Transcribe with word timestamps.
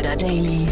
Insider 0.00 0.16
Daily. 0.16 0.66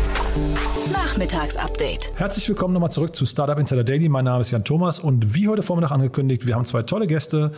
Nachmittagsupdate. 0.91 2.13
Herzlich 2.15 2.49
willkommen 2.49 2.73
nochmal 2.73 2.91
zurück 2.91 3.15
zu 3.15 3.27
Startup 3.27 3.59
Insider 3.59 3.85
Daily. 3.85 4.09
Mein 4.09 4.25
Name 4.25 4.41
ist 4.41 4.53
Jan 4.53 4.65
Thomas 4.65 5.01
und 5.01 5.35
wie 5.35 5.49
heute 5.49 5.63
Vormittag 5.63 5.91
angekündigt, 5.91 6.47
wir 6.47 6.55
haben 6.55 6.65
zwei 6.65 6.83
tolle 6.83 7.07
Gäste. 7.07 7.53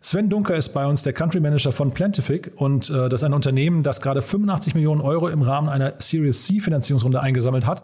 Sven 0.00 0.28
Dunker 0.28 0.54
ist 0.54 0.68
bei 0.68 0.86
uns 0.86 1.02
der 1.02 1.14
Country 1.14 1.40
Manager 1.40 1.72
von 1.72 1.90
Plantific 1.90 2.52
und 2.54 2.90
äh, 2.90 3.08
das 3.08 3.22
ist 3.22 3.24
ein 3.24 3.34
Unternehmen, 3.34 3.82
das 3.82 4.00
gerade 4.00 4.22
85 4.22 4.76
Millionen 4.76 5.00
Euro 5.00 5.26
im 5.26 5.42
Rahmen 5.42 5.68
einer 5.68 5.94
Series 5.98 6.46
C 6.46 6.60
Finanzierungsrunde 6.60 7.20
eingesammelt 7.20 7.66
hat. 7.66 7.82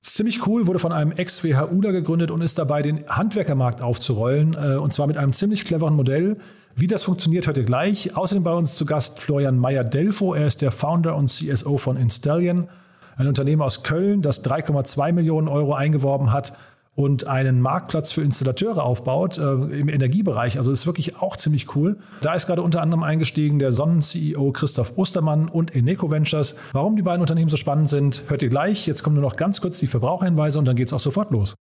Ziemlich 0.00 0.46
cool, 0.46 0.68
wurde 0.68 0.78
von 0.78 0.92
einem 0.92 1.10
Ex-WHUler 1.10 1.90
gegründet 1.90 2.30
und 2.30 2.42
ist 2.42 2.60
dabei, 2.60 2.82
den 2.82 3.08
Handwerkermarkt 3.08 3.82
aufzurollen 3.82 4.54
äh, 4.54 4.76
und 4.76 4.92
zwar 4.92 5.08
mit 5.08 5.16
einem 5.16 5.32
ziemlich 5.32 5.64
cleveren 5.64 5.96
Modell. 5.96 6.36
Wie 6.76 6.86
das 6.86 7.02
funktioniert, 7.02 7.48
hört 7.48 7.56
ihr 7.56 7.64
gleich. 7.64 8.16
Außerdem 8.16 8.44
bei 8.44 8.52
uns 8.52 8.76
zu 8.76 8.86
Gast 8.86 9.18
Florian 9.18 9.58
Meyer-Delfo. 9.58 10.34
Er 10.34 10.46
ist 10.46 10.62
der 10.62 10.70
Founder 10.70 11.16
und 11.16 11.28
CSO 11.28 11.78
von 11.78 11.96
Installion, 11.96 12.68
ein 13.16 13.26
Unternehmen 13.26 13.62
aus 13.62 13.82
Köln, 13.82 14.22
das 14.22 14.44
3,2 14.44 15.12
Millionen 15.12 15.48
Euro 15.48 15.74
eingeworben 15.74 16.32
hat 16.32 16.52
und 16.94 17.26
einen 17.26 17.60
Marktplatz 17.60 18.12
für 18.12 18.22
Installateure 18.22 18.82
aufbaut 18.84 19.38
äh, 19.38 19.42
im 19.42 19.88
Energiebereich. 19.88 20.58
Also 20.58 20.70
ist 20.70 20.86
wirklich 20.86 21.20
auch 21.20 21.36
ziemlich 21.36 21.74
cool. 21.74 21.98
Da 22.20 22.34
ist 22.34 22.46
gerade 22.46 22.62
unter 22.62 22.82
anderem 22.82 23.02
eingestiegen 23.02 23.58
der 23.58 23.72
Sonnen-CEO 23.72 24.52
Christoph 24.52 24.96
Ostermann 24.96 25.48
und 25.48 25.74
Eneco 25.74 26.10
Ventures. 26.10 26.54
Warum 26.72 26.96
die 26.96 27.02
beiden 27.02 27.20
Unternehmen 27.20 27.50
so 27.50 27.56
spannend 27.56 27.88
sind, 27.88 28.24
hört 28.28 28.42
ihr 28.42 28.48
gleich. 28.48 28.86
Jetzt 28.86 29.02
kommen 29.02 29.16
nur 29.16 29.24
noch 29.24 29.36
ganz 29.36 29.60
kurz 29.60 29.80
die 29.80 29.86
Verbraucherhinweise 29.86 30.58
und 30.58 30.66
dann 30.66 30.76
geht 30.76 30.86
es 30.86 30.92
auch 30.92 31.00
sofort 31.00 31.30
los. 31.30 31.54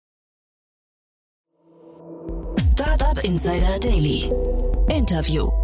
Startup 2.60 3.24
Insider 3.24 3.80
Daily. 3.80 4.30
Interview. 4.90 5.63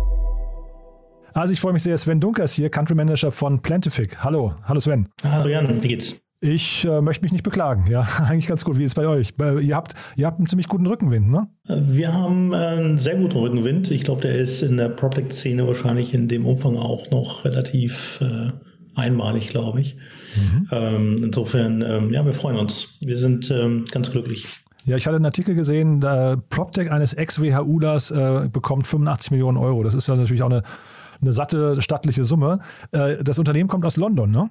Also 1.40 1.54
ich 1.54 1.62
freue 1.62 1.72
mich 1.72 1.84
sehr, 1.84 1.98
Sven 1.98 2.20
Dunker 2.20 2.44
ist 2.44 2.56
hier, 2.56 2.70
Country 2.70 2.96
Manager 2.96 3.32
von 3.32 3.62
Plantific. 3.62 4.22
Hallo, 4.26 4.56
hallo 4.66 4.82
Sven. 4.82 5.08
Hallo 5.24 5.48
Jan, 5.48 5.82
wie 5.82 5.88
geht's? 5.88 6.22
Ich 6.42 6.84
äh, 6.84 7.00
möchte 7.00 7.24
mich 7.24 7.32
nicht 7.32 7.46
beklagen. 7.46 7.86
Ja, 7.90 8.02
eigentlich 8.28 8.48
ganz 8.48 8.66
gut. 8.66 8.78
Wie 8.78 8.84
ist 8.84 8.92
es 8.92 8.96
bei 8.96 9.08
euch? 9.08 9.34
Ihr 9.62 9.74
habt, 9.74 9.94
ihr 10.18 10.26
habt 10.26 10.40
einen 10.40 10.48
ziemlich 10.48 10.68
guten 10.68 10.86
Rückenwind, 10.86 11.30
ne? 11.30 11.48
Wir 11.64 12.12
haben 12.12 12.54
einen 12.54 12.98
sehr 12.98 13.16
guten 13.16 13.38
Rückenwind. 13.38 13.90
Ich 13.90 14.04
glaube, 14.04 14.20
der 14.20 14.36
ist 14.36 14.62
in 14.64 14.76
der 14.76 14.90
PropTech-Szene 14.90 15.66
wahrscheinlich 15.66 16.14
in 16.14 16.28
dem 16.28 16.46
Umfang 16.46 16.76
auch 16.76 17.10
noch 17.10 17.46
relativ 17.46 18.20
äh, 18.20 18.52
einmalig, 18.96 19.48
glaube 19.48 19.80
ich. 19.80 19.96
Mhm. 20.36 20.68
Ähm, 20.74 21.16
insofern, 21.24 21.82
ähm, 21.82 22.12
ja, 22.12 22.26
wir 22.26 22.34
freuen 22.34 22.58
uns. 22.58 22.98
Wir 23.00 23.18
sind 23.18 23.50
ähm, 23.50 23.86
ganz 23.90 24.12
glücklich. 24.12 24.46
Ja, 24.84 24.98
ich 24.98 25.08
hatte 25.08 25.16
einen 25.16 25.26
Artikel 25.26 25.56
gesehen, 25.56 26.04
äh, 26.04 26.36
PropTech 26.36 26.92
eines 26.92 27.14
Ex-WHUlers 27.14 28.12
äh, 28.12 28.50
bekommt 28.52 28.88
85 28.88 29.32
Millionen 29.32 29.58
Euro. 29.58 29.84
Das 29.84 29.94
ist 29.94 30.10
ja 30.10 30.18
natürlich 30.18 30.44
auch 30.44 30.50
eine 30.50 30.64
eine 31.22 31.34
satte 31.34 31.82
stattliche 31.82 32.24
Summe. 32.24 32.60
Äh, 32.92 33.24
das 33.24 33.40
Unternehmen 33.40 33.70
kommt 33.70 33.86
aus 33.86 33.98
London, 33.98 34.32
ne? 34.32 34.50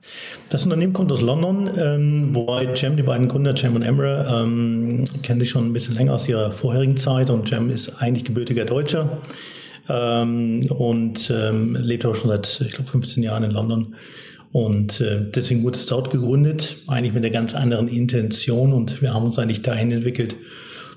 Das 0.50 0.64
Unternehmen 0.64 0.92
kommt 0.92 1.10
aus 1.12 1.20
London, 1.20 1.68
ähm, 1.78 2.34
wobei 2.34 2.74
Cem, 2.74 2.96
die 2.96 3.02
beiden 3.02 3.28
Gründer, 3.28 3.56
Cem 3.56 3.74
und 3.74 3.82
Emre, 3.82 4.26
ähm, 4.30 5.04
kennen 5.22 5.40
sich 5.40 5.50
schon 5.50 5.66
ein 5.66 5.72
bisschen 5.72 5.94
länger 5.94 6.14
aus 6.14 6.28
ihrer 6.28 6.50
vorherigen 6.50 6.96
Zeit 6.96 7.30
und 7.30 7.48
Cem 7.48 7.70
ist 7.70 8.00
eigentlich 8.02 8.24
gebürtiger 8.24 8.64
Deutscher 8.64 9.18
ähm, 9.88 10.66
und 10.70 11.30
ähm, 11.34 11.76
lebt 11.76 12.04
aber 12.04 12.14
schon 12.14 12.28
seit, 12.28 12.60
ich 12.66 12.72
glaube, 12.72 12.90
15 12.90 13.22
Jahren 13.22 13.44
in 13.44 13.50
London. 13.50 13.94
Und 14.50 15.00
äh, 15.00 15.30
deswegen 15.30 15.62
wurde 15.62 15.76
es 15.76 15.86
dort 15.86 16.10
gegründet, 16.10 16.76
eigentlich 16.86 17.12
mit 17.12 17.24
einer 17.24 17.32
ganz 17.32 17.54
anderen 17.54 17.86
Intention. 17.86 18.72
Und 18.72 19.02
wir 19.02 19.12
haben 19.12 19.24
uns 19.24 19.38
eigentlich 19.38 19.62
dahin 19.62 19.92
entwickelt, 19.92 20.36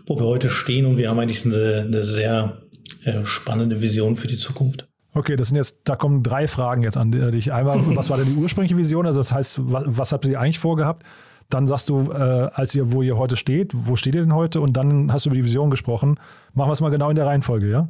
wo 0.06 0.18
wir 0.18 0.26
heute 0.26 0.50
stehen. 0.50 0.86
Und 0.86 0.98
wir 0.98 1.10
haben 1.10 1.20
eigentlich 1.20 1.46
eine, 1.46 1.84
eine 1.86 2.04
sehr 2.04 2.62
äh, 3.04 3.26
spannende 3.26 3.82
Vision 3.82 4.16
für 4.16 4.28
die 4.28 4.38
Zukunft. 4.38 4.88
Okay, 5.14 5.36
das 5.36 5.50
sind 5.50 5.58
jetzt, 5.58 5.80
da 5.84 5.96
kommen 5.96 6.24
drei 6.24 6.48
Fragen 6.48 6.84
jetzt 6.84 6.98
an 6.98 7.12
dich. 7.12 7.52
Einmal, 7.52 7.80
was 7.96 8.10
war 8.10 8.18
denn 8.18 8.28
die 8.28 8.36
ursprüngliche 8.36 8.78
Vision? 8.78 9.06
Also 9.06 9.20
das 9.20 9.34
heißt, 9.34 9.60
was, 9.64 9.84
was 9.88 10.12
habt 10.12 10.26
ihr 10.26 10.40
eigentlich 10.40 10.60
vorgehabt? 10.60 11.04
Dann 11.50 11.68
sagst 11.68 11.90
du, 11.90 12.12
äh, 12.12 12.16
als 12.16 12.74
ihr, 12.76 12.94
wo 12.94 13.02
ihr 13.02 13.18
heute 13.18 13.36
steht, 13.36 13.74
wo 13.76 13.98
steht 13.98 14.16
ihr 14.16 14.22
denn 14.22 14.34
heute? 14.34 14.62
Und 14.62 14.74
dann 14.74 15.12
hast 15.12 15.26
du 15.26 15.30
über 15.30 15.36
die 15.36 15.44
Vision 15.44 15.70
gesprochen. 15.70 16.18
Machen 16.54 16.70
wir 16.70 16.74
es 16.74 16.82
mal 16.82 16.90
genau 16.90 17.10
in 17.10 17.16
der 17.18 17.26
Reihenfolge, 17.26 17.70
ja? 17.70 17.90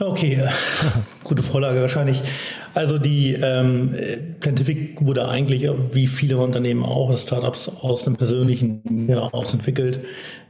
Okay, 0.00 0.42
gute 1.24 1.42
Vorlage 1.42 1.82
wahrscheinlich. 1.82 2.22
Also 2.72 2.98
die 2.98 3.34
ähm, 3.34 3.94
Plantific 4.40 5.04
wurde 5.04 5.28
eigentlich, 5.28 5.68
wie 5.92 6.06
viele 6.06 6.38
Unternehmen 6.38 6.82
auch, 6.82 7.14
Startups 7.18 7.68
aus 7.68 8.06
einem 8.06 8.16
persönlichen 8.16 9.06
heraus 9.06 9.52
entwickelt, 9.52 10.00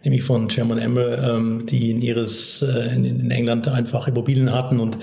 nämlich 0.04 0.22
von 0.22 0.48
Chairman 0.48 0.78
Emre, 0.78 1.16
ähm, 1.16 1.66
die 1.66 1.90
in 1.90 2.00
ihres 2.00 2.62
äh, 2.62 2.94
in, 2.94 3.04
in 3.04 3.30
England 3.32 3.66
einfach 3.66 4.06
Immobilien 4.06 4.52
hatten 4.52 4.78
und 4.78 4.98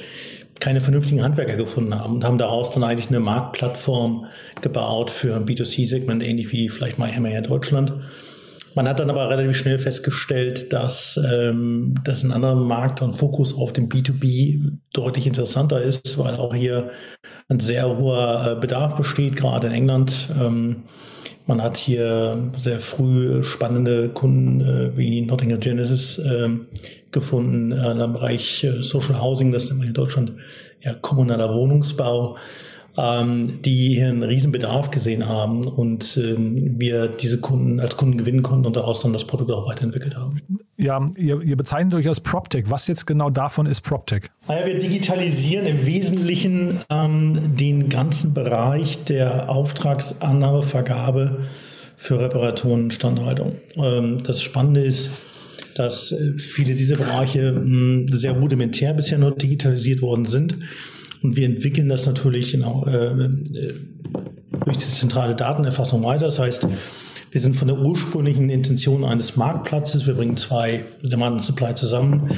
keine 0.60 0.82
vernünftigen 0.82 1.24
Handwerker 1.24 1.56
gefunden 1.56 1.96
haben 1.96 2.16
und 2.16 2.24
haben 2.24 2.38
daraus 2.38 2.72
dann 2.72 2.84
eigentlich 2.84 3.10
eine 3.10 3.20
Marktplattform 3.20 4.26
gebaut 4.62 5.12
für 5.12 5.36
ein 5.36 5.46
B2C-Segment, 5.46 6.24
ähnlich 6.24 6.52
wie 6.52 6.70
vielleicht 6.70 7.00
MyHammer 7.00 7.32
in 7.32 7.44
Deutschland. 7.44 7.94
Man 8.76 8.88
hat 8.88 9.00
dann 9.00 9.10
aber 9.10 9.30
relativ 9.30 9.58
schnell 9.58 9.80
festgestellt, 9.80 10.72
dass, 10.74 11.20
ähm, 11.30 11.96
dass 12.04 12.24
ein 12.24 12.32
anderer 12.32 12.56
Markt 12.56 13.02
und 13.02 13.14
Fokus 13.14 13.54
auf 13.58 13.74
dem 13.74 13.90
B2B 13.90 14.78
deutlich 14.94 15.26
interessanter 15.26 15.82
ist, 15.82 16.18
weil 16.18 16.36
auch 16.36 16.54
hier 16.54 16.92
ein 17.48 17.60
sehr 17.60 17.98
hoher 17.98 18.54
äh, 18.58 18.60
Bedarf 18.60 18.96
besteht, 18.96 19.36
gerade 19.36 19.68
in 19.68 19.74
England. 19.74 20.30
Ähm, 20.40 20.84
man 21.50 21.64
hat 21.64 21.78
hier 21.78 22.52
sehr 22.60 22.80
früh 22.80 23.44
spannende 23.44 24.10
Kunden 24.10 24.62
äh, 24.62 24.96
wie 24.96 25.22
Nottingham 25.22 25.60
Genesis 25.60 26.20
äh, 26.20 26.50
gefunden 27.12 27.72
äh, 27.72 27.92
im 27.92 28.14
Bereich 28.14 28.64
äh, 28.64 28.84
Social 28.84 29.20
Housing, 29.20 29.52
das 29.52 29.68
nennt 29.68 29.80
man 29.80 29.88
in 29.88 29.96
Deutschland 29.96 30.34
ja 30.82 30.94
kommunaler 30.94 31.54
Wohnungsbau, 31.54 32.38
ähm, 32.98 33.62
die 33.64 33.96
hier 33.96 34.10
einen 34.10 34.24
riesen 34.24 34.52
Bedarf 34.52 34.92
gesehen 34.92 35.28
haben 35.28 35.66
und 35.68 36.18
ähm, 36.18 36.80
wir 36.80 37.08
diese 37.08 37.40
Kunden 37.40 37.80
als 37.80 37.98
Kunden 37.98 38.18
gewinnen 38.18 38.44
konnten 38.44 38.66
und 38.66 38.76
daraus 38.76 39.02
dann 39.02 39.14
das 39.14 39.26
Produkt 39.26 39.52
auch 39.52 39.68
weiterentwickelt 39.68 40.16
haben. 40.16 40.42
Ja, 40.78 41.06
ihr, 41.18 41.42
ihr 41.42 41.58
bezeichnet 41.58 41.94
euch 41.94 42.08
als 42.08 42.22
PropTech. 42.22 42.66
Was 42.68 42.88
jetzt 42.88 43.06
genau 43.06 43.30
davon 43.30 43.66
ist 43.66 43.82
PropTech? 43.82 44.24
Naja, 44.48 44.66
wir 44.66 44.80
digitalisieren 44.80 45.66
im 45.66 45.86
Wesentlichen 45.86 46.80
ähm, 46.90 47.58
den 47.58 47.90
ganzen 47.90 48.34
Bereich 48.34 49.04
der 49.06 49.50
Auftragsannahmevergabe 49.50 51.40
für 51.98 52.20
Reparaturen 52.20 52.84
und 52.86 52.94
Standhaltung. 52.94 53.56
Ähm, 53.76 54.24
das 54.24 54.42
Spannende 54.42 54.82
ist, 54.82 55.12
dass 55.76 56.12
äh, 56.12 56.38
viele 56.38 56.76
dieser 56.76 56.96
Bereiche 56.98 57.52
mh, 57.52 58.16
sehr 58.16 58.32
rudimentär 58.34 58.94
bisher 58.94 59.18
nur 59.18 59.32
digitalisiert 59.32 60.02
worden 60.02 60.26
sind. 60.26 60.58
Und 61.22 61.36
wir 61.36 61.46
entwickeln 61.46 61.90
das 61.90 62.06
natürlich 62.06 62.52
genau, 62.52 62.86
äh, 62.86 63.26
äh, 63.26 63.74
durch 64.66 64.78
die 64.78 64.86
zentrale 64.86 65.36
Datenerfassung 65.36 66.04
weiter. 66.04 66.26
Das 66.26 66.40
heißt, 66.40 66.68
wir 67.32 67.42
sind 67.42 67.56
von 67.56 67.68
der 67.68 67.78
ursprünglichen 67.78 68.50
Intention 68.50 69.04
eines 69.04 69.36
Marktplatzes, 69.36 70.08
wir 70.08 70.16
bringen 70.16 70.38
zwei 70.38 70.86
Demand 71.04 71.36
und 71.36 71.44
Supply 71.44 71.76
zusammen, 71.76 72.32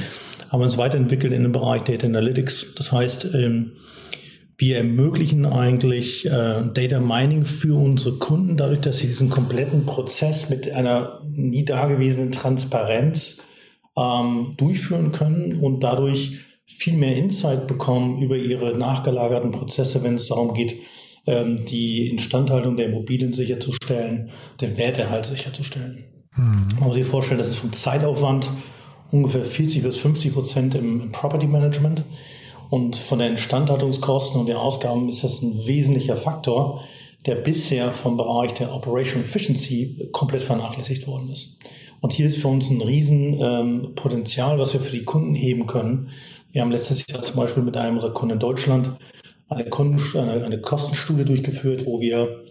haben 0.50 0.62
uns 0.62 0.76
weiterentwickelt 0.76 1.32
in 1.32 1.42
dem 1.42 1.52
Bereich 1.52 1.82
Data 1.82 2.06
Analytics. 2.06 2.74
Das 2.74 2.92
heißt, 2.92 3.34
ähm, 3.34 3.72
wir 4.58 4.76
ermöglichen 4.76 5.46
eigentlich 5.46 6.26
äh, 6.26 6.62
Data 6.74 7.00
Mining 7.00 7.44
für 7.44 7.74
unsere 7.74 8.18
Kunden, 8.18 8.56
dadurch, 8.56 8.80
dass 8.80 8.98
sie 8.98 9.06
diesen 9.06 9.30
kompletten 9.30 9.86
Prozess 9.86 10.50
mit 10.50 10.70
einer 10.70 11.22
nie 11.26 11.64
dagewesenen 11.64 12.32
Transparenz 12.32 13.38
ähm, 13.96 14.54
durchführen 14.58 15.12
können 15.12 15.58
und 15.58 15.82
dadurch 15.82 16.38
viel 16.78 16.94
mehr 16.94 17.16
Insight 17.16 17.66
bekommen 17.66 18.20
über 18.20 18.36
ihre 18.36 18.76
nachgelagerten 18.76 19.50
Prozesse, 19.50 20.02
wenn 20.02 20.16
es 20.16 20.26
darum 20.26 20.54
geht, 20.54 20.76
ähm, 21.26 21.64
die 21.66 22.08
Instandhaltung 22.08 22.76
der 22.76 22.86
Immobilien 22.86 23.32
sicherzustellen, 23.32 24.30
den 24.60 24.76
Werterhalt 24.76 25.26
sicherzustellen. 25.26 26.04
Mhm. 26.36 26.78
Man 26.78 26.88
muss 26.88 26.94
sich 26.94 27.06
vorstellen, 27.06 27.38
das 27.38 27.48
ist 27.48 27.56
vom 27.56 27.72
Zeitaufwand 27.72 28.48
ungefähr 29.10 29.44
40 29.44 29.82
bis 29.82 29.98
50 29.98 30.32
Prozent 30.32 30.74
im 30.74 31.12
Property 31.12 31.46
Management. 31.46 32.04
Und 32.70 32.96
von 32.96 33.18
den 33.18 33.32
Instandhaltungskosten 33.32 34.40
und 34.40 34.48
den 34.48 34.56
Ausgaben 34.56 35.08
ist 35.08 35.22
das 35.22 35.42
ein 35.42 35.66
wesentlicher 35.66 36.16
Faktor, 36.16 36.82
der 37.26 37.34
bisher 37.36 37.92
vom 37.92 38.16
Bereich 38.16 38.54
der 38.54 38.74
Operation 38.74 39.22
Efficiency 39.22 40.08
komplett 40.10 40.42
vernachlässigt 40.42 41.06
worden 41.06 41.28
ist. 41.30 41.58
Und 42.00 42.14
hier 42.14 42.26
ist 42.26 42.38
für 42.38 42.48
uns 42.48 42.70
ein 42.70 42.80
Riesenpotenzial, 42.80 44.54
ähm, 44.54 44.58
was 44.58 44.72
wir 44.72 44.80
für 44.80 44.96
die 44.96 45.04
Kunden 45.04 45.34
heben 45.34 45.66
können. 45.66 46.10
Wir 46.52 46.62
haben 46.62 46.70
letztes 46.70 47.06
Jahr 47.08 47.22
zum 47.22 47.36
Beispiel 47.36 47.62
mit 47.62 47.76
einem 47.76 47.96
unserer 47.96 48.12
Kunden 48.12 48.34
in 48.34 48.38
Deutschland 48.38 48.90
eine, 49.48 49.68
Kunden, 49.68 50.00
eine, 50.18 50.44
eine 50.44 50.60
Kostenstudie 50.60 51.24
durchgeführt, 51.24 51.86
wo 51.86 52.00
wir 52.00 52.44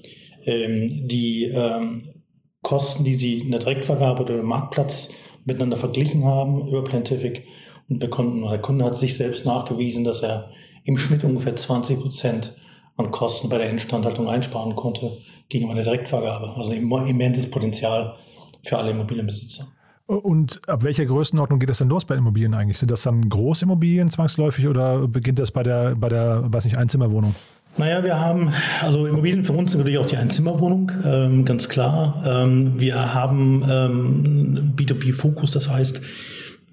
ähm, 0.45 1.07
die 1.07 1.45
ähm, 1.45 2.23
Kosten, 2.61 3.03
die 3.03 3.15
sie 3.15 3.39
in 3.39 3.51
der 3.51 3.59
Direktvergabe 3.59 4.23
oder 4.23 4.39
im 4.39 4.45
Marktplatz 4.47 5.09
miteinander 5.45 5.77
verglichen 5.77 6.25
haben 6.25 6.67
über 6.67 6.83
Plantific 6.83 7.45
und 7.89 8.01
wir 8.01 8.09
konnten, 8.09 8.41
der 8.41 8.61
Kunde 8.61 8.85
hat 8.85 8.95
sich 8.95 9.15
selbst 9.15 9.45
nachgewiesen, 9.45 10.03
dass 10.03 10.21
er 10.21 10.49
im 10.85 10.97
Schnitt 10.97 11.23
ungefähr 11.23 11.55
20 11.55 11.99
Prozent 11.99 12.55
an 12.95 13.11
Kosten 13.11 13.49
bei 13.49 13.57
der 13.57 13.69
Instandhaltung 13.69 14.27
einsparen 14.27 14.75
konnte 14.75 15.17
gegenüber 15.49 15.75
der 15.75 15.83
Direktvergabe. 15.83 16.53
Also 16.55 16.71
ein 16.71 16.89
immenses 17.07 17.51
Potenzial 17.51 18.15
für 18.63 18.77
alle 18.77 18.91
Immobilienbesitzer. 18.91 19.67
Und 20.11 20.59
ab 20.67 20.83
welcher 20.83 21.05
Größenordnung 21.05 21.59
geht 21.59 21.69
das 21.69 21.77
denn 21.77 21.87
los 21.87 22.03
bei 22.03 22.15
Immobilien 22.15 22.53
eigentlich? 22.53 22.77
Sind 22.79 22.91
das 22.91 23.03
dann 23.03 23.29
Großimmobilien 23.29 24.09
zwangsläufig 24.09 24.67
oder 24.67 25.07
beginnt 25.07 25.39
das 25.39 25.51
bei 25.51 25.63
der, 25.63 25.95
bei 25.95 26.09
der, 26.09 26.43
weiß 26.51 26.65
nicht, 26.65 26.77
Einzimmerwohnung? 26.77 27.33
Naja, 27.77 28.03
wir 28.03 28.19
haben, 28.19 28.51
also 28.81 29.07
Immobilien 29.07 29.45
für 29.45 29.53
uns 29.53 29.71
sind 29.71 29.79
natürlich 29.79 29.99
auch 29.99 30.05
die 30.05 30.17
Einzimmerwohnung, 30.17 30.91
ähm, 31.05 31.45
ganz 31.45 31.69
klar. 31.69 32.21
Ähm, 32.25 32.73
wir 32.77 33.13
haben 33.13 33.63
ähm, 33.71 34.73
B2B-Fokus, 34.75 35.51
das 35.51 35.69
heißt, 35.69 36.01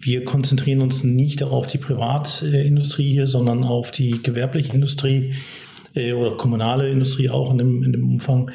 wir 0.00 0.25
konzentrieren 0.25 0.81
uns 0.81 1.05
nicht 1.05 1.44
auf 1.44 1.69
die 1.69 1.79
Privatindustrie 1.79 3.12
hier, 3.12 3.29
sondern 3.29 3.62
auf 3.62 3.93
die 3.93 4.20
gewerbliche 4.20 4.73
Industrie 4.73 5.35
äh, 5.99 6.12
oder 6.12 6.37
kommunale 6.37 6.89
Industrie 6.89 7.29
auch 7.29 7.50
in 7.50 7.59
dem, 7.59 7.83
in 7.83 7.93
dem 7.93 8.09
Umfang. 8.09 8.50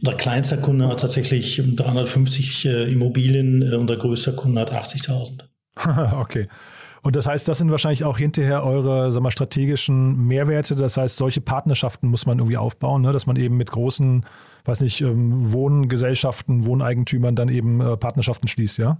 Unser 0.00 0.14
kleinster 0.16 0.58
Kunde 0.58 0.88
hat 0.88 1.00
tatsächlich 1.00 1.62
350 1.64 2.66
äh, 2.66 2.92
Immobilien, 2.92 3.62
äh, 3.62 3.76
unser 3.76 3.96
größter 3.96 4.32
Kunde 4.32 4.60
hat 4.60 4.72
80.000. 4.72 5.40
okay. 6.20 6.48
Und 7.02 7.16
das 7.16 7.26
heißt, 7.26 7.46
das 7.48 7.58
sind 7.58 7.70
wahrscheinlich 7.70 8.04
auch 8.04 8.18
hinterher 8.18 8.64
eure 8.64 9.12
sag 9.12 9.22
mal, 9.22 9.30
strategischen 9.30 10.26
Mehrwerte. 10.26 10.74
Das 10.74 10.96
heißt, 10.96 11.16
solche 11.16 11.40
Partnerschaften 11.40 12.08
muss 12.08 12.26
man 12.26 12.38
irgendwie 12.38 12.56
aufbauen, 12.56 13.02
ne? 13.02 13.12
dass 13.12 13.26
man 13.26 13.36
eben 13.36 13.56
mit 13.56 13.70
großen 13.70 14.24
weiß 14.68 14.82
nicht, 14.82 15.00
ähm, 15.00 15.52
Wohngesellschaften, 15.52 16.66
Wohneigentümern 16.66 17.34
dann 17.34 17.48
eben 17.48 17.80
äh, 17.80 17.96
Partnerschaften 17.96 18.48
schließt, 18.48 18.78
ja? 18.78 18.98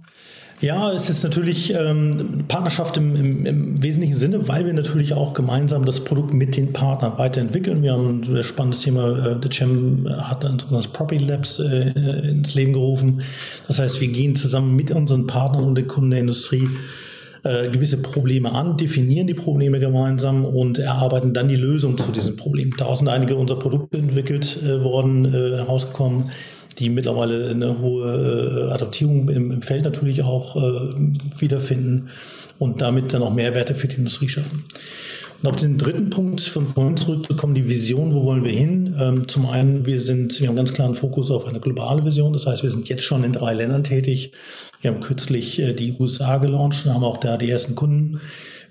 Ja, 0.61 0.91
es 0.91 1.09
ist 1.09 1.23
natürlich 1.23 1.73
ähm, 1.73 2.45
Partnerschaft 2.49 2.97
im, 2.97 3.15
im, 3.15 3.45
im, 3.45 3.81
wesentlichen 3.81 4.15
Sinne, 4.15 4.49
weil 4.49 4.65
wir 4.65 4.73
natürlich 4.73 5.13
auch 5.13 5.33
gemeinsam 5.33 5.85
das 5.85 6.03
Produkt 6.03 6.33
mit 6.33 6.57
den 6.57 6.73
Partnern 6.73 7.17
weiterentwickeln. 7.17 7.81
Wir 7.81 7.93
haben 7.93 8.21
ein 8.21 8.43
spannendes 8.43 8.81
Thema, 8.81 9.35
äh, 9.35 9.39
der 9.39 9.51
Cem 9.51 10.09
hat 10.09 10.43
ein 10.43 10.59
sogenanntes 10.59 10.91
Property 10.91 11.23
Labs 11.23 11.59
äh, 11.59 11.91
ins 12.29 12.55
Leben 12.55 12.73
gerufen. 12.73 13.21
Das 13.67 13.79
heißt, 13.79 14.01
wir 14.01 14.09
gehen 14.09 14.35
zusammen 14.35 14.75
mit 14.75 14.91
unseren 14.91 15.27
Partnern 15.27 15.63
und 15.63 15.75
den 15.75 15.87
Kunden 15.87 16.09
der 16.09 16.19
Industrie 16.19 16.67
äh, 17.43 17.69
gewisse 17.69 18.01
Probleme 18.01 18.51
an, 18.51 18.77
definieren 18.77 19.27
die 19.27 19.33
Probleme 19.33 19.79
gemeinsam 19.79 20.45
und 20.45 20.77
erarbeiten 20.77 21.33
dann 21.33 21.47
die 21.47 21.55
Lösung 21.55 21.97
zu 21.97 22.11
diesen 22.11 22.35
Problemen. 22.35 22.73
Da 22.77 22.93
sind 22.95 23.07
einige 23.07 23.35
unserer 23.35 23.59
Produkte 23.59 23.97
entwickelt 23.97 24.57
äh, 24.63 24.83
worden, 24.83 25.25
äh, 25.25 25.57
herausgekommen, 25.57 26.31
die 26.79 26.89
mittlerweile 26.89 27.49
eine 27.49 27.79
hohe 27.79 28.69
äh, 28.69 28.73
Adaptierung 28.73 29.29
im, 29.29 29.51
im, 29.51 29.61
Feld 29.61 29.83
natürlich 29.83 30.23
auch 30.23 30.55
äh, 30.55 30.95
wiederfinden 31.37 32.09
und 32.57 32.81
damit 32.81 33.13
dann 33.13 33.21
auch 33.21 33.33
Mehrwerte 33.33 33.75
für 33.75 33.87
die 33.87 33.97
Industrie 33.97 34.29
schaffen. 34.29 34.65
Und 35.41 35.49
auf 35.49 35.55
den 35.55 35.77
dritten 35.77 36.09
Punkt 36.09 36.41
von 36.41 36.67
vorhin 36.67 36.97
zurückzukommen, 36.97 37.55
die 37.55 37.69
Vision, 37.69 38.13
wo 38.13 38.25
wollen 38.25 38.43
wir 38.43 38.51
hin? 38.51 38.93
Ähm, 38.99 39.27
zum 39.27 39.45
einen, 39.45 39.85
wir 39.85 40.01
sind, 40.01 40.39
wir 40.41 40.49
haben 40.49 40.57
ganz 40.57 40.73
klaren 40.73 40.95
Fokus 40.95 41.31
auf 41.31 41.47
eine 41.47 41.61
globale 41.61 42.03
Vision. 42.03 42.33
Das 42.33 42.45
heißt, 42.45 42.61
wir 42.61 42.69
sind 42.69 42.89
jetzt 42.89 43.03
schon 43.03 43.23
in 43.23 43.31
drei 43.31 43.53
Ländern 43.53 43.85
tätig. 43.85 44.33
Wir 44.81 44.91
haben 44.91 44.99
kürzlich 44.99 45.59
äh, 45.59 45.73
die 45.73 45.95
USA 45.97 46.37
gelauncht 46.37 46.85
und 46.85 46.93
haben 46.93 47.05
auch 47.05 47.17
da 47.17 47.37
die 47.37 47.49
ersten 47.49 47.75
Kunden. 47.75 48.19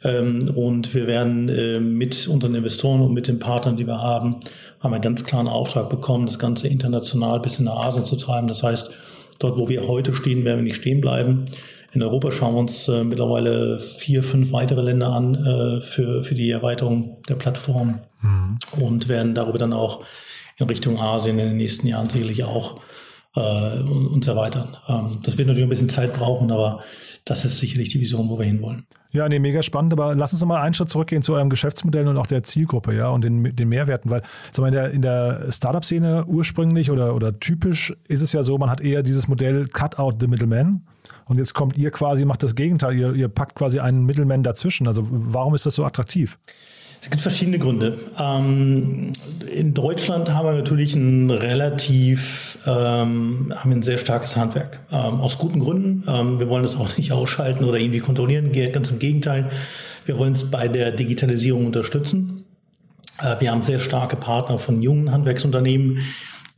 Ähm, 0.05 0.53
und 0.55 0.95
wir 0.95 1.07
werden 1.07 1.49
äh, 1.49 1.81
mit 1.81 2.29
unseren 2.29 2.55
Investoren 2.55 3.01
und 3.01 3.15
mit 3.15 3.29
den 3.29 3.39
Partnern, 3.39 3.79
die 3.79 3.87
wir 3.87 4.03
haben, 4.03 4.37
haben 4.81 4.93
einen 4.93 5.03
ganz 5.03 5.25
klaren 5.25 5.49
Auftrag 5.49 5.89
bekommen, 5.89 6.27
das 6.27 6.39
Ganze 6.39 6.69
international 6.69 7.41
bis 7.41 7.59
in 7.59 7.65
nach 7.65 7.87
Asien 7.87 8.05
zu 8.05 8.17
treiben. 8.17 8.47
Das 8.47 8.63
heißt, 8.63 8.91
dort, 9.39 9.59
wo 9.59 9.69
wir 9.69 9.87
heute 9.87 10.15
stehen, 10.15 10.45
werden 10.45 10.59
wir 10.59 10.65
nicht 10.65 10.77
stehen 10.77 11.01
bleiben. 11.01 11.47
In 11.93 12.03
Europa 12.03 12.31
schauen 12.31 12.55
wir 12.55 12.61
uns 12.61 12.87
äh, 12.89 13.03
mittlerweile 13.03 13.79
vier, 13.79 14.23
fünf 14.23 14.53
weitere 14.53 14.83
Länder 14.83 15.09
an 15.13 15.35
äh, 15.35 15.81
für, 15.81 16.23
für 16.23 16.35
die 16.35 16.51
Erweiterung 16.51 17.23
der 17.29 17.37
Plattform 17.37 18.01
mhm. 18.21 18.59
und 18.79 19.09
werden 19.09 19.35
darüber 19.35 19.59
dann 19.59 19.73
auch 19.73 20.05
in 20.59 20.67
Richtung 20.67 20.99
Asien 20.99 21.39
in 21.39 21.49
den 21.49 21.57
nächsten 21.57 21.87
Jahren 21.87 22.11
sicherlich 22.11 22.45
auch 22.45 22.81
äh, 23.37 23.81
uns 23.81 24.27
erweitern. 24.27 24.77
Ähm, 24.89 25.21
das 25.23 25.39
wird 25.39 25.49
natürlich 25.49 25.67
ein 25.67 25.71
bisschen 25.71 25.89
Zeit 25.89 26.15
brauchen, 26.15 26.51
aber 26.51 26.81
das 27.25 27.45
ist 27.45 27.59
sicherlich 27.59 27.91
die 27.91 28.01
Vision, 28.01 28.29
wo 28.29 28.39
wir 28.39 28.47
hinwollen. 28.47 28.87
Ja, 29.11 29.29
nee, 29.29 29.39
mega 29.39 29.63
spannend, 29.63 29.93
aber 29.93 30.15
lass 30.15 30.33
uns 30.33 30.41
noch 30.41 30.49
mal 30.49 30.61
einen 30.61 30.75
Schritt 30.75 30.91
zurückgehen 30.91 31.23
zu 31.23 31.35
eurem 31.35 31.51
Geschäftsmodell 31.51 32.07
und 32.09 32.17
auch 32.17 32.27
der 32.27 32.43
Zielgruppe, 32.43 32.95
ja, 32.95 33.09
und 33.09 33.25
den, 33.25 33.55
den 33.57 33.69
Mehrwerten, 33.69 34.11
weil 34.11 34.23
sag 34.51 34.63
mal, 34.63 34.69
in 34.69 34.75
der, 34.75 34.91
in 34.91 35.03
der 35.03 35.51
Startup-Szene 35.51 36.27
ursprünglich 36.27 36.91
oder, 36.91 37.15
oder 37.15 37.39
typisch 37.39 37.95
ist 38.07 38.21
es 38.23 38.33
ja 38.33 38.43
so, 38.43 38.59
man 38.59 38.71
hat 38.71 38.81
eher 38.81 39.03
dieses 39.03 39.29
Modell 39.29 39.67
Cut 39.67 39.99
out 39.99 40.17
the 40.21 40.27
middleman 40.27 40.83
und 41.27 41.39
jetzt 41.39 41.55
kommt 41.55 41.77
ihr 41.77 41.91
quasi, 41.91 42.25
macht 42.25 42.43
das 42.43 42.55
Gegenteil, 42.55 42.97
ihr, 42.97 43.15
ihr 43.15 43.29
packt 43.29 43.55
quasi 43.55 43.81
einen 43.81 44.05
Middleman 44.05 44.43
dazwischen. 44.43 44.87
Also 44.87 45.07
warum 45.11 45.55
ist 45.55 45.67
das 45.67 45.75
so 45.75 45.85
attraktiv? 45.85 46.39
Es 47.09 47.13
gibt 47.13 47.23
verschiedene 47.23 47.59
Gründe. 47.59 47.99
Ähm, 48.21 49.13
in 49.51 49.73
Deutschland 49.73 50.31
haben 50.35 50.47
wir 50.47 50.53
natürlich 50.53 50.95
ein 50.95 51.31
relativ, 51.31 52.59
ähm, 52.67 53.51
haben 53.57 53.73
ein 53.73 53.83
sehr 53.83 53.97
starkes 53.97 54.37
Handwerk. 54.37 54.81
Ähm, 54.93 55.19
aus 55.19 55.39
guten 55.39 55.59
Gründen. 55.59 56.05
Ähm, 56.07 56.39
wir 56.39 56.51
wollen 56.51 56.65
das 56.65 56.77
auch 56.77 56.99
nicht 56.99 57.13
ausschalten 57.13 57.65
oder 57.65 57.79
irgendwie 57.79 58.01
kontrollieren. 58.01 58.53
Ganz 58.53 58.91
im 58.91 58.99
Gegenteil. 58.99 59.49
Wir 60.05 60.19
wollen 60.19 60.35
es 60.35 60.51
bei 60.51 60.69
der 60.69 60.91
Digitalisierung 60.91 61.65
unterstützen. 61.65 62.45
Äh, 63.23 63.41
wir 63.41 63.53
haben 63.53 63.63
sehr 63.63 63.79
starke 63.79 64.17
Partner 64.17 64.59
von 64.59 64.83
jungen 64.83 65.11
Handwerksunternehmen, 65.11 66.01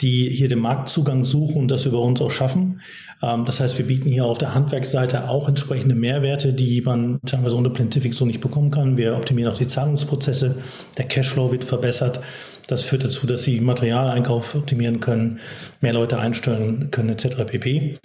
die 0.00 0.31
hier 0.31 0.49
den 0.49 0.61
Marktzugang 0.61 1.25
suchen 1.25 1.56
und 1.56 1.70
das 1.70 1.85
über 1.87 2.00
uns 2.00 2.20
auch 2.20 2.31
schaffen. 2.31 2.81
Ähm, 3.23 3.44
das 3.44 3.61
heißt, 3.61 3.79
wir 3.79 3.87
bieten 3.87 4.08
hier 4.08 4.25
auf 4.25 4.38
der 4.38 4.55
Handwerksseite 4.55 5.29
auch 5.29 5.49
entsprechende 5.49 5.94
Mehrwerte, 5.94 6.52
die 6.52 6.81
man 6.81 7.20
teilweise 7.26 7.56
ohne 7.56 7.70
Plantific 7.70 8.14
so 8.14 8.25
nicht 8.25 8.41
bekommen 8.41 8.70
kann. 8.70 8.97
Wir 8.97 9.17
optimieren 9.17 9.52
auch 9.52 9.58
die 9.58 9.67
Zahlungsprozesse. 9.67 10.56
Der 10.97 11.05
Cashflow 11.06 11.52
wird 11.52 11.64
verbessert. 11.64 12.20
Das 12.67 12.85
führt 12.85 13.02
dazu, 13.02 13.26
dass 13.26 13.43
sie 13.43 13.61
Materialeinkauf 13.61 14.55
optimieren 14.55 15.00
können, 15.00 15.41
mehr 15.81 15.93
Leute 15.93 16.20
einstellen 16.20 16.91
können 16.93 17.08
etc. 17.08 17.44
pp. 17.44 17.99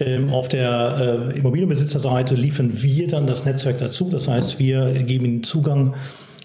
Ähm, 0.00 0.30
auf 0.30 0.48
der 0.48 1.30
äh, 1.32 1.38
Immobilienbesitzerseite 1.38 2.34
liefern 2.34 2.82
wir 2.82 3.06
dann 3.06 3.28
das 3.28 3.44
Netzwerk 3.44 3.78
dazu. 3.78 4.10
Das 4.10 4.26
heißt, 4.26 4.58
wir 4.58 4.90
geben 5.04 5.24
ihnen 5.24 5.42
Zugang 5.44 5.94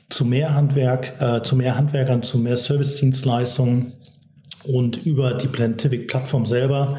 zu 0.09 0.23
mehr 0.23 0.53
Handwerk, 0.53 1.13
äh, 1.19 1.41
zu 1.41 1.55
mehr 1.55 1.75
Handwerkern, 1.75 2.21
zu 2.21 2.38
mehr 2.38 2.57
Servicedienstleistungen 2.57 3.94
und 4.63 5.06
über 5.06 5.33
die 5.33 5.48
Plantific-Plattform 5.48 6.45
selber 6.45 6.98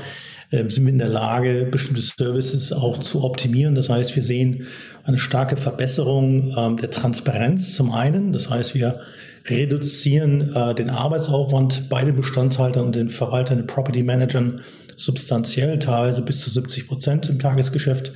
äh, 0.51 0.69
sind 0.69 0.85
wir 0.85 0.93
in 0.93 0.99
der 0.99 1.09
Lage, 1.09 1.67
bestimmte 1.71 2.03
Services 2.03 2.73
auch 2.73 2.99
zu 2.99 3.25
optimieren. 3.25 3.75
Das 3.75 3.89
heißt, 3.89 4.15
wir 4.17 4.23
sehen 4.23 4.67
eine 5.05 5.19
starke 5.19 5.57
Verbesserung 5.57 6.55
ähm, 6.57 6.77
der 6.77 6.91
Transparenz 6.91 7.75
zum 7.75 7.93
einen. 7.93 8.33
Das 8.33 8.51
heißt, 8.51 8.75
wir 8.75 9.01
reduzieren 9.47 10.55
äh, 10.55 10.75
den 10.75 10.91
Arbeitsaufwand 10.91 11.89
bei 11.89 12.05
den 12.05 12.17
Bestandshaltern 12.17 12.87
und 12.87 12.95
den 12.95 13.11
Verwaltern, 13.11 13.59
den 13.59 13.67
Property 13.67 14.03
Managern 14.03 14.61
substanziell, 14.97 15.79
teilweise 15.79 16.23
bis 16.23 16.41
zu 16.41 16.51
70 16.51 16.89
Prozent 16.89 17.29
im 17.29 17.39
Tagesgeschäft. 17.39 18.13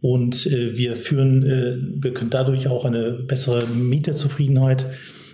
Und 0.00 0.46
äh, 0.46 0.76
wir 0.76 0.96
führen, 0.96 1.42
äh, 1.44 2.02
wir 2.02 2.14
können 2.14 2.30
dadurch 2.30 2.68
auch 2.68 2.84
eine 2.84 3.12
bessere 3.12 3.66
Mieterzufriedenheit 3.66 4.86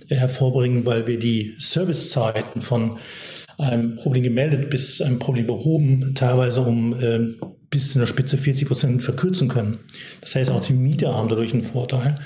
hervorbringen, 0.08 0.84
weil 0.86 1.06
wir 1.06 1.18
die 1.18 1.54
Servicezeiten 1.58 2.62
von 2.62 2.98
einem 3.58 3.96
Problem 3.96 4.22
gemeldet 4.22 4.70
bis 4.70 5.00
ein 5.00 5.18
Problem 5.18 5.46
behoben, 5.46 6.14
teilweise 6.14 6.60
um 6.60 6.94
äh, 6.98 7.20
bis 7.70 7.94
in 7.94 8.00
der 8.00 8.06
Spitze 8.06 8.38
40 8.38 8.68
Prozent 8.68 9.02
verkürzen 9.02 9.48
können. 9.48 9.78
Das 10.20 10.34
heißt, 10.34 10.50
auch 10.50 10.60
die 10.60 10.74
Mieter 10.74 11.14
haben 11.14 11.28
dadurch 11.28 11.52
einen 11.52 11.62
Vorteil. 11.62 12.16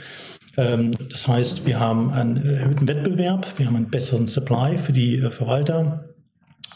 Ähm, 0.56 0.92
das 1.10 1.28
heißt, 1.28 1.66
wir 1.66 1.78
haben 1.78 2.10
einen 2.10 2.36
erhöhten 2.36 2.88
Wettbewerb, 2.88 3.58
wir 3.58 3.66
haben 3.66 3.76
einen 3.76 3.90
besseren 3.90 4.26
Supply 4.26 4.78
für 4.78 4.92
die 4.92 5.16
äh, 5.16 5.30
Verwalter. 5.30 6.10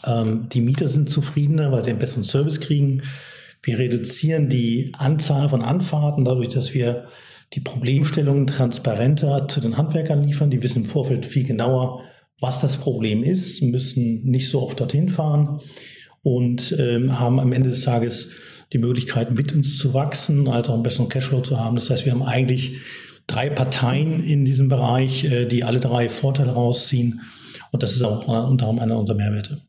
Ähm, 0.05 0.47
die 0.49 0.61
Mieter 0.61 0.87
sind 0.87 1.09
zufriedener, 1.09 1.71
weil 1.71 1.83
sie 1.83 1.91
einen 1.91 1.99
besseren 1.99 2.23
Service 2.23 2.61
kriegen. 2.61 3.03
Wir 3.61 3.79
reduzieren 3.79 4.49
die 4.49 4.93
Anzahl 4.97 5.49
von 5.49 5.61
Anfahrten 5.61 6.23
dadurch, 6.23 6.49
dass 6.49 6.73
wir 6.73 7.07
die 7.53 7.61
Problemstellungen 7.61 8.47
transparenter 8.47 9.47
zu 9.47 9.61
den 9.61 9.77
Handwerkern 9.77 10.23
liefern. 10.23 10.49
Die 10.49 10.61
wissen 10.61 10.83
im 10.83 10.89
Vorfeld 10.89 11.25
viel 11.25 11.45
genauer, 11.45 12.01
was 12.39 12.59
das 12.59 12.77
Problem 12.77 13.23
ist, 13.23 13.61
müssen 13.61 14.23
nicht 14.25 14.49
so 14.49 14.61
oft 14.61 14.79
dorthin 14.79 15.09
fahren 15.09 15.61
und 16.21 16.75
ähm, 16.79 17.19
haben 17.19 17.39
am 17.39 17.53
Ende 17.53 17.69
des 17.69 17.83
Tages 17.83 18.33
die 18.73 18.77
Möglichkeit, 18.77 19.31
mit 19.31 19.53
uns 19.53 19.77
zu 19.77 19.93
wachsen, 19.93 20.47
also 20.47 20.73
einen 20.73 20.83
besseren 20.83 21.07
Cashflow 21.07 21.41
zu 21.41 21.59
haben. 21.59 21.75
Das 21.75 21.89
heißt, 21.89 22.05
wir 22.05 22.11
haben 22.11 22.23
eigentlich 22.23 22.77
drei 23.27 23.49
Parteien 23.49 24.23
in 24.23 24.43
diesem 24.43 24.69
Bereich, 24.69 25.23
äh, 25.25 25.45
die 25.45 25.63
alle 25.63 25.79
drei 25.79 26.09
Vorteile 26.09 26.51
rausziehen. 26.51 27.21
Und 27.71 27.83
das 27.83 27.93
ist 27.95 28.01
auch 28.01 28.27
äh, 28.27 28.31
unter 28.31 28.67
anderem 28.67 28.79
einer 28.79 28.99
unserer 28.99 29.17
Mehrwerte. 29.17 29.61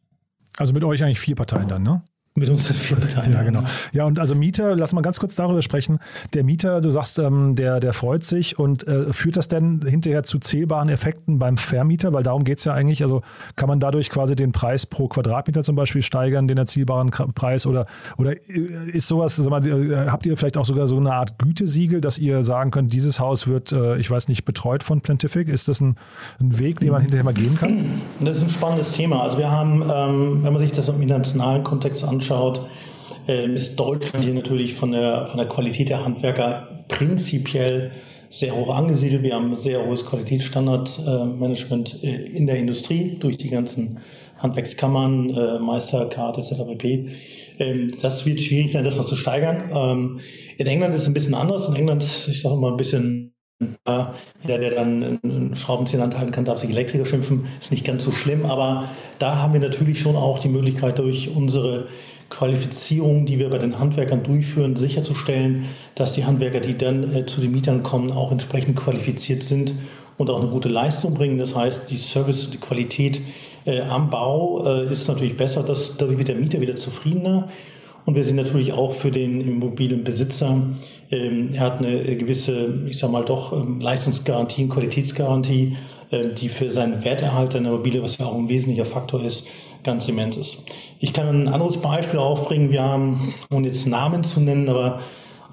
Also 0.56 0.72
mit 0.72 0.84
euch 0.84 1.04
eigentlich 1.04 1.20
vier 1.20 1.36
Parteien 1.36 1.68
dann, 1.68 1.82
ne? 1.82 2.02
Mit 2.38 2.50
uns 2.50 2.68
das 2.68 2.76
vier 2.76 2.98
Parteien. 2.98 3.32
Ja, 3.32 3.42
genau. 3.42 3.62
Ja, 3.94 4.04
und 4.04 4.18
also 4.18 4.34
Mieter, 4.34 4.76
lass 4.76 4.92
mal 4.92 5.00
ganz 5.00 5.18
kurz 5.18 5.36
darüber 5.36 5.62
sprechen. 5.62 5.98
Der 6.34 6.44
Mieter, 6.44 6.82
du 6.82 6.90
sagst, 6.90 7.18
ähm, 7.18 7.56
der, 7.56 7.80
der 7.80 7.94
freut 7.94 8.24
sich 8.24 8.58
und 8.58 8.86
äh, 8.86 9.10
führt 9.10 9.38
das 9.38 9.48
denn 9.48 9.80
hinterher 9.86 10.22
zu 10.22 10.38
zählbaren 10.38 10.90
Effekten 10.90 11.38
beim 11.38 11.56
Vermieter? 11.56 12.12
Weil 12.12 12.24
darum 12.24 12.44
geht 12.44 12.58
es 12.58 12.66
ja 12.66 12.74
eigentlich. 12.74 13.02
Also 13.02 13.22
kann 13.56 13.70
man 13.70 13.80
dadurch 13.80 14.10
quasi 14.10 14.36
den 14.36 14.52
Preis 14.52 14.84
pro 14.84 15.08
Quadratmeter 15.08 15.62
zum 15.62 15.76
Beispiel 15.76 16.02
steigern, 16.02 16.46
den 16.46 16.58
erzielbaren 16.58 17.08
Preis 17.10 17.66
oder, 17.66 17.86
oder 18.18 18.32
äh, 18.32 18.90
ist 18.92 19.08
sowas, 19.08 19.36
sag 19.36 19.48
mal, 19.48 19.66
äh, 19.66 20.10
habt 20.10 20.26
ihr 20.26 20.36
vielleicht 20.36 20.58
auch 20.58 20.66
sogar 20.66 20.88
so 20.88 20.98
eine 20.98 21.14
Art 21.14 21.38
Gütesiegel, 21.38 22.02
dass 22.02 22.18
ihr 22.18 22.42
sagen 22.42 22.70
könnt, 22.70 22.92
dieses 22.92 23.18
Haus 23.18 23.46
wird, 23.46 23.72
äh, 23.72 23.96
ich 23.96 24.10
weiß 24.10 24.28
nicht, 24.28 24.44
betreut 24.44 24.82
von 24.82 25.00
Plantific? 25.00 25.48
Ist 25.48 25.68
das 25.68 25.80
ein, 25.80 25.96
ein, 26.38 26.58
Weg, 26.58 26.80
den 26.80 26.90
man 26.90 27.00
hinterher 27.00 27.24
mal 27.24 27.32
gehen 27.32 27.56
kann? 27.56 28.02
Das 28.20 28.36
ist 28.36 28.42
ein 28.42 28.50
spannendes 28.50 28.92
Thema. 28.92 29.22
Also 29.22 29.38
wir 29.38 29.50
haben, 29.50 29.82
ähm, 29.82 30.42
wenn 30.42 30.52
man 30.52 30.60
sich 30.60 30.72
das 30.72 30.90
im 30.90 31.00
internationalen 31.00 31.64
Kontext 31.64 32.04
anschaut, 32.04 32.25
anschaut, 32.26 32.60
ähm, 33.28 33.56
ist 33.56 33.76
Deutschland 33.76 34.24
hier 34.24 34.34
natürlich 34.34 34.74
von 34.74 34.92
der, 34.92 35.26
von 35.26 35.38
der 35.38 35.48
Qualität 35.48 35.88
der 35.88 36.04
Handwerker 36.04 36.84
prinzipiell 36.88 37.92
sehr 38.30 38.54
hoch 38.54 38.74
angesiedelt. 38.74 39.22
Wir 39.22 39.34
haben 39.34 39.56
sehr 39.58 39.84
hohes 39.84 40.04
Qualitätsstandardmanagement 40.04 42.02
äh, 42.02 42.24
in 42.24 42.46
der 42.46 42.56
Industrie 42.56 43.16
durch 43.18 43.38
die 43.38 43.50
ganzen 43.50 44.00
Handwerkskammern, 44.38 45.30
äh, 45.30 45.58
Meistercard 45.60 46.38
etc. 46.38 46.54
pp. 46.66 47.08
Ähm, 47.58 47.86
das 48.02 48.26
wird 48.26 48.40
schwierig 48.40 48.72
sein, 48.72 48.84
das 48.84 48.96
noch 48.96 49.06
zu 49.06 49.16
steigern. 49.16 49.70
Ähm, 49.72 50.20
in 50.58 50.66
England 50.66 50.94
ist 50.94 51.02
es 51.02 51.08
ein 51.08 51.14
bisschen 51.14 51.34
anders. 51.34 51.68
In 51.68 51.76
England, 51.76 52.02
ich 52.02 52.42
sage 52.42 52.54
immer 52.54 52.72
ein 52.72 52.76
bisschen 52.76 53.36
ja, 53.86 54.14
jeder, 54.42 54.58
der 54.58 54.70
dann 54.72 55.18
einen 55.22 55.56
Schraubenzieher 55.56 56.02
anhalten 56.02 56.30
kann, 56.30 56.44
darf 56.44 56.58
sich 56.58 56.68
Elektriker 56.68 57.06
schimpfen. 57.06 57.46
Ist 57.60 57.70
nicht 57.70 57.86
ganz 57.86 58.04
so 58.04 58.10
schlimm, 58.10 58.44
aber 58.44 58.90
da 59.18 59.36
haben 59.36 59.54
wir 59.54 59.60
natürlich 59.60 59.98
schon 59.98 60.14
auch 60.14 60.38
die 60.38 60.48
Möglichkeit, 60.48 60.98
durch 60.98 61.34
unsere 61.34 61.86
Qualifizierung, 62.30 63.26
die 63.26 63.38
wir 63.38 63.50
bei 63.50 63.58
den 63.58 63.78
Handwerkern 63.78 64.22
durchführen, 64.22 64.76
sicherzustellen, 64.76 65.66
dass 65.94 66.12
die 66.12 66.24
Handwerker, 66.24 66.60
die 66.60 66.76
dann 66.76 67.14
äh, 67.14 67.26
zu 67.26 67.40
den 67.40 67.52
Mietern 67.52 67.82
kommen, 67.82 68.10
auch 68.10 68.32
entsprechend 68.32 68.76
qualifiziert 68.76 69.42
sind 69.42 69.74
und 70.18 70.30
auch 70.30 70.40
eine 70.40 70.50
gute 70.50 70.68
Leistung 70.68 71.14
bringen. 71.14 71.38
Das 71.38 71.54
heißt, 71.54 71.90
die 71.90 71.96
Service, 71.96 72.50
die 72.50 72.58
Qualität 72.58 73.20
äh, 73.64 73.80
am 73.82 74.10
Bau 74.10 74.64
äh, 74.64 74.92
ist 74.92 75.08
natürlich 75.08 75.36
besser, 75.36 75.62
dass, 75.62 75.96
dadurch 75.96 76.18
wird 76.18 76.28
der 76.28 76.36
Mieter 76.36 76.60
wieder 76.60 76.76
zufriedener. 76.76 77.48
Und 78.06 78.14
wir 78.14 78.22
sind 78.22 78.36
natürlich 78.36 78.72
auch 78.72 78.92
für 78.92 79.10
den 79.10 79.40
Immobilienbesitzer, 79.40 80.62
ähm, 81.10 81.50
er 81.52 81.60
hat 81.60 81.78
eine 81.78 82.16
gewisse, 82.16 82.82
ich 82.86 82.98
sag 82.98 83.10
mal 83.10 83.24
doch, 83.24 83.52
ähm, 83.52 83.80
Leistungsgarantie 83.80 84.62
und 84.62 84.68
Qualitätsgarantie, 84.70 85.76
äh, 86.10 86.28
die 86.28 86.48
für 86.48 86.70
seinen 86.70 87.04
Werterhalt 87.04 87.52
seiner 87.52 87.70
Immobilie, 87.70 88.00
was 88.02 88.18
ja 88.18 88.26
auch 88.26 88.36
ein 88.36 88.48
wesentlicher 88.48 88.84
Faktor 88.84 89.24
ist, 89.24 89.48
ganz 89.86 90.06
immens 90.08 90.36
ist. 90.36 90.66
Ich 90.98 91.14
kann 91.14 91.28
ein 91.28 91.48
anderes 91.48 91.78
Beispiel 91.78 92.18
aufbringen. 92.18 92.70
Wir 92.70 92.82
haben, 92.82 93.32
ohne 93.50 93.68
jetzt 93.68 93.86
Namen 93.86 94.22
zu 94.22 94.40
nennen, 94.40 94.68
aber 94.68 95.00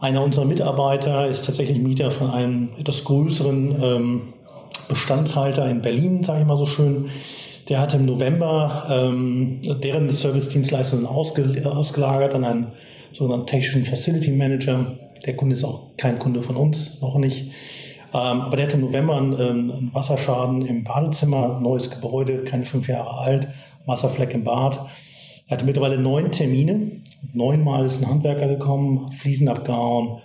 einer 0.02 0.22
unserer 0.22 0.44
Mitarbeiter 0.44 1.28
ist 1.28 1.46
tatsächlich 1.46 1.80
Mieter 1.80 2.12
von 2.12 2.30
einem 2.30 2.72
etwas 2.78 3.06
größeren 3.06 3.82
ähm, 3.82 4.22
Bestandshalter 4.90 5.70
in 5.70 5.82
Berlin, 5.82 6.26
sage 6.26 6.42
ich 6.42 6.46
mal 6.46 6.58
so 6.58 6.66
schön. 6.66 7.10
Der 7.70 7.80
hat 7.80 7.94
im 7.94 8.06
November 8.06 8.86
ähm, 8.90 9.62
deren 9.82 10.12
Service-Dienstleistungen 10.12 11.06
ausge 11.06 11.64
ausgelagert 11.66 12.36
an 12.36 12.44
einen 12.44 12.68
sogenannten 13.14 13.48
technischen 13.48 13.86
Facility 13.86 14.32
Manager. 14.32 14.98
Der 15.26 15.38
Kunde 15.38 15.54
ist 15.54 15.64
auch 15.64 15.96
kein 15.96 16.20
Kunde 16.20 16.42
von 16.42 16.58
uns, 16.58 17.02
noch 17.02 17.18
nicht. 17.18 17.52
Ähm, 18.14 18.42
aber 18.42 18.58
der 18.58 18.66
hat 18.66 18.74
im 18.74 18.82
November 18.82 19.16
einen, 19.16 19.40
einen 19.40 19.90
Wasserschaden 19.94 20.66
im 20.66 20.84
Badezimmer, 20.84 21.60
neues 21.62 21.90
Gebäude, 21.90 22.44
keine 22.44 22.66
fünf 22.66 22.88
Jahre 22.90 23.18
alt, 23.18 23.48
Wasserfleck 23.86 24.34
im 24.34 24.44
Bad. 24.44 24.80
Er 25.48 25.58
hatte 25.58 25.66
mittlerweile 25.66 25.98
neun 25.98 26.32
Termine. 26.32 26.92
Neunmal 27.34 27.86
ist 27.86 28.02
ein 28.02 28.10
Handwerker 28.10 28.48
gekommen, 28.48 29.12
Fliesen 29.12 29.48
abgehauen, 29.48 30.22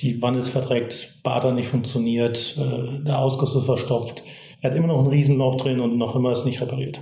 die 0.00 0.20
Wanne 0.20 0.38
ist 0.38 0.48
verdreckt, 0.48 1.20
Bad 1.22 1.44
hat 1.44 1.54
nicht 1.54 1.68
funktioniert, 1.68 2.58
äh, 2.58 3.04
der 3.04 3.18
Ausguss 3.18 3.54
ist 3.54 3.64
verstopft. 3.64 4.22
Er 4.60 4.70
hat 4.70 4.76
immer 4.76 4.88
noch 4.88 5.00
ein 5.00 5.10
Riesenloch 5.10 5.56
drin 5.56 5.80
und 5.80 5.96
noch 5.96 6.16
immer 6.16 6.32
ist 6.32 6.44
nicht 6.44 6.60
repariert. 6.60 7.00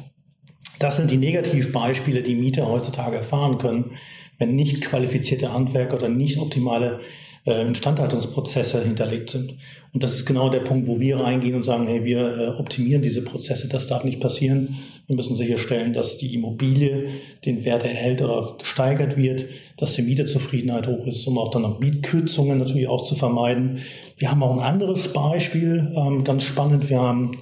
Das 0.79 0.97
sind 0.97 1.11
die 1.11 1.19
Negativbeispiele, 1.19 2.23
die 2.23 2.35
Mieter 2.35 2.67
heutzutage 2.67 3.17
erfahren 3.17 3.59
können, 3.59 3.93
wenn 4.38 4.55
nicht 4.55 4.81
qualifizierte 4.81 5.52
Handwerker 5.52 5.97
oder 5.97 6.09
nicht 6.09 6.38
optimale 6.38 7.00
äh, 7.47 7.67
Instandhaltungsprozesse 7.67 8.83
hinterlegt 8.83 9.31
sind. 9.31 9.57
Und 9.93 10.02
das 10.02 10.14
ist 10.14 10.26
genau 10.26 10.49
der 10.49 10.61
Punkt, 10.61 10.87
wo 10.87 11.00
wir 11.00 11.21
reingehen 11.21 11.55
und 11.55 11.64
sagen, 11.64 11.87
hey, 11.87 12.05
wir 12.05 12.38
äh, 12.38 12.49
optimieren 12.59 13.02
diese 13.02 13.25
Prozesse. 13.25 13.69
Das 13.69 13.87
darf 13.87 14.05
nicht 14.05 14.21
passieren. 14.21 14.76
Wir 15.11 15.17
müssen 15.17 15.35
sicherstellen, 15.35 15.93
dass 15.93 16.19
die 16.19 16.33
Immobilie 16.37 17.09
den 17.45 17.64
Wert 17.64 17.83
erhält 17.83 18.23
oder 18.23 18.55
gesteigert 18.57 19.17
wird, 19.17 19.45
dass 19.76 19.95
die 19.95 20.02
Mieterzufriedenheit 20.02 20.87
hoch 20.87 21.05
ist, 21.05 21.26
um 21.26 21.37
auch 21.37 21.50
dann 21.50 21.62
noch 21.62 21.81
Mietkürzungen 21.81 22.61
natürlich 22.61 22.87
auch 22.87 23.02
zu 23.02 23.17
vermeiden. 23.17 23.81
Wir 24.19 24.31
haben 24.31 24.40
auch 24.45 24.52
ein 24.52 24.61
anderes 24.61 25.12
Beispiel, 25.12 25.93
ähm, 25.97 26.23
ganz 26.23 26.45
spannend. 26.45 26.88
Wir 26.90 27.00
haben 27.00 27.33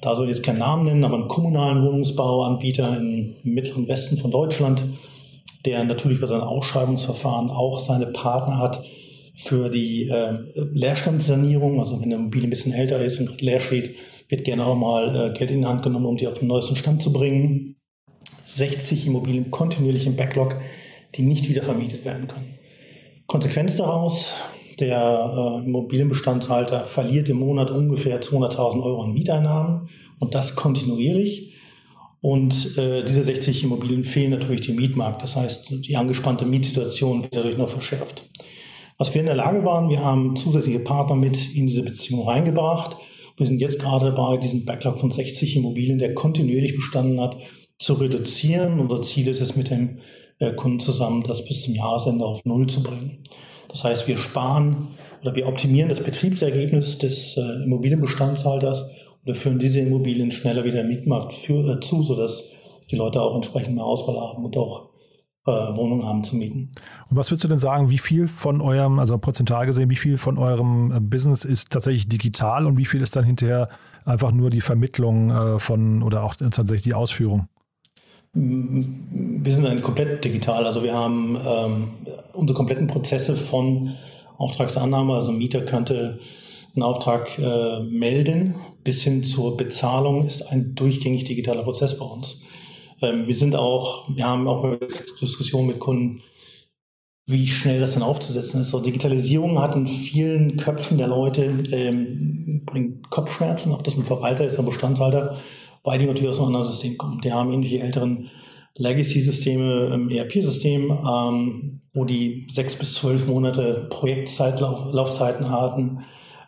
da 0.00 0.14
soll 0.14 0.30
ich 0.30 0.36
jetzt 0.36 0.46
keinen 0.46 0.60
Namen 0.60 0.84
nennen, 0.84 1.02
aber 1.02 1.16
einen 1.16 1.26
kommunalen 1.26 1.82
Wohnungsbauanbieter 1.84 2.96
im 2.96 3.34
mittleren 3.42 3.88
Westen 3.88 4.16
von 4.16 4.30
Deutschland, 4.30 4.84
der 5.66 5.82
natürlich 5.82 6.20
bei 6.20 6.28
seinem 6.28 6.44
Ausschreibungsverfahren 6.44 7.50
auch 7.50 7.80
seine 7.80 8.06
Partner 8.06 8.58
hat, 8.58 8.84
für 9.34 9.68
die 9.68 10.08
äh, 10.08 10.34
Leerstandssanierung, 10.54 11.80
also 11.80 11.96
wenn 11.96 12.04
eine 12.04 12.14
Immobilie 12.14 12.46
ein 12.46 12.50
bisschen 12.50 12.72
älter 12.72 13.04
ist 13.04 13.18
und 13.18 13.40
leer 13.40 13.58
steht, 13.58 13.96
wird 14.30 14.44
gerne 14.44 14.64
auch 14.64 14.76
mal 14.76 15.14
äh, 15.14 15.38
Geld 15.38 15.50
in 15.50 15.60
die 15.60 15.66
Hand 15.66 15.82
genommen, 15.82 16.06
um 16.06 16.16
die 16.16 16.26
auf 16.26 16.38
den 16.38 16.48
neuesten 16.48 16.76
Stand 16.76 17.02
zu 17.02 17.12
bringen. 17.12 17.76
60 18.46 19.06
Immobilien 19.06 19.50
kontinuierlich 19.50 20.06
im 20.06 20.16
Backlog, 20.16 20.56
die 21.14 21.22
nicht 21.22 21.48
wieder 21.48 21.62
vermietet 21.62 22.04
werden 22.04 22.26
können. 22.28 22.58
Konsequenz 23.26 23.76
daraus, 23.76 24.34
der 24.78 25.60
äh, 25.62 25.66
Immobilienbestandshalter 25.66 26.80
verliert 26.80 27.28
im 27.28 27.38
Monat 27.38 27.70
ungefähr 27.70 28.20
200.000 28.20 28.82
Euro 28.82 29.02
an 29.02 29.12
Mieteinnahmen 29.12 29.88
und 30.18 30.34
das 30.34 30.56
kontinuierlich. 30.56 31.54
Und 32.22 32.76
äh, 32.76 33.02
diese 33.04 33.22
60 33.22 33.64
Immobilien 33.64 34.04
fehlen 34.04 34.30
natürlich 34.30 34.62
dem 34.62 34.76
Mietmarkt. 34.76 35.22
Das 35.22 35.36
heißt, 35.36 35.86
die 35.86 35.96
angespannte 35.96 36.44
Mietsituation 36.44 37.22
wird 37.22 37.34
dadurch 37.34 37.56
noch 37.56 37.68
verschärft. 37.68 38.28
Was 38.98 39.14
wir 39.14 39.20
in 39.20 39.26
der 39.26 39.36
Lage 39.36 39.64
waren, 39.64 39.88
wir 39.88 40.04
haben 40.04 40.36
zusätzliche 40.36 40.80
Partner 40.80 41.16
mit 41.16 41.54
in 41.54 41.66
diese 41.66 41.82
Beziehung 41.82 42.28
reingebracht. 42.28 42.96
Wir 43.40 43.46
sind 43.46 43.62
jetzt 43.62 43.80
gerade 43.80 44.12
dabei, 44.12 44.36
diesen 44.36 44.66
Backlog 44.66 44.98
von 44.98 45.10
60 45.10 45.56
Immobilien, 45.56 45.96
der 45.96 46.12
kontinuierlich 46.12 46.76
bestanden 46.76 47.18
hat, 47.18 47.38
zu 47.78 47.94
reduzieren. 47.94 48.78
Unser 48.78 49.00
Ziel 49.00 49.28
ist 49.28 49.40
es 49.40 49.56
mit 49.56 49.70
dem 49.70 50.00
äh, 50.40 50.52
Kunden 50.52 50.78
zusammen, 50.78 51.22
das 51.26 51.46
bis 51.46 51.62
zum 51.62 51.74
Jahresende 51.74 52.26
auf 52.26 52.44
Null 52.44 52.66
zu 52.66 52.82
bringen. 52.82 53.22
Das 53.70 53.82
heißt, 53.82 54.06
wir 54.08 54.18
sparen 54.18 54.88
oder 55.22 55.34
wir 55.34 55.48
optimieren 55.48 55.88
das 55.88 56.02
Betriebsergebnis 56.02 56.98
des 56.98 57.38
äh, 57.38 57.64
Immobilienbestandshalters 57.64 58.82
und 58.82 59.26
wir 59.26 59.34
führen 59.34 59.58
diese 59.58 59.80
Immobilien 59.80 60.32
schneller 60.32 60.64
wieder 60.64 60.82
im 60.82 60.88
Mietmarkt 60.88 61.32
für, 61.32 61.66
äh, 61.66 61.80
zu, 61.80 62.02
sodass 62.02 62.50
die 62.90 62.96
Leute 62.96 63.22
auch 63.22 63.34
entsprechend 63.34 63.74
mehr 63.74 63.86
Auswahl 63.86 64.20
haben 64.20 64.44
und 64.44 64.54
auch 64.58 64.89
äh, 65.46 65.50
Wohnungen 65.50 66.04
haben 66.04 66.22
zu 66.22 66.36
mieten. 66.36 66.72
Und 67.08 67.16
was 67.16 67.30
würdest 67.30 67.44
du 67.44 67.48
denn 67.48 67.58
sagen, 67.58 67.88
wie 67.90 67.98
viel 67.98 68.28
von 68.28 68.60
eurem, 68.60 68.98
also 68.98 69.16
prozentual 69.18 69.66
gesehen, 69.66 69.88
wie 69.90 69.96
viel 69.96 70.18
von 70.18 70.38
eurem 70.38 70.92
äh, 70.92 71.00
Business 71.00 71.44
ist 71.44 71.70
tatsächlich 71.70 72.08
digital 72.08 72.66
und 72.66 72.76
wie 72.76 72.84
viel 72.84 73.00
ist 73.00 73.16
dann 73.16 73.24
hinterher 73.24 73.68
einfach 74.04 74.32
nur 74.32 74.50
die 74.50 74.60
Vermittlung 74.60 75.30
äh, 75.30 75.58
von 75.58 76.02
oder 76.02 76.24
auch 76.24 76.34
tatsächlich 76.34 76.82
die 76.82 76.94
Ausführung? 76.94 77.48
Wir 78.32 79.54
sind 79.54 79.66
eigentlich 79.66 79.82
komplett 79.82 80.24
digital. 80.24 80.66
Also 80.66 80.82
wir 80.82 80.94
haben 80.94 81.36
ähm, 81.36 81.88
unsere 82.32 82.56
kompletten 82.56 82.86
Prozesse 82.86 83.36
von 83.36 83.94
Auftragsannahme, 84.36 85.14
also 85.14 85.32
Mieter 85.32 85.62
könnte 85.62 86.20
einen 86.74 86.82
Auftrag 86.82 87.38
äh, 87.38 87.80
melden, 87.82 88.54
bis 88.84 89.02
hin 89.02 89.24
zur 89.24 89.56
Bezahlung 89.56 90.26
ist 90.26 90.42
ein 90.42 90.74
durchgängig 90.74 91.24
digitaler 91.24 91.64
Prozess 91.64 91.98
bei 91.98 92.04
uns. 92.04 92.42
Ähm, 93.02 93.26
wir 93.26 93.34
sind 93.34 93.56
auch, 93.56 94.08
wir 94.14 94.26
haben 94.26 94.46
auch 94.46 94.78
Diskussionen 95.20 95.68
mit 95.68 95.78
Kunden, 95.78 96.22
wie 97.26 97.46
schnell 97.46 97.80
das 97.80 97.94
dann 97.94 98.02
aufzusetzen 98.02 98.60
ist. 98.60 98.70
So 98.70 98.80
Digitalisierung 98.80 99.60
hat 99.60 99.76
in 99.76 99.86
vielen 99.86 100.56
Köpfen 100.56 100.98
der 100.98 101.08
Leute 101.08 101.64
ähm, 101.70 102.62
bringt 102.66 103.08
Kopfschmerzen, 103.10 103.72
ob 103.72 103.84
das 103.84 103.96
ein 103.96 104.04
Verwalter 104.04 104.44
ist, 104.44 104.58
ein 104.58 104.64
Bestandshalter, 104.64 105.36
weil 105.84 105.98
die 105.98 106.06
natürlich 106.06 106.30
aus 106.30 106.38
einem 106.38 106.48
anderen 106.48 106.66
System 106.66 106.98
kommen. 106.98 107.20
Die 107.20 107.32
haben 107.32 107.52
ähnliche 107.52 107.80
älteren 107.80 108.30
Legacy-Systeme 108.76 110.08
ERP-System, 110.10 110.90
ähm, 110.90 111.80
wo 111.92 112.04
die 112.04 112.46
sechs 112.50 112.76
bis 112.76 112.94
zwölf 112.94 113.26
Monate 113.26 113.86
Projektzeitlaufzeiten 113.90 115.50
hatten, 115.50 116.00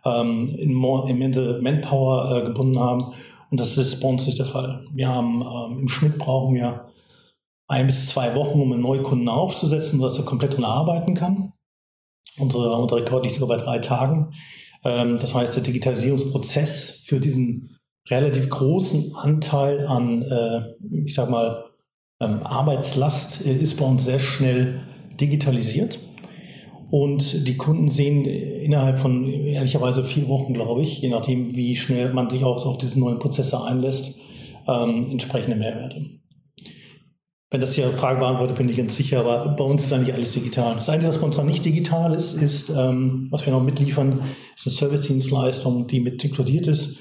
ähm, 0.04 0.49
immense 0.59 1.61
Manpower 1.62 2.37
äh, 2.37 2.47
gebunden 2.47 2.80
haben 2.80 3.12
und 3.52 3.61
das 3.61 3.76
ist 3.76 4.00
bei 4.00 4.09
uns 4.09 4.25
nicht 4.25 4.38
der 4.38 4.47
Fall. 4.47 4.87
Wir 4.94 5.11
haben 5.11 5.42
ähm, 5.42 5.80
im 5.80 5.88
Schnitt 5.88 6.16
brauchen 6.16 6.54
wir 6.54 6.87
ein 7.68 7.87
bis 7.87 8.06
zwei 8.09 8.35
Wochen, 8.35 8.59
um 8.59 8.73
einen 8.73 8.80
Neukunden 8.80 9.28
aufzusetzen, 9.28 10.00
sodass 10.00 10.16
er 10.16 10.25
komplett 10.25 10.56
drin 10.56 10.64
arbeiten 10.64 11.12
kann. 11.12 11.52
Unsere, 12.38 12.75
unser 12.75 12.97
Rekord 12.97 13.25
liegt 13.25 13.38
sogar 13.38 13.59
bei 13.59 13.62
drei 13.62 13.78
Tagen. 13.78 14.32
Ähm, 14.85 15.18
das 15.18 15.35
heißt, 15.35 15.54
der 15.54 15.62
Digitalisierungsprozess 15.64 17.02
für 17.04 17.21
diesen 17.21 17.76
relativ 18.09 18.49
großen 18.49 19.14
Anteil 19.16 19.87
an, 19.87 20.23
äh, 20.23 20.62
ich 21.04 21.14
sag 21.14 21.28
mal, 21.28 21.66
ähm, 22.23 22.42
Arbeitslast 22.44 23.44
äh, 23.44 23.54
ist 23.54 23.78
bei 23.78 23.85
uns 23.85 24.06
sehr 24.06 24.18
schnell 24.18 24.80
digitalisiert. 25.21 25.99
Und 26.92 27.49
die 27.49 27.56
Kunden 27.56 27.88
sehen 27.88 28.26
innerhalb 28.26 29.00
von 29.00 29.26
ehrlicherweise 29.26 30.04
vier 30.04 30.28
Wochen, 30.28 30.52
glaube 30.52 30.82
ich, 30.82 31.00
je 31.00 31.08
nachdem, 31.08 31.56
wie 31.56 31.75
schnell 31.75 32.12
man 32.12 32.28
sich 32.28 32.44
auch 32.44 32.66
auf 32.66 32.76
diese 32.76 33.00
neuen 33.00 33.18
Prozesse 33.18 33.64
einlässt, 33.64 34.18
ähm, 34.68 35.11
entsprechende 35.11 35.56
Mehrwerte. 35.56 36.04
Wenn 37.50 37.62
das 37.62 37.75
hier 37.75 37.88
Frage 37.88 38.20
beantwortet, 38.20 38.58
bin 38.58 38.68
ich 38.68 38.76
ganz 38.76 38.94
sicher, 38.94 39.20
aber 39.20 39.56
bei 39.56 39.64
uns 39.64 39.84
ist 39.84 39.92
eigentlich 39.94 40.12
alles 40.12 40.32
digital. 40.32 40.75
Das 40.75 40.90
Einzige, 40.90 41.11
was 41.14 41.18
bei 41.18 41.25
uns 41.25 41.38
noch 41.38 41.46
nicht 41.46 41.64
digital 41.64 42.12
ist, 42.14 42.34
ist, 42.34 42.68
ähm, 42.68 43.28
was 43.30 43.46
wir 43.46 43.54
noch 43.54 43.62
mitliefern, 43.62 44.20
ist 44.54 44.66
eine 44.66 44.75
Service-Dienstleistung, 44.75 45.87
die 45.87 46.00
mit 46.00 46.22
inkludiert 46.22 46.66
ist. 46.66 46.99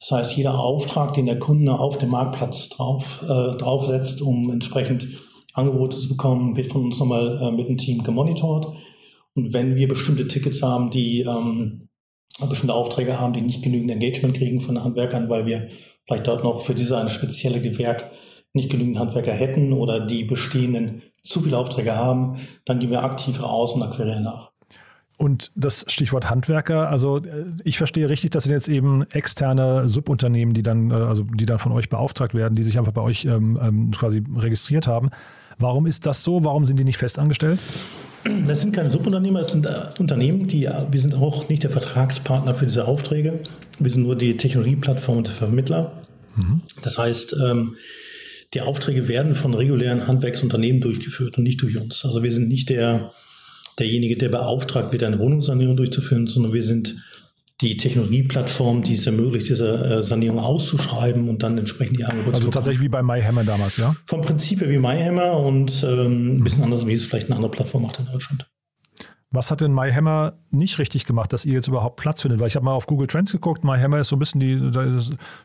Das 0.00 0.10
heißt, 0.10 0.36
jeder 0.36 0.60
Auftrag, 0.60 1.14
den 1.14 1.24
der 1.24 1.38
Kunde 1.38 1.78
auf 1.78 1.96
dem 1.96 2.10
Marktplatz 2.10 2.68
drauf, 2.68 3.22
äh, 3.22 3.56
draufsetzt, 3.56 4.20
um 4.20 4.50
entsprechend 4.50 5.08
Angebote 5.54 5.98
zu 5.98 6.08
bekommen, 6.08 6.58
wird 6.58 6.66
von 6.66 6.84
uns 6.84 6.98
nochmal 6.98 7.40
äh, 7.40 7.56
mit 7.56 7.70
dem 7.70 7.78
Team 7.78 8.02
gemonitort. 8.02 8.76
Und 9.34 9.52
wenn 9.52 9.76
wir 9.76 9.88
bestimmte 9.88 10.26
Tickets 10.28 10.62
haben, 10.62 10.90
die 10.90 11.20
ähm, 11.20 11.88
bestimmte 12.48 12.74
Aufträge 12.74 13.20
haben, 13.20 13.32
die 13.32 13.42
nicht 13.42 13.62
genügend 13.62 13.90
Engagement 13.90 14.36
kriegen 14.36 14.60
von 14.60 14.82
Handwerkern, 14.82 15.28
weil 15.28 15.46
wir 15.46 15.68
vielleicht 16.06 16.26
dort 16.26 16.42
noch 16.42 16.62
für 16.62 16.74
diese 16.74 16.98
eine 16.98 17.10
spezielle 17.10 17.60
Gewerk 17.60 18.10
nicht 18.52 18.70
genügend 18.70 18.98
Handwerker 18.98 19.32
hätten 19.32 19.72
oder 19.72 20.00
die 20.00 20.24
bestehenden 20.24 21.02
zu 21.22 21.40
viele 21.40 21.58
Aufträge 21.58 21.96
haben, 21.96 22.40
dann 22.64 22.78
gehen 22.78 22.90
wir 22.90 23.04
aktiv 23.04 23.42
raus 23.42 23.74
und 23.74 23.82
akquirieren 23.82 24.24
nach. 24.24 24.50
Und 25.16 25.52
das 25.54 25.84
Stichwort 25.88 26.30
Handwerker, 26.30 26.88
also 26.88 27.18
äh, 27.18 27.44
ich 27.62 27.76
verstehe 27.76 28.08
richtig, 28.08 28.30
das 28.30 28.44
sind 28.44 28.52
jetzt 28.52 28.68
eben 28.68 29.02
externe 29.10 29.86
Subunternehmen, 29.86 30.54
die 30.54 30.62
dann, 30.62 30.90
äh, 30.90 30.94
also 30.94 31.24
die 31.24 31.44
dann 31.44 31.58
von 31.58 31.72
euch 31.72 31.90
beauftragt 31.90 32.34
werden, 32.34 32.54
die 32.54 32.62
sich 32.62 32.78
einfach 32.78 32.92
bei 32.92 33.02
euch 33.02 33.26
ähm, 33.26 33.58
ähm, 33.62 33.90
quasi 33.90 34.22
registriert 34.34 34.86
haben. 34.86 35.10
Warum 35.58 35.84
ist 35.86 36.06
das 36.06 36.22
so? 36.22 36.42
Warum 36.42 36.64
sind 36.64 36.78
die 36.78 36.84
nicht 36.84 36.96
festangestellt? 36.96 37.58
Das 38.46 38.60
sind 38.60 38.74
keine 38.74 38.90
Subunternehmer, 38.90 39.40
es 39.40 39.52
sind 39.52 39.66
äh, 39.66 39.70
Unternehmen, 39.98 40.46
die 40.46 40.68
wir 40.90 41.00
sind 41.00 41.14
auch 41.14 41.48
nicht 41.48 41.62
der 41.62 41.70
Vertragspartner 41.70 42.54
für 42.54 42.66
diese 42.66 42.86
Aufträge. 42.86 43.40
Wir 43.78 43.90
sind 43.90 44.02
nur 44.02 44.16
die 44.16 44.36
Technologieplattform 44.36 45.18
und 45.18 45.26
der 45.26 45.34
Vermittler. 45.34 46.02
Mhm. 46.36 46.60
Das 46.82 46.98
heißt, 46.98 47.36
ähm, 47.42 47.76
die 48.52 48.60
Aufträge 48.60 49.08
werden 49.08 49.34
von 49.34 49.54
regulären 49.54 50.06
Handwerksunternehmen 50.06 50.80
durchgeführt 50.80 51.38
und 51.38 51.44
nicht 51.44 51.62
durch 51.62 51.76
uns. 51.76 52.04
Also 52.04 52.22
wir 52.22 52.32
sind 52.32 52.48
nicht 52.48 52.68
der, 52.68 53.12
derjenige, 53.78 54.16
der 54.16 54.28
beauftragt 54.28 54.92
wird, 54.92 55.04
eine 55.04 55.18
Wohnungssanierung 55.18 55.76
durchzuführen, 55.76 56.26
sondern 56.26 56.52
wir 56.52 56.62
sind 56.62 56.96
die 57.60 57.76
Technologieplattform, 57.76 58.82
die 58.82 58.94
es 58.94 59.06
ermöglicht, 59.06 59.48
diese 59.48 59.98
äh, 59.98 60.02
Sanierung 60.02 60.38
auszuschreiben 60.38 61.28
und 61.28 61.42
dann 61.42 61.58
entsprechend 61.58 61.98
die 61.98 62.04
Angebote 62.04 62.36
Also 62.36 62.48
tatsächlich 62.48 62.82
wie 62.82 62.88
bei 62.88 63.02
MyHammer 63.02 63.44
damals, 63.44 63.76
ja? 63.76 63.94
Vom 64.06 64.22
Prinzip 64.22 64.60
her 64.60 64.70
wie 64.70 64.78
MyHammer 64.78 65.36
und 65.36 65.84
ähm, 65.86 66.38
ein 66.38 66.44
bisschen 66.44 66.64
anders, 66.64 66.86
wie 66.86 66.94
es 66.94 67.04
vielleicht 67.04 67.26
eine 67.26 67.36
andere 67.36 67.50
Plattform 67.50 67.82
macht 67.82 67.98
in 67.98 68.06
Deutschland. 68.06 68.48
Was 69.32 69.52
hat 69.52 69.60
denn 69.60 69.72
MyHammer 69.72 70.38
nicht 70.50 70.78
richtig 70.78 71.04
gemacht, 71.04 71.32
dass 71.32 71.44
ihr 71.44 71.52
jetzt 71.52 71.68
überhaupt 71.68 71.96
Platz 71.96 72.22
findet? 72.22 72.40
Weil 72.40 72.48
ich 72.48 72.56
habe 72.56 72.64
mal 72.64 72.72
auf 72.72 72.86
Google 72.86 73.06
Trends 73.06 73.30
geguckt, 73.30 73.62
MyHammer 73.62 74.00
ist 74.00 74.08
so 74.08 74.16
ein 74.16 74.18
bisschen 74.18 74.40
die, 74.40 74.58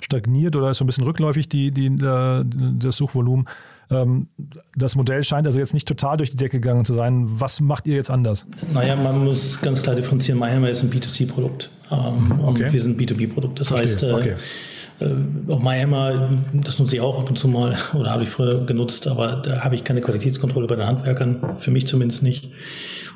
stagniert 0.01 0.55
oder 0.55 0.71
ist 0.71 0.77
so 0.77 0.85
ein 0.85 0.87
bisschen 0.87 1.03
rückläufig, 1.03 1.49
die, 1.49 1.69
die, 1.69 1.87
äh, 1.87 2.43
das 2.79 2.97
Suchvolumen. 2.97 3.47
Ähm, 3.91 4.27
das 4.75 4.95
Modell 4.95 5.23
scheint 5.23 5.47
also 5.47 5.59
jetzt 5.59 5.73
nicht 5.73 5.87
total 5.87 6.17
durch 6.17 6.31
die 6.31 6.37
Decke 6.37 6.59
gegangen 6.59 6.85
zu 6.85 6.93
sein. 6.93 7.25
Was 7.27 7.61
macht 7.61 7.87
ihr 7.87 7.95
jetzt 7.95 8.09
anders? 8.09 8.45
Naja, 8.73 8.95
man 8.95 9.23
muss 9.23 9.61
ganz 9.61 9.81
klar 9.81 9.95
differenzieren. 9.95 10.39
MyHammer 10.39 10.69
ist 10.69 10.83
ein 10.83 10.91
B2C-Produkt 10.91 11.69
ähm, 11.91 12.31
okay. 12.31 12.65
und 12.65 12.73
wir 12.73 12.81
sind 12.81 12.99
ein 12.99 13.05
B2B-Produkt. 13.05 13.59
Das 13.59 13.67
Verstehe. 13.69 13.89
heißt, 13.89 14.03
äh, 14.03 14.11
okay. 14.11 14.33
Äh, 14.99 15.51
auch 15.51 15.61
MyHammer, 15.61 16.29
das 16.53 16.79
nutze 16.79 16.95
ich 16.95 17.01
auch 17.01 17.19
ab 17.19 17.29
und 17.29 17.37
zu 17.37 17.47
mal 17.47 17.77
oder 17.93 18.11
habe 18.11 18.23
ich 18.23 18.29
früher 18.29 18.65
genutzt, 18.65 19.07
aber 19.07 19.41
da 19.43 19.63
habe 19.63 19.75
ich 19.75 19.83
keine 19.83 20.01
Qualitätskontrolle 20.01 20.67
bei 20.67 20.75
den 20.75 20.87
Handwerkern, 20.87 21.57
für 21.57 21.71
mich 21.71 21.87
zumindest 21.87 22.23
nicht. 22.23 22.51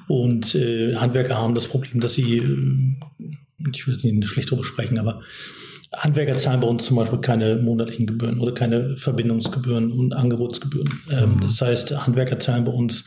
Und 0.07 0.55
äh, 0.55 0.95
Handwerker 0.95 1.37
haben 1.37 1.55
das 1.55 1.67
Problem, 1.67 2.01
dass 2.01 2.13
sie, 2.13 2.37
äh, 2.37 3.29
ich 3.71 3.87
will 3.87 3.97
nicht 4.01 4.27
schlecht 4.27 4.51
darüber 4.51 4.65
sprechen, 4.65 4.97
aber 4.97 5.21
Handwerker 5.95 6.35
zahlen 6.35 6.59
bei 6.59 6.67
uns 6.67 6.85
zum 6.85 6.97
Beispiel 6.97 7.19
keine 7.19 7.57
monatlichen 7.57 8.05
Gebühren 8.05 8.39
oder 8.39 8.53
keine 8.53 8.95
Verbindungsgebühren 8.97 9.91
und 9.91 10.13
Angebotsgebühren. 10.13 10.89
Ähm, 11.11 11.35
mhm. 11.35 11.41
Das 11.41 11.61
heißt, 11.61 12.05
Handwerker 12.05 12.39
zahlen 12.39 12.65
bei 12.65 12.71
uns 12.71 13.05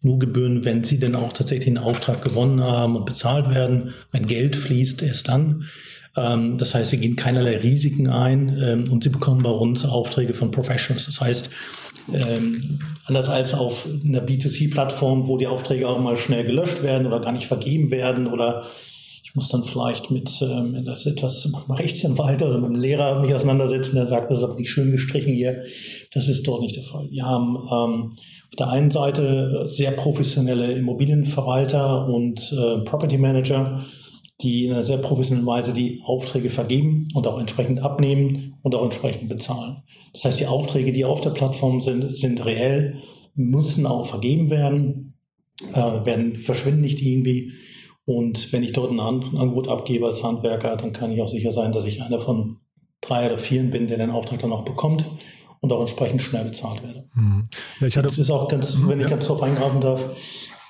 nur 0.00 0.18
Gebühren, 0.18 0.64
wenn 0.64 0.84
sie 0.84 0.98
denn 0.98 1.16
auch 1.16 1.32
tatsächlich 1.32 1.68
einen 1.68 1.78
Auftrag 1.78 2.22
gewonnen 2.22 2.62
haben 2.62 2.96
und 2.96 3.06
bezahlt 3.06 3.50
werden. 3.50 3.94
Wenn 4.12 4.26
Geld 4.26 4.56
fließt, 4.56 5.02
erst 5.02 5.28
dann. 5.28 5.64
Ähm, 6.16 6.58
das 6.58 6.74
heißt, 6.74 6.90
sie 6.90 6.98
gehen 6.98 7.16
keinerlei 7.16 7.56
Risiken 7.56 8.08
ein 8.08 8.56
ähm, 8.60 8.92
und 8.92 9.02
sie 9.02 9.10
bekommen 9.10 9.42
bei 9.42 9.50
uns 9.50 9.84
Aufträge 9.84 10.34
von 10.34 10.50
Professionals. 10.50 11.06
Das 11.06 11.20
heißt, 11.20 11.50
ähm, 12.12 12.78
anders 13.06 13.28
als 13.28 13.54
auf 13.54 13.86
einer 14.04 14.22
B2C-Plattform, 14.22 15.26
wo 15.26 15.36
die 15.36 15.46
Aufträge 15.46 15.88
auch 15.88 15.98
mal 15.98 16.16
schnell 16.16 16.44
gelöscht 16.44 16.82
werden 16.82 17.06
oder 17.06 17.20
gar 17.20 17.32
nicht 17.32 17.46
vergeben 17.46 17.90
werden 17.90 18.26
oder 18.26 18.66
ich 19.28 19.34
muss 19.34 19.48
dann 19.48 19.62
vielleicht 19.62 20.10
mit, 20.10 20.30
etwas 20.40 21.44
mit 21.44 21.54
einem 21.54 21.76
Rechtsanwalt 21.76 22.40
oder 22.40 22.56
mit 22.56 22.70
einem 22.70 22.80
Lehrer 22.80 23.20
mich 23.20 23.34
auseinandersetzen, 23.34 23.96
der 23.96 24.06
sagt, 24.06 24.30
das 24.30 24.38
ist 24.38 24.44
aber 24.44 24.54
nicht 24.54 24.70
schön 24.70 24.90
gestrichen 24.90 25.34
hier. 25.34 25.64
Das 26.14 26.28
ist 26.28 26.48
dort 26.48 26.62
nicht 26.62 26.76
der 26.76 26.82
Fall. 26.82 27.08
Wir 27.10 27.26
haben 27.26 27.56
ähm, 27.56 28.10
auf 28.10 28.56
der 28.58 28.70
einen 28.70 28.90
Seite 28.90 29.66
sehr 29.68 29.90
professionelle 29.90 30.72
Immobilienverwalter 30.72 32.06
und 32.06 32.40
äh, 32.52 32.78
Property 32.84 33.18
Manager, 33.18 33.84
die 34.40 34.64
in 34.64 34.72
einer 34.72 34.84
sehr 34.84 34.96
professionellen 34.96 35.46
Weise 35.46 35.74
die 35.74 36.00
Aufträge 36.06 36.48
vergeben 36.48 37.06
und 37.12 37.26
auch 37.26 37.38
entsprechend 37.38 37.82
abnehmen 37.82 38.54
und 38.62 38.74
auch 38.74 38.84
entsprechend 38.84 39.28
bezahlen. 39.28 39.82
Das 40.14 40.24
heißt, 40.24 40.40
die 40.40 40.46
Aufträge, 40.46 40.92
die 40.92 41.04
auf 41.04 41.20
der 41.20 41.30
Plattform 41.30 41.82
sind, 41.82 42.10
sind 42.14 42.42
reell, 42.46 42.94
müssen 43.34 43.84
auch 43.84 44.06
vergeben 44.06 44.48
werden, 44.48 45.18
äh, 45.74 45.76
werden 45.76 46.36
verschwinden 46.38 46.80
nicht 46.80 47.02
irgendwie. 47.02 47.52
Und 48.08 48.54
wenn 48.54 48.62
ich 48.62 48.72
dort 48.72 48.90
ein 48.90 49.00
Angebot 49.00 49.68
abgebe 49.68 50.06
als 50.06 50.24
Handwerker, 50.24 50.78
dann 50.78 50.94
kann 50.94 51.12
ich 51.12 51.20
auch 51.20 51.28
sicher 51.28 51.52
sein, 51.52 51.72
dass 51.72 51.84
ich 51.84 52.00
einer 52.00 52.18
von 52.18 52.56
drei 53.02 53.26
oder 53.26 53.36
vier 53.36 53.62
bin, 53.64 53.86
der 53.86 53.98
den 53.98 54.08
Auftrag 54.08 54.38
dann 54.38 54.50
auch 54.50 54.64
bekommt 54.64 55.04
und 55.60 55.70
auch 55.74 55.80
entsprechend 55.80 56.22
schnell 56.22 56.44
bezahlt 56.44 56.82
werde. 56.82 57.04
Mhm. 57.14 57.44
Ja, 57.80 57.86
ich 57.86 57.98
hatte, 57.98 58.08
das 58.08 58.16
ist 58.16 58.30
auch 58.30 58.48
ganz, 58.48 58.78
wenn 58.86 58.98
ich 58.98 59.04
ja. 59.04 59.10
ganz 59.10 59.26
drauf 59.26 59.42
eingreifen 59.42 59.82
darf, 59.82 60.06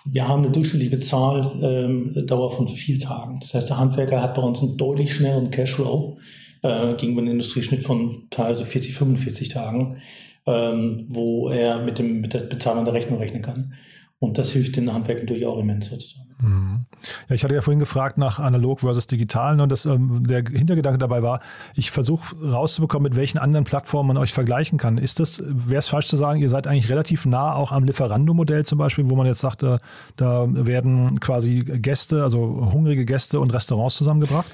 wir 0.04 0.26
haben 0.26 0.42
eine 0.42 0.50
durchschnittliche 0.50 0.96
Bezahldauer 0.96 2.50
von 2.50 2.66
vier 2.66 2.98
Tagen. 2.98 3.38
Das 3.38 3.54
heißt, 3.54 3.70
der 3.70 3.78
Handwerker 3.78 4.20
hat 4.20 4.34
bei 4.34 4.42
uns 4.42 4.60
einen 4.60 4.76
deutlich 4.76 5.14
schnelleren 5.14 5.52
Cashflow 5.52 6.18
äh, 6.64 6.94
gegenüber 6.94 7.20
einem 7.20 7.34
Industrieschnitt 7.34 7.84
von 7.84 8.26
teilweise 8.30 8.64
40, 8.64 8.94
45 8.94 9.50
Tagen, 9.50 9.98
ähm, 10.44 11.06
wo 11.08 11.50
er 11.50 11.84
mit, 11.84 12.00
dem, 12.00 12.20
mit 12.20 12.34
der 12.34 12.40
Bezahlung 12.40 12.84
der 12.84 12.94
Rechnung 12.94 13.20
rechnen 13.20 13.42
kann. 13.42 13.74
Und 14.18 14.38
das 14.38 14.50
hilft 14.50 14.74
den 14.74 14.92
Handwerkern 14.92 15.26
natürlich 15.26 15.46
auch 15.46 15.60
immens 15.60 15.86
sozusagen. 15.86 16.27
Ja, 16.40 17.34
ich 17.34 17.42
hatte 17.42 17.54
ja 17.54 17.62
vorhin 17.62 17.80
gefragt 17.80 18.16
nach 18.16 18.38
analog 18.38 18.80
versus 18.80 19.06
digital 19.06 19.56
ne, 19.56 19.64
und 19.64 19.72
das, 19.72 19.86
ähm, 19.86 20.24
der 20.26 20.44
Hintergedanke 20.44 20.98
dabei 20.98 21.22
war, 21.22 21.40
ich 21.74 21.90
versuche 21.90 22.36
rauszubekommen, 22.40 23.04
mit 23.10 23.16
welchen 23.16 23.38
anderen 23.38 23.64
Plattformen 23.64 24.08
man 24.08 24.16
euch 24.18 24.32
vergleichen 24.32 24.78
kann. 24.78 24.98
Ist 24.98 25.18
das, 25.18 25.42
wäre 25.44 25.78
es 25.78 25.88
falsch 25.88 26.06
zu 26.06 26.16
sagen, 26.16 26.40
ihr 26.40 26.48
seid 26.48 26.66
eigentlich 26.66 26.88
relativ 26.88 27.26
nah 27.26 27.54
auch 27.54 27.72
am 27.72 27.84
Lieferando-Modell 27.84 28.64
zum 28.64 28.78
Beispiel, 28.78 29.08
wo 29.10 29.16
man 29.16 29.26
jetzt 29.26 29.40
sagt, 29.40 29.62
da, 29.62 29.78
da 30.16 30.46
werden 30.48 31.18
quasi 31.18 31.64
Gäste, 31.64 32.22
also 32.22 32.70
hungrige 32.72 33.04
Gäste 33.04 33.40
und 33.40 33.52
Restaurants 33.52 33.96
zusammengebracht? 33.96 34.46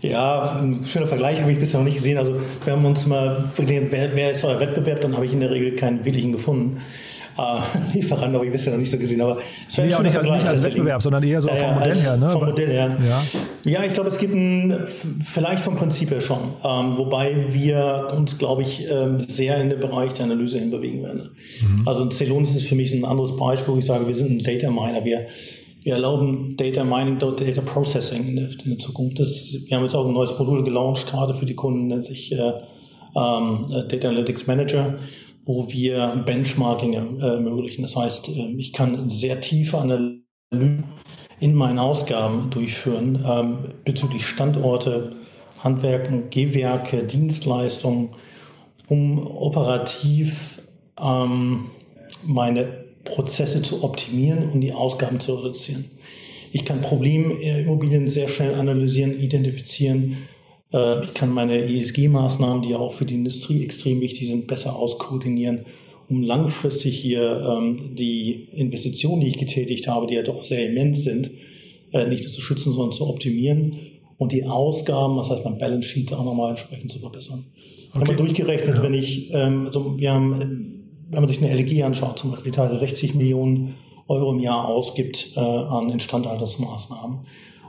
Ja, 0.00 0.58
ein 0.60 0.84
schöner 0.84 1.06
Vergleich 1.06 1.40
habe 1.40 1.52
ich 1.52 1.58
bisher 1.58 1.80
noch 1.80 1.86
nicht 1.86 1.96
gesehen. 1.96 2.18
Also 2.18 2.38
wir 2.64 2.74
haben 2.74 2.84
uns 2.84 3.06
mal, 3.06 3.44
wer, 3.56 4.14
wer 4.14 4.30
ist 4.30 4.44
euer 4.44 4.60
Wettbewerb, 4.60 5.00
dann 5.00 5.14
habe 5.14 5.24
ich 5.24 5.32
in 5.32 5.40
der 5.40 5.50
Regel 5.50 5.76
keinen 5.76 6.04
wirklichen 6.04 6.32
gefunden. 6.32 6.80
Äh, 7.36 7.94
Lieferant 7.94 8.34
habe 8.34 8.46
ich 8.46 8.52
bisher 8.52 8.72
noch 8.72 8.78
nicht 8.78 8.90
so 8.90 8.98
gesehen, 8.98 9.20
aber 9.20 9.38
es 9.68 9.76
wäre 9.76 9.88
nee, 10.02 10.08
nicht, 10.08 10.22
nicht 10.22 10.46
als 10.46 10.62
Wettbewerb, 10.62 11.02
sondern 11.02 11.22
eher 11.22 11.40
so 11.40 11.48
ja, 11.48 11.56
vom 11.56 11.74
Modell 11.74 11.96
her. 11.96 12.16
Ne? 12.16 12.28
Vom 12.28 12.44
Modell 12.44 12.70
her. 12.70 12.96
Ja, 13.64 13.70
ja 13.70 13.84
ich 13.84 13.92
glaube, 13.92 14.08
es 14.08 14.18
gibt 14.18 14.34
ein, 14.34 14.86
vielleicht 14.86 15.60
vom 15.60 15.76
Prinzip 15.76 16.10
her 16.10 16.20
schon, 16.20 16.40
ähm, 16.64 16.96
wobei 16.96 17.52
wir 17.52 18.08
uns, 18.16 18.38
glaube 18.38 18.62
ich, 18.62 18.86
ähm, 18.90 19.20
sehr 19.20 19.60
in 19.60 19.70
den 19.70 19.80
Bereich 19.80 20.12
der 20.12 20.26
Analyse 20.26 20.58
hinbewegen 20.58 21.02
werden. 21.02 21.30
Mhm. 21.60 21.88
Also 21.88 22.08
Celonis 22.10 22.54
ist 22.54 22.68
für 22.68 22.76
mich 22.76 22.92
ein 22.92 23.04
anderes 23.04 23.36
Beispiel, 23.36 23.74
wo 23.74 23.78
ich 23.78 23.86
sage, 23.86 24.06
wir 24.06 24.14
sind 24.14 24.30
ein 24.30 24.42
Data 24.42 24.70
Miner, 24.70 25.04
wir 25.04 25.26
wir 25.82 25.92
erlauben 25.92 26.56
Data 26.56 26.82
Mining, 26.82 27.18
Data 27.18 27.60
Processing 27.60 28.26
in 28.26 28.36
der, 28.36 28.48
in 28.64 28.70
der 28.70 28.78
Zukunft. 28.78 29.20
Das, 29.20 29.54
wir 29.66 29.76
haben 29.76 29.84
jetzt 29.84 29.94
auch 29.94 30.06
ein 30.06 30.14
neues 30.14 30.36
Modul 30.38 30.64
gelauncht, 30.64 31.06
gerade 31.06 31.34
für 31.34 31.44
die 31.44 31.54
Kunden, 31.54 31.88
nennt 31.88 32.06
sich 32.06 32.32
äh, 32.32 32.52
ähm, 33.14 33.66
Data 33.88 34.08
Analytics 34.08 34.46
Manager 34.46 34.94
wo 35.44 35.70
wir 35.70 36.22
Benchmarking 36.24 37.20
ermöglichen. 37.20 37.82
Das 37.82 37.96
heißt, 37.96 38.28
ähm, 38.28 38.58
ich 38.58 38.72
kann 38.72 39.08
sehr 39.08 39.40
tiefe 39.40 39.78
Analysen 39.78 40.84
in 41.40 41.54
meinen 41.54 41.78
Ausgaben 41.78 42.50
durchführen 42.50 43.22
ähm, 43.26 43.58
bezüglich 43.84 44.26
Standorte, 44.26 45.10
Handwerken, 45.58 46.30
Gewerke, 46.30 47.04
Dienstleistungen, 47.04 48.10
um 48.88 49.26
operativ 49.26 50.62
ähm, 51.00 51.66
meine 52.24 52.84
Prozesse 53.04 53.62
zu 53.62 53.82
optimieren 53.84 54.50
und 54.50 54.60
die 54.60 54.72
Ausgaben 54.72 55.20
zu 55.20 55.34
reduzieren. 55.34 55.90
Ich 56.52 56.64
kann 56.64 56.80
Problemimmobilien 56.82 58.06
sehr 58.06 58.28
schnell 58.28 58.54
analysieren, 58.54 59.18
identifizieren, 59.18 60.16
äh, 60.74 61.04
ich 61.04 61.14
kann 61.14 61.30
meine 61.30 61.56
ESG-Maßnahmen, 61.56 62.62
die 62.62 62.74
auch 62.74 62.92
für 62.92 63.04
die 63.04 63.14
Industrie 63.14 63.62
extrem 63.62 64.00
wichtig 64.00 64.28
sind, 64.28 64.46
besser 64.46 64.76
auskoordinieren, 64.76 65.64
um 66.08 66.22
langfristig 66.22 66.98
hier 66.98 67.40
ähm, 67.40 67.94
die 67.94 68.48
Investitionen, 68.52 69.20
die 69.20 69.28
ich 69.28 69.38
getätigt 69.38 69.86
habe, 69.88 70.06
die 70.06 70.14
ja 70.14 70.22
doch 70.22 70.42
sehr 70.42 70.68
immens 70.68 71.04
sind, 71.04 71.30
äh, 71.92 72.06
nicht 72.08 72.24
nur 72.24 72.32
zu 72.32 72.40
schützen, 72.40 72.72
sondern 72.72 72.92
zu 72.92 73.08
optimieren 73.08 73.76
und 74.18 74.32
die 74.32 74.44
Ausgaben, 74.44 75.16
das 75.16 75.30
heißt 75.30 75.44
mein 75.44 75.58
Balance 75.58 75.88
Sheet 75.88 76.12
auch 76.12 76.24
nochmal 76.24 76.50
entsprechend 76.50 76.90
zu 76.90 76.98
verbessern. 76.98 77.44
Okay. 77.90 78.00
Haben 78.00 78.08
wir 78.08 78.16
durchgerechnet, 78.16 78.76
ja. 78.76 78.82
wenn 78.82 78.94
ich, 78.94 79.32
ähm, 79.32 79.66
also 79.66 79.96
wir 79.96 80.12
haben, 80.12 80.88
wenn 81.10 81.20
man 81.20 81.28
sich 81.28 81.42
eine 81.42 81.56
LG 81.56 81.84
anschaut, 81.84 82.18
zum 82.18 82.32
Beispiel, 82.32 82.50
die 82.50 82.56
teilweise 82.56 82.78
60 82.78 83.14
Millionen 83.14 83.76
Euro 84.08 84.32
im 84.32 84.40
Jahr 84.40 84.68
ausgibt 84.68 85.32
äh, 85.36 85.40
an 85.40 85.88
Instandhaltungsmaßnahmen 85.90 87.20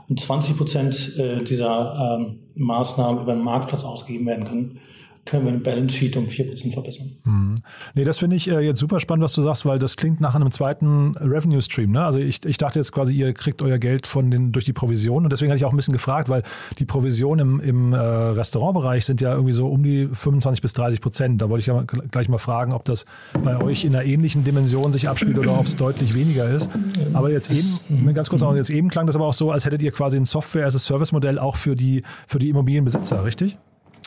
und 0.08 0.20
20 0.20 0.56
Prozent 0.56 1.16
äh, 1.18 1.42
dieser 1.42 2.18
ähm, 2.18 2.40
Maßnahmen 2.56 3.22
über 3.22 3.34
den 3.34 3.42
Marktplatz 3.42 3.84
ausgegeben 3.84 4.26
werden 4.26 4.44
können, 4.44 4.80
können 5.26 5.44
wir 5.44 5.52
ein 5.52 5.62
Balance 5.62 5.94
Sheet 5.94 6.16
um 6.16 6.26
4% 6.26 6.72
verbessern. 6.72 7.10
Mhm. 7.24 7.56
Nee, 7.94 8.04
das 8.04 8.18
finde 8.18 8.36
ich 8.36 8.48
äh, 8.48 8.60
jetzt 8.60 8.78
super 8.78 9.00
spannend, 9.00 9.24
was 9.24 9.32
du 9.32 9.42
sagst, 9.42 9.66
weil 9.66 9.78
das 9.78 9.96
klingt 9.96 10.20
nach 10.20 10.34
einem 10.34 10.50
zweiten 10.50 11.16
Revenue 11.16 11.60
Stream. 11.60 11.90
Ne? 11.90 12.04
Also 12.04 12.20
ich, 12.20 12.44
ich 12.46 12.56
dachte 12.58 12.78
jetzt 12.78 12.92
quasi, 12.92 13.12
ihr 13.12 13.34
kriegt 13.34 13.60
euer 13.60 13.78
Geld 13.78 14.06
von 14.06 14.30
den, 14.30 14.52
durch 14.52 14.64
die 14.64 14.72
Provision 14.72 15.24
und 15.24 15.32
deswegen 15.32 15.50
hatte 15.50 15.58
ich 15.58 15.64
auch 15.64 15.72
ein 15.72 15.76
bisschen 15.76 15.92
gefragt, 15.92 16.28
weil 16.28 16.44
die 16.78 16.84
Provisionen 16.84 17.60
im, 17.60 17.60
im 17.60 17.92
äh, 17.92 17.96
Restaurantbereich 17.96 19.04
sind 19.04 19.20
ja 19.20 19.32
irgendwie 19.32 19.52
so 19.52 19.68
um 19.68 19.82
die 19.82 20.06
25 20.06 20.62
bis 20.62 20.72
30 20.74 21.00
Prozent. 21.00 21.42
Da 21.42 21.50
wollte 21.50 21.60
ich 21.60 21.66
ja 21.66 21.82
gleich 21.82 22.28
mal 22.28 22.38
fragen, 22.38 22.72
ob 22.72 22.84
das 22.84 23.04
bei 23.42 23.60
euch 23.60 23.84
in 23.84 23.94
einer 23.94 24.04
ähnlichen 24.04 24.44
Dimension 24.44 24.92
sich 24.92 25.08
abspielt 25.08 25.38
oder 25.38 25.58
ob 25.58 25.66
es 25.66 25.74
deutlich 25.74 26.14
weniger 26.14 26.48
ist. 26.48 26.70
Aber 27.12 27.32
jetzt 27.32 27.50
eben, 27.50 28.14
ganz 28.14 28.30
kurz 28.30 28.42
noch, 28.42 28.54
jetzt 28.54 28.70
eben 28.70 28.88
klang 28.88 29.06
das 29.06 29.16
aber 29.16 29.26
auch 29.26 29.34
so, 29.34 29.50
als 29.50 29.64
hättet 29.64 29.82
ihr 29.82 29.90
quasi 29.90 30.16
ein 30.16 30.24
Software-as-a-Service-Modell 30.24 31.40
auch 31.40 31.56
für 31.56 31.74
die, 31.74 32.02
für 32.28 32.38
die 32.38 32.50
Immobilienbesitzer, 32.50 33.24
richtig? 33.24 33.58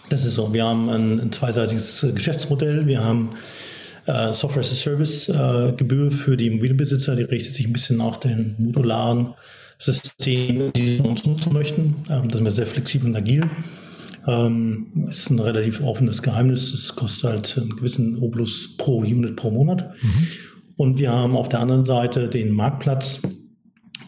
Das 0.10 0.26
ist 0.26 0.36
so. 0.36 0.54
Wir 0.54 0.66
haben 0.66 0.90
ein, 0.90 1.20
ein 1.20 1.32
zweiseitiges 1.32 2.06
Geschäftsmodell. 2.14 2.88
Wir 2.88 3.04
haben 3.04 3.32
äh, 4.06 4.34
Software 4.34 4.62
as 4.62 4.72
a 4.72 4.76
Service 4.76 5.30
äh, 5.30 5.74
Gebühr 5.78 6.12
für 6.12 6.36
die 6.36 6.48
Immobilienbesitzer. 6.48 7.16
Die 7.16 7.24
richtet 7.24 7.54
sich 7.54 7.68
ein 7.68 7.74
bisschen 7.74 7.98
nach 7.98 8.18
den 8.18 8.56
modularen 8.58 9.36
Systemen, 9.78 10.74
die 10.74 10.98
sie 10.98 11.00
uns 11.00 11.26
nutzen 11.26 11.54
möchten. 11.54 11.96
Ähm, 12.10 12.28
das 12.28 12.38
sind 12.38 12.44
wir 12.44 12.52
sehr 12.52 12.68
flexibel 12.68 13.10
und 13.10 13.16
agil. 13.16 13.44
Ähm, 14.28 15.08
ist 15.10 15.30
ein 15.30 15.40
relativ 15.40 15.82
offenes 15.82 16.22
Geheimnis. 16.22 16.74
Es 16.74 16.96
kostet 16.96 17.30
halt 17.30 17.58
einen 17.58 17.76
gewissen 17.76 18.18
Obolus 18.18 18.76
pro 18.78 19.00
Unit 19.00 19.36
pro 19.36 19.52
Monat. 19.52 19.94
Mhm. 20.02 20.28
Und 20.76 20.98
wir 20.98 21.12
haben 21.12 21.36
auf 21.36 21.50
der 21.50 21.60
anderen 21.60 21.86
Seite 21.86 22.30
den 22.30 22.52
Marktplatz, 22.52 23.22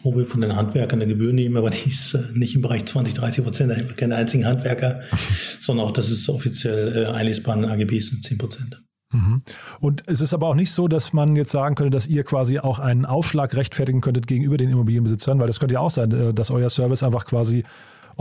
wo 0.02 0.16
wir 0.16 0.26
von 0.26 0.40
den 0.40 0.56
Handwerkern 0.56 1.00
eine 1.00 1.12
Gebühr 1.12 1.32
nehmen, 1.32 1.56
aber 1.56 1.70
die 1.70 1.90
ist 1.90 2.14
äh, 2.14 2.20
nicht 2.34 2.54
im 2.54 2.62
Bereich 2.62 2.86
20, 2.86 3.14
30 3.14 3.44
Prozent, 3.44 3.70
da 3.70 3.76
haben 3.76 3.88
wir 3.88 3.96
keine 3.96 4.16
einzigen 4.16 4.46
Handwerker, 4.46 5.02
sondern 5.60 5.86
auch 5.86 5.92
das 5.92 6.10
ist 6.10 6.28
offiziell 6.28 6.96
äh, 6.96 7.06
einlesbar 7.06 7.56
in 7.56 7.64
AGBs 7.64 8.08
sind 8.08 8.24
10 8.24 8.38
Prozent. 8.38 8.82
Mhm. 9.12 9.42
Und 9.80 10.02
es 10.06 10.20
ist 10.20 10.34
aber 10.34 10.48
auch 10.48 10.54
nicht 10.54 10.72
so, 10.72 10.88
dass 10.88 11.12
man 11.12 11.36
jetzt 11.36 11.52
sagen 11.52 11.74
könnte, 11.74 11.90
dass 11.90 12.06
ihr 12.06 12.24
quasi 12.24 12.58
auch 12.58 12.78
einen 12.78 13.04
Aufschlag 13.04 13.54
rechtfertigen 13.54 14.00
könntet 14.00 14.26
gegenüber 14.26 14.56
den 14.56 14.70
Immobilienbesitzern, 14.70 15.38
weil 15.38 15.46
das 15.46 15.60
könnte 15.60 15.74
ja 15.74 15.80
auch 15.80 15.90
sein, 15.90 16.10
äh, 16.12 16.34
dass 16.34 16.50
euer 16.50 16.70
Service 16.70 17.02
einfach 17.02 17.26
quasi 17.26 17.64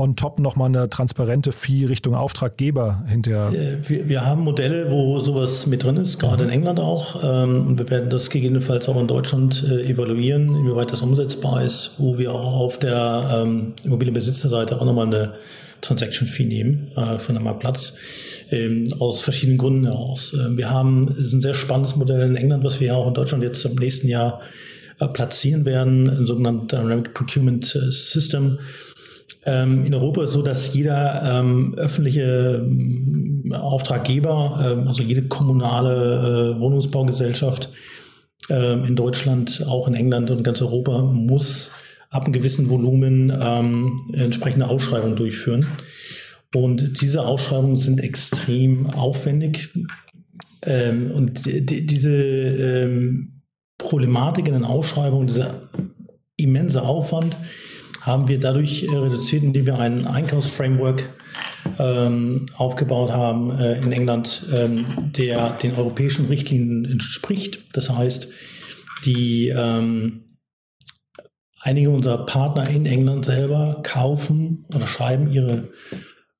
on 0.02 0.16
top 0.16 0.40
nochmal 0.40 0.68
eine 0.68 0.90
transparente 0.90 1.52
Fee 1.52 1.86
Richtung 1.86 2.16
Auftraggeber 2.16 3.04
hinterher? 3.08 3.52
Äh, 3.54 3.90
wir, 3.90 4.10
wir, 4.10 4.26
haben 4.26 4.42
Modelle, 4.44 4.92
wo 4.92 5.20
sowas 5.20 5.68
mit 5.68 5.84
drin 5.84 5.98
ist, 5.98 6.20
gerade 6.20 6.44
in 6.44 6.50
mhm. 6.50 6.56
England 6.56 6.80
auch. 6.80 7.24
Ähm, 7.24 7.66
und 7.68 7.80
wir 7.80 7.90
werden 7.90 8.10
das 8.10 8.30
gegebenenfalls 8.30 8.90
auch 8.90 9.00
in 9.00 9.08
Deutschland 9.08 9.64
äh, 9.70 9.90
evaluieren, 9.90 10.56
inwieweit 10.56 10.92
das 10.92 11.02
umsetzbar 11.02 11.64
ist, 11.64 11.96
wo 12.00 12.18
wir 12.18 12.34
auch 12.34 12.54
auf 12.54 12.80
der 12.80 13.44
ähm, 13.44 13.74
Immobilienbesitzerseite 13.84 14.82
auch 14.82 14.86
nochmal 14.86 15.08
eine 15.08 15.36
Transaction 15.82 16.28
Fee 16.28 16.46
nehmen 16.46 16.92
äh, 16.96 17.20
von 17.20 17.36
einem 17.36 17.46
Marktplatz. 17.46 17.98
Ähm, 18.50 18.88
aus 19.00 19.22
verschiedenen 19.22 19.58
Gründen 19.58 19.86
heraus. 19.86 20.36
wir 20.36 20.70
haben, 20.70 21.08
ist 21.08 21.32
ein 21.32 21.40
sehr 21.40 21.54
spannendes 21.54 21.96
Modell 21.96 22.20
in 22.22 22.36
England, 22.36 22.66
was 22.66 22.82
wir 22.82 22.88
ja 22.88 22.96
auch 22.96 23.08
in 23.08 23.14
Deutschland 23.14 23.46
jetzt 23.46 23.64
im 23.64 23.76
nächsten 23.76 24.10
Jahr 24.10 24.42
platzieren 25.14 25.66
werden, 25.66 26.10
ein 26.10 26.26
sogenanntes 26.26 26.78
Dynamic 26.78 27.14
Procurement 27.14 27.66
System 27.66 28.60
ähm, 29.44 29.84
in 29.84 29.94
Europa 29.94 30.28
so, 30.28 30.42
dass 30.42 30.74
jeder 30.74 31.40
ähm, 31.40 31.74
öffentliche 31.76 32.64
ähm, 32.64 33.54
Auftraggeber, 33.54 34.78
ähm, 34.78 34.88
also 34.88 35.02
jede 35.02 35.28
kommunale 35.28 36.56
äh, 36.56 36.60
Wohnungsbaugesellschaft 36.60 37.70
ähm, 38.50 38.86
in 38.86 38.96
Deutschland, 38.96 39.66
auch 39.68 39.88
in 39.88 39.96
England 39.96 40.30
und 40.30 40.44
ganz 40.44 40.62
Europa, 40.62 41.02
muss 41.02 41.72
ab 42.12 42.26
einem 42.26 42.34
gewissen 42.34 42.70
Volumen 42.70 43.32
ähm, 43.42 44.00
entsprechende 44.14 44.68
Ausschreibungen 44.68 45.16
durchführen. 45.16 45.66
Und 46.54 47.02
diese 47.02 47.22
Ausschreibungen 47.22 47.78
sind 47.78 48.02
extrem 48.02 48.88
aufwendig. 48.88 49.70
und 50.66 51.46
die, 51.46 51.88
diese 51.88 52.90
Problematik 53.78 54.48
in 54.50 54.56
den 54.56 54.66
Ausschreibungen, 54.66 55.28
dieser 55.28 55.70
immense 56.36 56.82
Aufwand, 56.82 57.38
haben 58.02 58.28
wir 58.28 58.40
dadurch 58.40 58.84
äh, 58.84 58.96
reduziert, 58.96 59.44
indem 59.44 59.66
wir 59.66 59.80
ein 59.80 60.06
Einkaufsframework 60.06 61.14
ähm, 61.80 62.48
aufgebaut 62.58 63.12
haben 63.12 63.52
äh, 63.52 63.78
in 63.80 63.92
England, 63.92 64.48
ähm, 64.54 64.86
der 65.16 65.52
den 65.52 65.76
europäischen 65.76 66.26
Richtlinien 66.26 66.86
entspricht. 66.86 67.66
Das 67.74 67.90
heißt, 67.90 68.34
die 69.06 69.50
ähm, 69.50 70.38
einige 71.60 71.92
unserer 71.92 72.26
Partner 72.26 72.68
in 72.70 72.86
England 72.86 73.26
selber 73.26 73.82
kaufen 73.84 74.66
oder 74.74 74.88
schreiben 74.88 75.32
ihre 75.32 75.70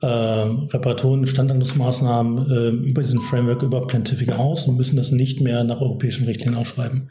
äh, 0.02 0.06
Reparaturen, 0.06 1.28
Standardnutzmaßnahmen 1.28 2.50
äh, 2.50 2.70
über 2.90 3.02
diesen 3.02 3.22
Framework, 3.22 3.62
über 3.62 3.86
Plantific 3.86 4.32
aus 4.38 4.68
und 4.68 4.78
müssen 4.78 4.98
das 4.98 5.12
nicht 5.12 5.42
mehr 5.42 5.64
nach 5.64 5.80
europäischen 5.80 6.26
Richtlinien 6.26 6.60
ausschreiben. 6.60 7.10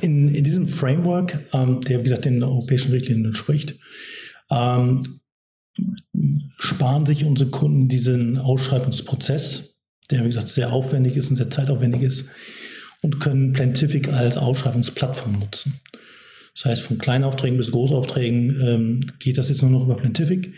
In, 0.00 0.34
in 0.34 0.42
diesem 0.42 0.66
Framework, 0.68 1.38
ähm, 1.52 1.80
der 1.82 1.98
wie 1.98 2.04
gesagt 2.04 2.24
den 2.24 2.42
europäischen 2.42 2.92
Richtlinien 2.92 3.26
entspricht, 3.26 3.78
ähm, 4.50 5.20
sparen 6.58 7.06
sich 7.06 7.24
unsere 7.24 7.50
Kunden 7.50 7.88
diesen 7.88 8.38
Ausschreibungsprozess, 8.38 9.80
der 10.10 10.22
wie 10.22 10.28
gesagt 10.28 10.48
sehr 10.48 10.72
aufwendig 10.72 11.16
ist 11.16 11.30
und 11.30 11.36
sehr 11.36 11.50
zeitaufwendig 11.50 12.02
ist, 12.02 12.30
und 13.02 13.20
können 13.20 13.52
Plantific 13.52 14.08
als 14.12 14.36
Ausschreibungsplattform 14.36 15.38
nutzen. 15.38 15.80
Das 16.54 16.66
heißt, 16.66 16.82
von 16.82 16.98
Kleinaufträgen 16.98 17.56
bis 17.56 17.70
Großaufträgen 17.70 18.60
ähm, 18.60 19.06
geht 19.18 19.38
das 19.38 19.48
jetzt 19.48 19.62
nur 19.62 19.70
noch 19.70 19.84
über 19.84 19.96
Plantific. 19.96 20.54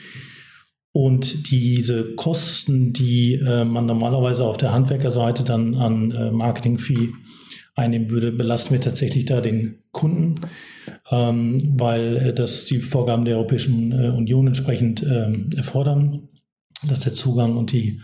Und 0.96 1.50
diese 1.50 2.14
Kosten, 2.14 2.92
die 2.92 3.34
äh, 3.34 3.64
man 3.64 3.84
normalerweise 3.84 4.44
auf 4.44 4.58
der 4.58 4.72
Handwerkerseite 4.72 5.42
dann 5.42 5.74
an 5.74 6.12
äh, 6.12 6.30
Marketing-Fee 6.30 7.10
einnehmen 7.74 8.10
würde, 8.10 8.30
belasten 8.30 8.74
wir 8.74 8.80
tatsächlich 8.80 9.24
da 9.24 9.40
den 9.40 9.82
Kunden, 9.90 10.36
ähm, 11.10 11.74
weil 11.76 12.16
äh, 12.18 12.32
das 12.32 12.66
die 12.66 12.78
Vorgaben 12.78 13.24
der 13.24 13.38
Europäischen 13.38 13.90
äh, 13.90 14.10
Union 14.10 14.46
entsprechend 14.46 15.02
ähm, 15.02 15.50
erfordern, 15.56 16.28
dass 16.88 17.00
der 17.00 17.16
Zugang 17.16 17.56
und 17.56 17.72
die 17.72 18.00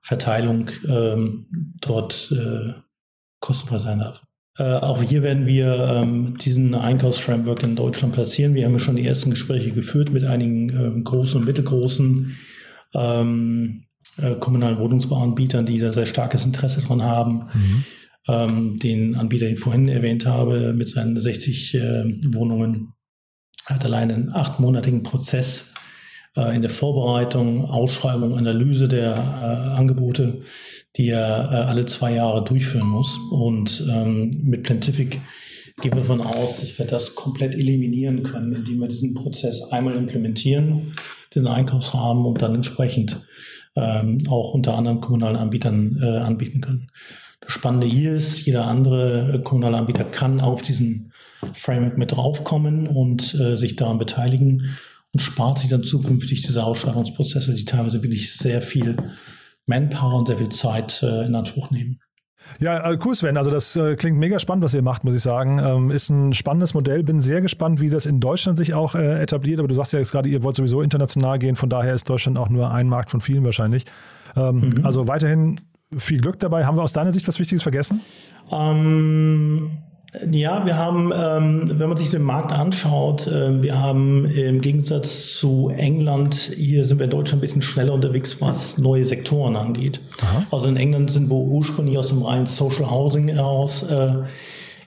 Verteilung 0.00 0.70
ähm, 0.88 1.46
dort 1.82 2.32
äh, 2.32 2.72
kostenfrei 3.40 3.80
sein 3.80 3.98
darf. 3.98 4.22
Äh, 4.60 4.74
auch 4.74 5.02
hier 5.02 5.22
werden 5.22 5.46
wir 5.46 5.74
ähm, 5.88 6.36
diesen 6.36 6.74
Einkaufsframework 6.74 7.62
in 7.62 7.76
Deutschland 7.76 8.12
platzieren. 8.12 8.54
Wir 8.54 8.66
haben 8.66 8.74
ja 8.74 8.78
schon 8.78 8.96
die 8.96 9.06
ersten 9.06 9.30
Gespräche 9.30 9.70
geführt 9.70 10.10
mit 10.10 10.24
einigen 10.24 10.68
ähm, 10.68 11.02
großen 11.02 11.40
und 11.40 11.46
mittelgroßen 11.46 12.36
ähm, 12.94 13.84
äh, 14.18 14.34
kommunalen 14.34 14.78
Wohnungsbauanbietern, 14.78 15.64
die 15.64 15.78
da 15.78 15.94
sehr 15.94 16.04
starkes 16.04 16.44
Interesse 16.44 16.82
dran 16.82 17.02
haben. 17.02 17.48
Mhm. 17.54 17.84
Ähm, 18.28 18.78
den 18.78 19.14
Anbieter, 19.14 19.46
den 19.46 19.54
ich 19.54 19.60
vorhin 19.60 19.88
erwähnt 19.88 20.26
habe, 20.26 20.74
mit 20.74 20.90
seinen 20.90 21.18
60 21.18 21.74
äh, 21.76 22.04
Wohnungen, 22.34 22.92
hat 23.64 23.86
allein 23.86 24.12
einen 24.12 24.30
achtmonatigen 24.30 25.02
Prozess 25.02 25.72
äh, 26.36 26.54
in 26.54 26.60
der 26.60 26.70
Vorbereitung, 26.70 27.64
Ausschreibung, 27.64 28.36
Analyse 28.36 28.88
der 28.88 29.14
äh, 29.14 29.78
Angebote 29.78 30.42
die 30.96 31.08
er 31.08 31.50
äh, 31.50 31.54
alle 31.68 31.86
zwei 31.86 32.14
Jahre 32.14 32.44
durchführen 32.44 32.88
muss. 32.88 33.18
Und 33.30 33.84
ähm, 33.90 34.30
mit 34.42 34.64
Plantific 34.64 35.20
gehen 35.80 35.92
wir 35.92 36.00
davon 36.00 36.20
aus, 36.20 36.60
dass 36.60 36.78
wir 36.78 36.86
das 36.86 37.14
komplett 37.14 37.54
eliminieren 37.54 38.22
können, 38.22 38.52
indem 38.52 38.80
wir 38.80 38.88
diesen 38.88 39.14
Prozess 39.14 39.62
einmal 39.70 39.96
implementieren, 39.96 40.92
diesen 41.34 41.48
Einkaufsrahmen 41.48 42.24
und 42.24 42.42
dann 42.42 42.54
entsprechend 42.54 43.20
ähm, 43.76 44.18
auch 44.28 44.52
unter 44.52 44.76
anderem 44.76 45.00
kommunalen 45.00 45.36
Anbietern 45.36 45.96
äh, 46.02 46.18
anbieten 46.18 46.60
können. 46.60 46.90
Das 47.40 47.52
Spannende 47.52 47.86
hier 47.86 48.14
ist, 48.14 48.44
jeder 48.44 48.66
andere 48.66 49.34
äh, 49.34 49.38
kommunale 49.42 49.76
Anbieter 49.76 50.04
kann 50.04 50.40
auf 50.40 50.62
diesen 50.62 51.12
Framework 51.54 51.96
mit 51.96 52.12
draufkommen 52.12 52.86
und 52.86 53.34
äh, 53.34 53.56
sich 53.56 53.76
daran 53.76 53.98
beteiligen 53.98 54.76
und 55.12 55.20
spart 55.20 55.58
sich 55.58 55.68
dann 55.68 55.82
zukünftig 55.82 56.42
diese 56.42 56.64
Ausschreibungsprozesse, 56.64 57.54
die 57.54 57.64
teilweise 57.64 58.02
wirklich 58.02 58.36
sehr 58.36 58.60
viel 58.60 58.96
Manpower 59.70 60.18
und 60.18 60.26
sehr 60.26 60.36
viel 60.36 60.50
Zeit 60.50 61.02
äh, 61.02 61.24
in 61.24 61.34
Anspruch 61.34 61.70
nehmen. 61.70 62.00
Ja, 62.58 62.90
äh, 62.90 62.98
cool, 63.04 63.14
Sven. 63.14 63.36
Also 63.36 63.50
das 63.50 63.76
äh, 63.76 63.96
klingt 63.96 64.18
mega 64.18 64.38
spannend, 64.38 64.64
was 64.64 64.74
ihr 64.74 64.82
macht, 64.82 65.04
muss 65.04 65.14
ich 65.14 65.22
sagen. 65.22 65.58
Ähm, 65.58 65.90
ist 65.90 66.10
ein 66.10 66.34
spannendes 66.34 66.74
Modell. 66.74 67.02
Bin 67.02 67.20
sehr 67.20 67.40
gespannt, 67.40 67.80
wie 67.80 67.88
das 67.88 68.06
in 68.06 68.20
Deutschland 68.20 68.58
sich 68.58 68.74
auch 68.74 68.94
äh, 68.94 69.22
etabliert. 69.22 69.60
Aber 69.60 69.68
du 69.68 69.74
sagst 69.74 69.92
ja 69.92 69.98
jetzt 69.98 70.10
gerade, 70.10 70.28
ihr 70.28 70.42
wollt 70.42 70.56
sowieso 70.56 70.82
international 70.82 71.38
gehen. 71.38 71.56
Von 71.56 71.68
daher 71.68 71.94
ist 71.94 72.08
Deutschland 72.08 72.38
auch 72.38 72.48
nur 72.48 72.70
ein 72.70 72.88
Markt 72.88 73.10
von 73.10 73.20
vielen 73.20 73.44
wahrscheinlich. 73.44 73.84
Ähm, 74.36 74.60
mhm. 74.60 74.84
Also 74.84 75.06
weiterhin 75.06 75.60
viel 75.96 76.20
Glück 76.20 76.38
dabei. 76.38 76.64
Haben 76.64 76.76
wir 76.76 76.82
aus 76.82 76.92
deiner 76.92 77.12
Sicht 77.12 77.28
was 77.28 77.38
Wichtiges 77.38 77.62
vergessen? 77.62 78.00
Ähm, 78.50 79.70
ja, 80.30 80.66
wir 80.66 80.76
haben, 80.76 81.12
ähm, 81.14 81.78
wenn 81.78 81.88
man 81.88 81.96
sich 81.96 82.10
den 82.10 82.22
Markt 82.22 82.50
anschaut, 82.50 83.28
äh, 83.28 83.62
wir 83.62 83.78
haben 83.78 84.24
im 84.24 84.60
Gegensatz 84.60 85.36
zu 85.36 85.68
England, 85.68 86.34
hier 86.34 86.84
sind 86.84 86.98
wir 86.98 87.04
in 87.04 87.10
Deutschland 87.10 87.38
ein 87.38 87.42
bisschen 87.42 87.62
schneller 87.62 87.92
unterwegs, 87.92 88.40
was 88.40 88.78
neue 88.78 89.04
Sektoren 89.04 89.54
angeht. 89.54 90.00
Aha. 90.20 90.46
Also 90.50 90.66
in 90.66 90.76
England 90.76 91.12
sind 91.12 91.30
wir 91.30 91.36
ursprünglich 91.36 91.96
aus 91.96 92.08
dem 92.08 92.22
reinen 92.22 92.46
Social 92.46 92.90
Housing 92.90 93.28
heraus 93.28 93.84
äh, 93.84 94.22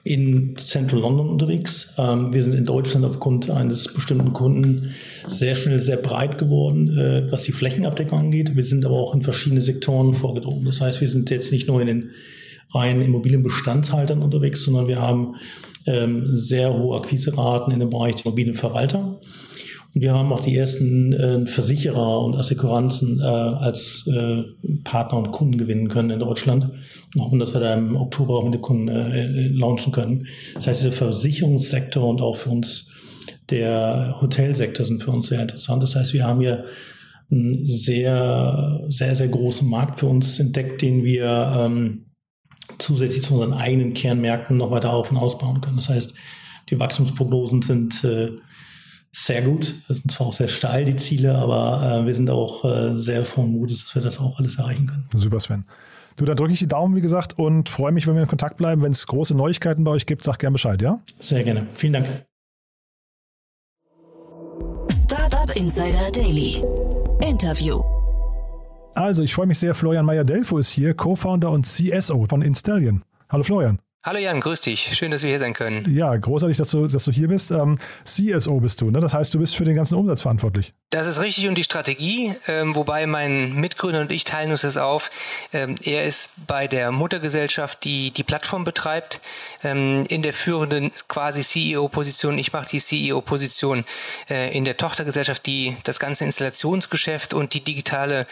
in 0.04 0.56
Central 0.58 1.00
London 1.00 1.30
unterwegs. 1.30 1.94
Ähm, 1.96 2.34
wir 2.34 2.42
sind 2.42 2.54
in 2.54 2.66
Deutschland 2.66 3.06
aufgrund 3.06 3.48
eines 3.48 3.94
bestimmten 3.94 4.34
Kunden 4.34 4.94
sehr 5.26 5.54
schnell 5.54 5.80
sehr 5.80 5.96
breit 5.96 6.36
geworden, 6.36 6.94
äh, 6.98 7.32
was 7.32 7.44
die 7.44 7.52
Flächenabdeckung 7.52 8.18
angeht. 8.18 8.54
Wir 8.54 8.62
sind 8.62 8.84
aber 8.84 8.96
auch 8.96 9.14
in 9.14 9.22
verschiedene 9.22 9.62
Sektoren 9.62 10.12
vorgedrungen. 10.12 10.66
Das 10.66 10.82
heißt, 10.82 11.00
wir 11.00 11.08
sind 11.08 11.30
jetzt 11.30 11.50
nicht 11.50 11.66
nur 11.66 11.80
in 11.80 11.86
den 11.86 12.10
reinen 12.72 13.02
Immobilienbestandshaltern 13.02 14.22
unterwegs, 14.22 14.64
sondern 14.64 14.88
wir 14.88 15.00
haben 15.00 15.36
ähm, 15.86 16.24
sehr 16.26 16.72
hohe 16.72 16.98
Akquiseraten 16.98 17.72
in 17.72 17.80
dem 17.80 17.90
Bereich 17.90 18.16
der 18.16 18.26
Immobilienverwalter. 18.26 19.20
Und 19.94 20.00
wir 20.00 20.12
haben 20.12 20.32
auch 20.32 20.40
die 20.40 20.56
ersten 20.56 21.12
äh, 21.12 21.46
Versicherer 21.46 22.20
und 22.20 22.34
Assekuranzen 22.34 23.20
äh, 23.20 23.24
als 23.24 24.08
äh, 24.08 24.42
Partner 24.82 25.18
und 25.18 25.30
Kunden 25.30 25.56
gewinnen 25.56 25.88
können 25.88 26.10
in 26.10 26.18
Deutschland 26.18 26.70
und 27.14 27.20
hoffen, 27.22 27.38
dass 27.38 27.54
wir 27.54 27.60
da 27.60 27.74
im 27.74 27.94
Oktober 27.94 28.34
auch 28.34 28.44
mit 28.44 28.54
den 28.54 28.60
Kunden 28.60 28.88
äh, 28.88 29.48
launchen 29.48 29.92
können. 29.92 30.26
Das 30.54 30.66
heißt, 30.66 30.84
der 30.84 30.92
Versicherungssektor 30.92 32.08
und 32.08 32.20
auch 32.20 32.36
für 32.36 32.50
uns 32.50 32.90
der 33.50 34.16
Hotelsektor 34.20 34.84
sind 34.84 35.02
für 35.02 35.12
uns 35.12 35.28
sehr 35.28 35.42
interessant. 35.42 35.82
Das 35.82 35.94
heißt, 35.94 36.12
wir 36.12 36.26
haben 36.26 36.40
hier 36.40 36.64
einen 37.30 37.66
sehr, 37.66 38.80
sehr, 38.88 39.14
sehr 39.14 39.28
großen 39.28 39.68
Markt 39.68 40.00
für 40.00 40.06
uns 40.06 40.40
entdeckt, 40.40 40.82
den 40.82 41.04
wir 41.04 41.52
ähm, 41.56 42.06
zusätzlich 42.78 43.22
zu 43.22 43.34
unseren 43.34 43.52
eigenen 43.52 43.94
Kernmärkten 43.94 44.56
noch 44.56 44.70
weiter 44.70 44.92
auf 44.92 45.10
und 45.10 45.16
ausbauen 45.16 45.60
können. 45.60 45.76
Das 45.76 45.88
heißt, 45.88 46.14
die 46.70 46.78
Wachstumsprognosen 46.78 47.62
sind 47.62 48.04
äh, 48.04 48.30
sehr 49.12 49.42
gut. 49.42 49.74
Das 49.88 49.98
sind 49.98 50.10
zwar 50.10 50.28
auch 50.28 50.32
sehr 50.32 50.48
steil, 50.48 50.84
die 50.84 50.96
Ziele, 50.96 51.36
aber 51.36 52.02
äh, 52.02 52.06
wir 52.06 52.14
sind 52.14 52.30
auch 52.30 52.64
äh, 52.64 52.98
sehr 52.98 53.24
frohen 53.24 53.52
Mutes, 53.52 53.84
dass 53.84 53.94
wir 53.94 54.02
das 54.02 54.18
auch 54.18 54.38
alles 54.38 54.58
erreichen 54.58 54.86
können. 54.86 55.08
Super, 55.14 55.40
Sven. 55.40 55.64
Du, 56.16 56.24
dann 56.24 56.36
drücke 56.36 56.52
ich 56.52 56.60
die 56.60 56.68
Daumen, 56.68 56.94
wie 56.94 57.00
gesagt, 57.00 57.38
und 57.38 57.68
freue 57.68 57.92
mich, 57.92 58.06
wenn 58.06 58.14
wir 58.14 58.22
in 58.22 58.28
Kontakt 58.28 58.56
bleiben. 58.56 58.82
Wenn 58.82 58.92
es 58.92 59.06
große 59.06 59.36
Neuigkeiten 59.36 59.84
bei 59.84 59.90
euch 59.90 60.06
gibt, 60.06 60.22
sag 60.22 60.38
gerne 60.38 60.52
Bescheid, 60.52 60.80
ja? 60.80 61.00
Sehr 61.18 61.42
gerne. 61.42 61.66
Vielen 61.74 61.94
Dank. 61.94 62.06
Startup 65.04 65.54
Insider 65.56 66.10
Daily. 66.12 66.62
Interview. 67.20 67.82
Also, 68.94 69.22
ich 69.22 69.34
freue 69.34 69.46
mich 69.46 69.58
sehr. 69.58 69.74
Florian 69.74 70.06
Meyer-Delfo 70.06 70.58
ist 70.58 70.70
hier, 70.70 70.94
Co-Founder 70.94 71.50
und 71.50 71.66
CSO 71.66 72.26
von 72.28 72.42
Installion. 72.42 73.02
Hallo 73.28 73.42
Florian. 73.42 73.78
Hallo 74.06 74.18
Jan, 74.18 74.38
grüß 74.38 74.60
dich. 74.60 74.94
Schön, 74.98 75.12
dass 75.12 75.22
wir 75.22 75.30
hier 75.30 75.38
sein 75.38 75.54
können. 75.54 75.90
Ja, 75.90 76.14
großartig, 76.14 76.58
dass 76.58 76.70
du, 76.70 76.86
dass 76.86 77.04
du 77.04 77.10
hier 77.10 77.28
bist. 77.28 77.50
Ähm, 77.50 77.78
CSO 78.04 78.60
bist 78.60 78.82
du, 78.82 78.90
ne? 78.90 79.00
Das 79.00 79.14
heißt, 79.14 79.32
du 79.32 79.38
bist 79.38 79.56
für 79.56 79.64
den 79.64 79.74
ganzen 79.74 79.94
Umsatz 79.94 80.20
verantwortlich. 80.20 80.74
Das 80.90 81.06
ist 81.06 81.22
richtig 81.22 81.48
und 81.48 81.56
die 81.56 81.64
Strategie, 81.64 82.34
ähm, 82.46 82.76
wobei 82.76 83.06
mein 83.06 83.54
Mitgründer 83.54 84.02
und 84.02 84.12
ich 84.12 84.24
teilen 84.24 84.50
uns 84.50 84.60
das 84.60 84.76
auf. 84.76 85.10
Ähm, 85.54 85.76
er 85.82 86.04
ist 86.04 86.32
bei 86.46 86.68
der 86.68 86.92
Muttergesellschaft, 86.92 87.82
die 87.84 88.10
die 88.10 88.24
Plattform 88.24 88.64
betreibt, 88.64 89.22
ähm, 89.62 90.04
in 90.10 90.20
der 90.20 90.34
führenden 90.34 90.92
quasi 91.08 91.40
CEO-Position. 91.40 92.36
Ich 92.36 92.52
mache 92.52 92.68
die 92.68 92.80
CEO-Position 92.80 93.86
äh, 94.28 94.54
in 94.54 94.66
der 94.66 94.76
Tochtergesellschaft, 94.76 95.46
die 95.46 95.78
das 95.84 95.98
ganze 95.98 96.26
Installationsgeschäft 96.26 97.32
und 97.32 97.54
die 97.54 97.64
digitale 97.64 98.26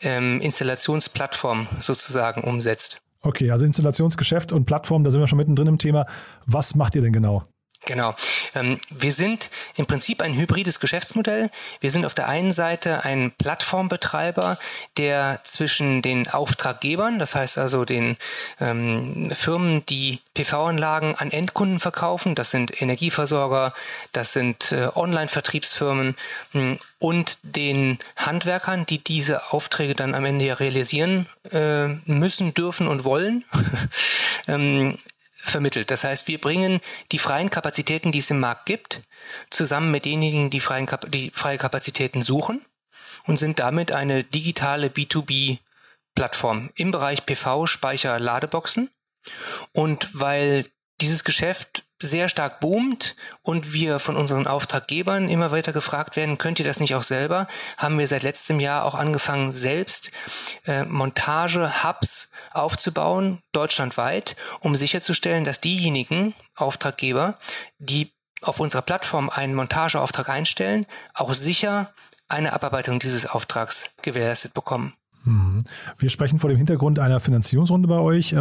ähm, 0.00 0.40
Installationsplattform 0.40 1.68
sozusagen 1.80 2.44
umsetzt. 2.44 3.02
Okay, 3.20 3.50
also 3.50 3.64
Installationsgeschäft 3.64 4.52
und 4.52 4.64
Plattform, 4.64 5.02
da 5.04 5.10
sind 5.10 5.20
wir 5.20 5.26
schon 5.26 5.38
mittendrin 5.38 5.66
im 5.66 5.78
Thema. 5.78 6.04
Was 6.46 6.74
macht 6.74 6.94
ihr 6.94 7.02
denn 7.02 7.12
genau? 7.12 7.44
Genau. 7.86 8.14
Ähm, 8.54 8.80
wir 8.90 9.12
sind 9.12 9.50
im 9.76 9.86
Prinzip 9.86 10.20
ein 10.20 10.34
hybrides 10.34 10.80
Geschäftsmodell. 10.80 11.48
Wir 11.80 11.90
sind 11.90 12.04
auf 12.04 12.12
der 12.12 12.28
einen 12.28 12.52
Seite 12.52 13.04
ein 13.04 13.32
Plattformbetreiber, 13.38 14.58
der 14.96 15.40
zwischen 15.44 16.02
den 16.02 16.28
Auftraggebern, 16.28 17.18
das 17.18 17.34
heißt 17.34 17.56
also 17.56 17.84
den 17.84 18.16
ähm, 18.60 19.30
Firmen, 19.34 19.86
die 19.86 20.20
PV-Anlagen 20.34 21.14
an 21.14 21.30
Endkunden 21.30 21.80
verkaufen, 21.80 22.34
das 22.34 22.50
sind 22.50 22.82
Energieversorger, 22.82 23.72
das 24.12 24.32
sind 24.32 24.72
äh, 24.72 24.88
Online-Vertriebsfirmen 24.94 26.16
hm, 26.50 26.78
und 26.98 27.38
den 27.42 28.00
Handwerkern, 28.16 28.86
die 28.86 29.02
diese 29.02 29.52
Aufträge 29.52 29.94
dann 29.94 30.14
am 30.14 30.24
Ende 30.24 30.44
ja 30.44 30.54
realisieren 30.54 31.26
äh, 31.50 31.86
müssen, 32.06 32.54
dürfen 32.54 32.88
und 32.88 33.04
wollen. 33.04 33.44
ähm, 34.48 34.98
vermittelt. 35.38 35.90
Das 35.90 36.04
heißt, 36.04 36.28
wir 36.28 36.40
bringen 36.40 36.80
die 37.12 37.18
freien 37.18 37.50
Kapazitäten, 37.50 38.12
die 38.12 38.18
es 38.18 38.30
im 38.30 38.40
Markt 38.40 38.66
gibt, 38.66 39.00
zusammen 39.50 39.90
mit 39.90 40.04
denjenigen, 40.04 40.50
die, 40.50 40.60
freien 40.60 40.86
Kap 40.86 41.10
die 41.10 41.30
freie 41.34 41.58
Kapazitäten 41.58 42.22
suchen 42.22 42.64
und 43.26 43.38
sind 43.38 43.58
damit 43.58 43.92
eine 43.92 44.24
digitale 44.24 44.88
B2B-Plattform 44.88 46.70
im 46.74 46.90
Bereich 46.90 47.24
PV, 47.24 47.66
Speicher, 47.66 48.18
Ladeboxen. 48.18 48.90
Und 49.72 50.08
weil 50.18 50.66
dieses 51.00 51.24
Geschäft 51.24 51.84
sehr 52.00 52.28
stark 52.28 52.60
boomt 52.60 53.16
und 53.42 53.72
wir 53.72 53.98
von 53.98 54.16
unseren 54.16 54.46
Auftraggebern 54.46 55.28
immer 55.28 55.50
weiter 55.50 55.72
gefragt 55.72 56.16
werden, 56.16 56.38
könnt 56.38 56.58
ihr 56.58 56.64
das 56.64 56.80
nicht 56.80 56.94
auch 56.94 57.02
selber, 57.02 57.48
haben 57.76 57.98
wir 57.98 58.06
seit 58.06 58.22
letztem 58.22 58.60
Jahr 58.60 58.84
auch 58.84 58.94
angefangen, 58.94 59.52
selbst 59.52 60.12
äh, 60.64 60.84
Montage-Hubs 60.84 62.30
aufzubauen, 62.52 63.40
deutschlandweit, 63.52 64.36
um 64.60 64.76
sicherzustellen, 64.76 65.44
dass 65.44 65.60
diejenigen 65.60 66.34
Auftraggeber, 66.54 67.38
die 67.78 68.12
auf 68.40 68.60
unserer 68.60 68.82
Plattform 68.82 69.30
einen 69.30 69.54
Montageauftrag 69.54 70.28
einstellen, 70.28 70.86
auch 71.14 71.34
sicher 71.34 71.92
eine 72.28 72.52
Abarbeitung 72.52 73.00
dieses 73.00 73.26
Auftrags 73.26 73.90
gewährleistet 74.02 74.54
bekommen. 74.54 74.94
Mhm. 75.24 75.64
Wir 75.98 76.10
sprechen 76.10 76.38
vor 76.38 76.50
dem 76.50 76.56
Hintergrund 76.56 76.98
einer 76.98 77.20
Finanzierungsrunde 77.20 77.88
bei 77.88 77.98
euch. 77.98 78.34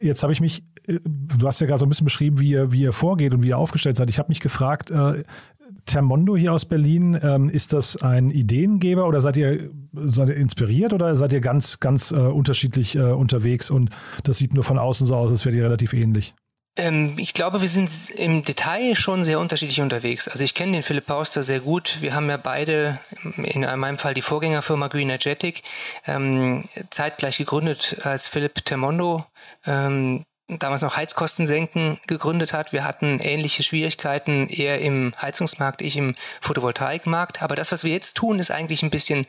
Jetzt 0.00 0.22
habe 0.22 0.32
ich 0.32 0.40
mich 0.40 0.64
du 0.86 1.46
hast 1.46 1.60
ja 1.60 1.66
gerade 1.66 1.80
so 1.80 1.86
ein 1.86 1.88
bisschen 1.88 2.04
beschrieben, 2.04 2.40
wie 2.40 2.50
ihr, 2.50 2.72
wie 2.72 2.82
ihr 2.82 2.92
vorgeht 2.92 3.34
und 3.34 3.42
wie 3.42 3.48
ihr 3.48 3.58
aufgestellt 3.58 3.96
seid. 3.96 4.10
Ich 4.10 4.18
habe 4.18 4.28
mich 4.28 4.40
gefragt, 4.40 4.90
äh, 4.90 5.24
Termondo 5.84 6.36
hier 6.36 6.52
aus 6.52 6.64
Berlin, 6.64 7.18
ähm, 7.22 7.48
ist 7.48 7.72
das 7.72 7.96
ein 7.96 8.30
Ideengeber 8.30 9.06
oder 9.06 9.20
seid 9.20 9.36
ihr, 9.36 9.70
seid 9.92 10.30
ihr 10.30 10.36
inspiriert 10.36 10.92
oder 10.92 11.14
seid 11.16 11.32
ihr 11.32 11.40
ganz, 11.40 11.80
ganz 11.80 12.10
äh, 12.10 12.16
unterschiedlich 12.16 12.96
äh, 12.96 13.02
unterwegs 13.12 13.70
und 13.70 13.90
das 14.24 14.38
sieht 14.38 14.54
nur 14.54 14.64
von 14.64 14.78
außen 14.78 15.06
so 15.06 15.14
aus, 15.14 15.30
als 15.30 15.44
wärt 15.44 15.54
ihr 15.54 15.64
relativ 15.64 15.92
ähnlich? 15.92 16.34
Ähm, 16.76 17.14
ich 17.18 17.34
glaube, 17.34 17.60
wir 17.60 17.68
sind 17.68 17.90
im 18.10 18.44
Detail 18.44 18.94
schon 18.94 19.24
sehr 19.24 19.40
unterschiedlich 19.40 19.80
unterwegs. 19.80 20.28
Also 20.28 20.44
ich 20.44 20.54
kenne 20.54 20.72
den 20.72 20.82
Philipp 20.82 21.06
Pauster 21.06 21.42
sehr 21.42 21.60
gut. 21.60 21.96
Wir 22.00 22.14
haben 22.14 22.28
ja 22.28 22.36
beide, 22.36 23.00
in 23.36 23.62
meinem 23.62 23.98
Fall 23.98 24.12
die 24.14 24.22
Vorgängerfirma 24.22 24.88
Greenergetic, 24.88 25.62
ähm, 26.06 26.68
zeitgleich 26.90 27.38
gegründet, 27.38 27.96
als 28.02 28.28
Philipp 28.28 28.64
Termondo 28.64 29.24
ähm, 29.64 30.24
damals 30.48 30.82
noch 30.82 30.96
Heizkosten 30.96 31.46
senken 31.46 31.98
gegründet 32.06 32.52
hat. 32.52 32.72
Wir 32.72 32.84
hatten 32.84 33.20
ähnliche 33.20 33.62
Schwierigkeiten 33.62 34.48
eher 34.48 34.80
im 34.80 35.14
Heizungsmarkt, 35.20 35.82
ich 35.82 35.96
im 35.96 36.14
Photovoltaikmarkt. 36.40 37.42
Aber 37.42 37.56
das, 37.56 37.72
was 37.72 37.84
wir 37.84 37.92
jetzt 37.92 38.16
tun, 38.16 38.38
ist 38.38 38.50
eigentlich 38.52 38.82
ein 38.84 38.90
bisschen 38.90 39.26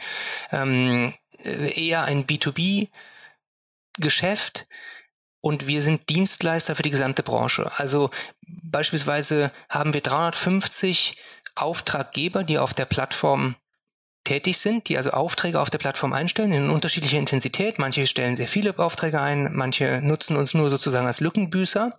eher 0.52 2.04
ein 2.04 2.28
B2B-Geschäft. 2.28 4.68
Und 5.48 5.66
wir 5.66 5.82
sind 5.82 6.10
Dienstleister 6.10 6.76
für 6.76 6.84
die 6.84 6.92
gesamte 6.92 7.24
Branche. 7.24 7.72
Also 7.78 8.10
beispielsweise 8.46 9.54
haben 9.70 9.94
wir 9.94 10.02
350 10.02 11.16
Auftraggeber, 11.56 12.44
die 12.44 12.60
auf 12.60 12.74
der 12.74 12.84
Plattform 12.84 13.56
tätig 14.28 14.58
sind, 14.58 14.90
die 14.90 14.98
also 14.98 15.12
Aufträge 15.12 15.62
auf 15.62 15.70
der 15.70 15.78
Plattform 15.78 16.12
einstellen 16.12 16.52
in 16.52 16.70
unterschiedlicher 16.70 17.18
Intensität. 17.18 17.80
Manche 17.80 18.06
stellen 18.08 18.36
sehr 18.36 18.50
viele 18.50 18.78
Aufträge 18.78 19.22
ein, 19.22 19.54
manche 19.54 20.02
nutzen 20.02 20.36
uns 20.36 20.54
nur 20.54 20.70
sozusagen 20.70 21.08
als 21.08 21.22
Lückenbüßer. 21.22 21.94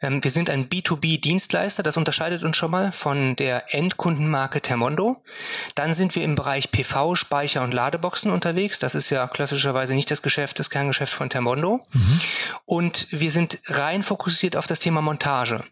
Ähm, 0.00 0.22
wir 0.22 0.30
sind 0.30 0.50
ein 0.50 0.68
B2B-Dienstleister, 0.68 1.82
das 1.82 1.96
unterscheidet 1.96 2.44
uns 2.44 2.56
schon 2.56 2.70
mal 2.70 2.92
von 2.92 3.34
der 3.34 3.74
Endkundenmarke 3.74 4.60
Termondo. 4.60 5.24
Dann 5.74 5.94
sind 5.94 6.14
wir 6.14 6.22
im 6.22 6.36
Bereich 6.36 6.70
PV, 6.70 7.16
Speicher 7.16 7.64
und 7.64 7.74
Ladeboxen 7.74 8.30
unterwegs. 8.30 8.78
Das 8.78 8.94
ist 8.94 9.10
ja 9.10 9.26
klassischerweise 9.26 9.94
nicht 9.94 10.10
das 10.12 10.22
Geschäft, 10.22 10.60
das 10.60 10.70
Kerngeschäft 10.70 11.12
von 11.12 11.28
Termondo. 11.28 11.80
Mhm. 11.92 12.20
Und 12.66 13.08
wir 13.10 13.32
sind 13.32 13.58
rein 13.66 14.04
fokussiert 14.04 14.54
auf 14.54 14.68
das 14.68 14.78
Thema 14.78 15.02
Montage. 15.02 15.64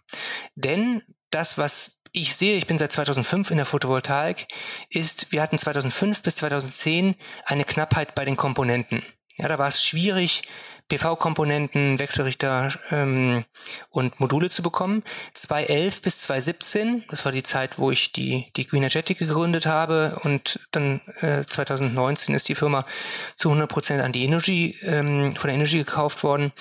Denn 0.56 1.02
das, 1.30 1.58
was 1.58 1.95
ich 2.16 2.34
sehe, 2.34 2.56
ich 2.56 2.66
bin 2.66 2.78
seit 2.78 2.92
2005 2.92 3.50
in 3.50 3.58
der 3.58 3.66
Photovoltaik, 3.66 4.48
ist, 4.90 5.32
wir 5.32 5.42
hatten 5.42 5.58
2005 5.58 6.22
bis 6.22 6.36
2010 6.36 7.14
eine 7.44 7.64
Knappheit 7.64 8.14
bei 8.14 8.24
den 8.24 8.36
Komponenten. 8.36 9.02
Ja, 9.36 9.48
da 9.48 9.58
war 9.58 9.68
es 9.68 9.84
schwierig, 9.84 10.42
PV-Komponenten, 10.88 11.98
Wechselrichter 11.98 12.72
ähm, 12.90 13.44
und 13.90 14.20
Module 14.20 14.50
zu 14.50 14.62
bekommen. 14.62 15.02
2011 15.34 16.00
bis 16.00 16.22
2017, 16.22 17.04
das 17.10 17.24
war 17.24 17.32
die 17.32 17.42
Zeit, 17.42 17.78
wo 17.78 17.90
ich 17.90 18.12
die, 18.12 18.50
die 18.56 18.66
Greenergetic 18.66 19.18
gegründet 19.18 19.66
habe 19.66 20.20
und 20.22 20.60
dann 20.70 21.00
äh, 21.20 21.44
2019 21.48 22.34
ist 22.34 22.48
die 22.48 22.54
Firma 22.54 22.86
zu 23.34 23.48
100 23.48 23.68
Prozent 23.68 24.02
an 24.02 24.12
die 24.12 24.24
Energy, 24.24 24.78
ähm, 24.82 25.34
von 25.36 25.48
der 25.48 25.54
Energy 25.54 25.78
gekauft 25.78 26.22
worden. 26.22 26.52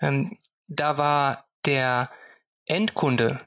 Ähm, 0.00 0.38
da 0.68 0.96
war 0.96 1.46
der 1.64 2.10
Endkunde 2.64 3.40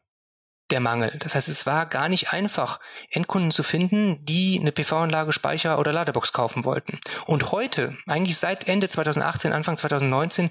der 0.71 0.79
Mangel. 0.79 1.17
Das 1.19 1.35
heißt, 1.35 1.49
es 1.49 1.65
war 1.65 1.85
gar 1.85 2.09
nicht 2.09 2.31
einfach, 2.31 2.79
Endkunden 3.09 3.51
zu 3.51 3.63
finden, 3.63 4.23
die 4.25 4.59
eine 4.59 4.71
PV-Anlage, 4.71 5.33
Speicher 5.33 5.79
oder 5.79 5.93
Ladebox 5.93 6.33
kaufen 6.33 6.65
wollten. 6.65 6.99
Und 7.25 7.51
heute, 7.51 7.97
eigentlich 8.07 8.37
seit 8.37 8.67
Ende 8.67 8.87
2018, 8.87 9.51
Anfang 9.51 9.77
2019, 9.77 10.49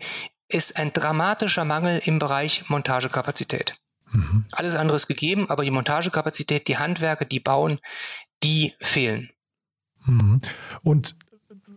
ist 0.48 0.76
ein 0.76 0.92
dramatischer 0.92 1.64
Mangel 1.64 2.00
im 2.04 2.18
Bereich 2.18 2.68
Montagekapazität. 2.68 3.76
Mhm. 4.10 4.46
Alles 4.52 4.74
andere 4.74 4.96
ist 4.96 5.06
gegeben, 5.06 5.50
aber 5.50 5.64
die 5.64 5.70
Montagekapazität, 5.70 6.68
die 6.68 6.78
Handwerker, 6.78 7.24
die 7.24 7.40
bauen, 7.40 7.78
die 8.42 8.74
fehlen. 8.80 9.30
Mhm. 10.06 10.40
Und 10.82 11.16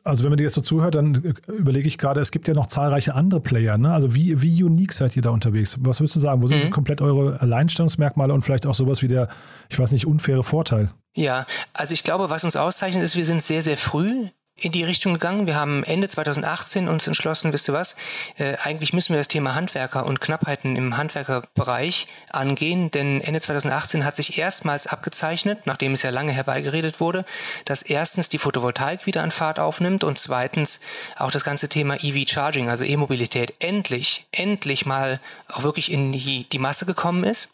also 0.03 0.23
wenn 0.23 0.31
man 0.31 0.37
dir 0.37 0.43
jetzt 0.43 0.55
so 0.55 0.61
zuhört, 0.61 0.95
dann 0.95 1.35
überlege 1.47 1.87
ich 1.87 1.97
gerade, 1.97 2.19
es 2.19 2.31
gibt 2.31 2.47
ja 2.47 2.53
noch 2.53 2.67
zahlreiche 2.67 3.13
andere 3.13 3.39
Player. 3.39 3.77
Ne? 3.77 3.93
Also 3.93 4.15
wie, 4.15 4.41
wie 4.41 4.63
unique 4.63 4.93
seid 4.93 5.15
ihr 5.15 5.21
da 5.21 5.29
unterwegs? 5.29 5.77
Was 5.81 5.99
würdest 5.99 6.15
du 6.15 6.19
sagen? 6.19 6.41
Wo 6.41 6.47
sind 6.47 6.65
mhm. 6.65 6.69
komplett 6.71 7.01
eure 7.01 7.39
Alleinstellungsmerkmale 7.41 8.33
und 8.33 8.43
vielleicht 8.43 8.65
auch 8.65 8.73
sowas 8.73 9.01
wie 9.01 9.07
der, 9.07 9.29
ich 9.69 9.77
weiß 9.77 9.91
nicht, 9.91 10.07
unfaire 10.07 10.43
Vorteil? 10.43 10.89
Ja, 11.13 11.45
also 11.73 11.93
ich 11.93 12.03
glaube, 12.03 12.29
was 12.29 12.43
uns 12.43 12.55
auszeichnet, 12.55 13.03
ist, 13.03 13.15
wir 13.15 13.25
sind 13.25 13.43
sehr, 13.43 13.61
sehr 13.61 13.77
früh 13.77 14.27
in 14.55 14.71
die 14.71 14.83
Richtung 14.83 15.13
gegangen. 15.13 15.47
Wir 15.47 15.55
haben 15.55 15.83
Ende 15.83 16.07
2018 16.07 16.87
uns 16.87 17.07
entschlossen, 17.07 17.53
wisst 17.53 17.67
ihr 17.67 17.73
was, 17.73 17.95
äh, 18.37 18.57
eigentlich 18.63 18.93
müssen 18.93 19.13
wir 19.13 19.17
das 19.17 19.27
Thema 19.27 19.55
Handwerker 19.55 20.05
und 20.05 20.21
Knappheiten 20.21 20.75
im 20.75 20.97
Handwerkerbereich 20.97 22.07
angehen, 22.29 22.91
denn 22.91 23.21
Ende 23.21 23.41
2018 23.41 24.05
hat 24.05 24.15
sich 24.15 24.37
erstmals 24.37 24.87
abgezeichnet, 24.87 25.65
nachdem 25.65 25.93
es 25.93 26.03
ja 26.03 26.09
lange 26.09 26.31
herbeigeredet 26.31 26.99
wurde, 26.99 27.25
dass 27.65 27.81
erstens 27.81 28.29
die 28.29 28.37
Photovoltaik 28.37 29.05
wieder 29.05 29.23
an 29.23 29.31
Fahrt 29.31 29.59
aufnimmt 29.59 30.03
und 30.03 30.19
zweitens 30.19 30.79
auch 31.17 31.31
das 31.31 31.43
ganze 31.43 31.69
Thema 31.69 31.95
EV 31.95 32.29
Charging, 32.29 32.69
also 32.69 32.83
E-Mobilität, 32.83 33.55
endlich, 33.59 34.27
endlich 34.31 34.85
mal 34.85 35.19
auch 35.47 35.63
wirklich 35.63 35.91
in 35.91 36.11
die, 36.11 36.47
die 36.49 36.59
Masse 36.59 36.85
gekommen 36.85 37.23
ist. 37.23 37.49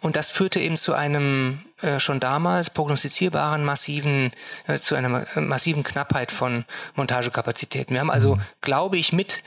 Und 0.00 0.16
das 0.16 0.30
führte 0.30 0.60
eben 0.60 0.76
zu 0.76 0.94
einem 0.94 1.60
äh, 1.82 2.00
schon 2.00 2.20
damals 2.20 2.70
prognostizierbaren 2.70 3.64
massiven, 3.64 4.32
äh, 4.66 4.78
zu 4.78 4.94
einer 4.94 5.26
massiven 5.34 5.82
Knappheit 5.82 6.32
von 6.32 6.64
Montagekapazitäten. 6.94 7.94
Wir 7.94 8.00
haben 8.00 8.10
also, 8.10 8.36
mhm. 8.36 8.42
glaube 8.60 8.98
ich, 8.98 9.12
mit, 9.12 9.42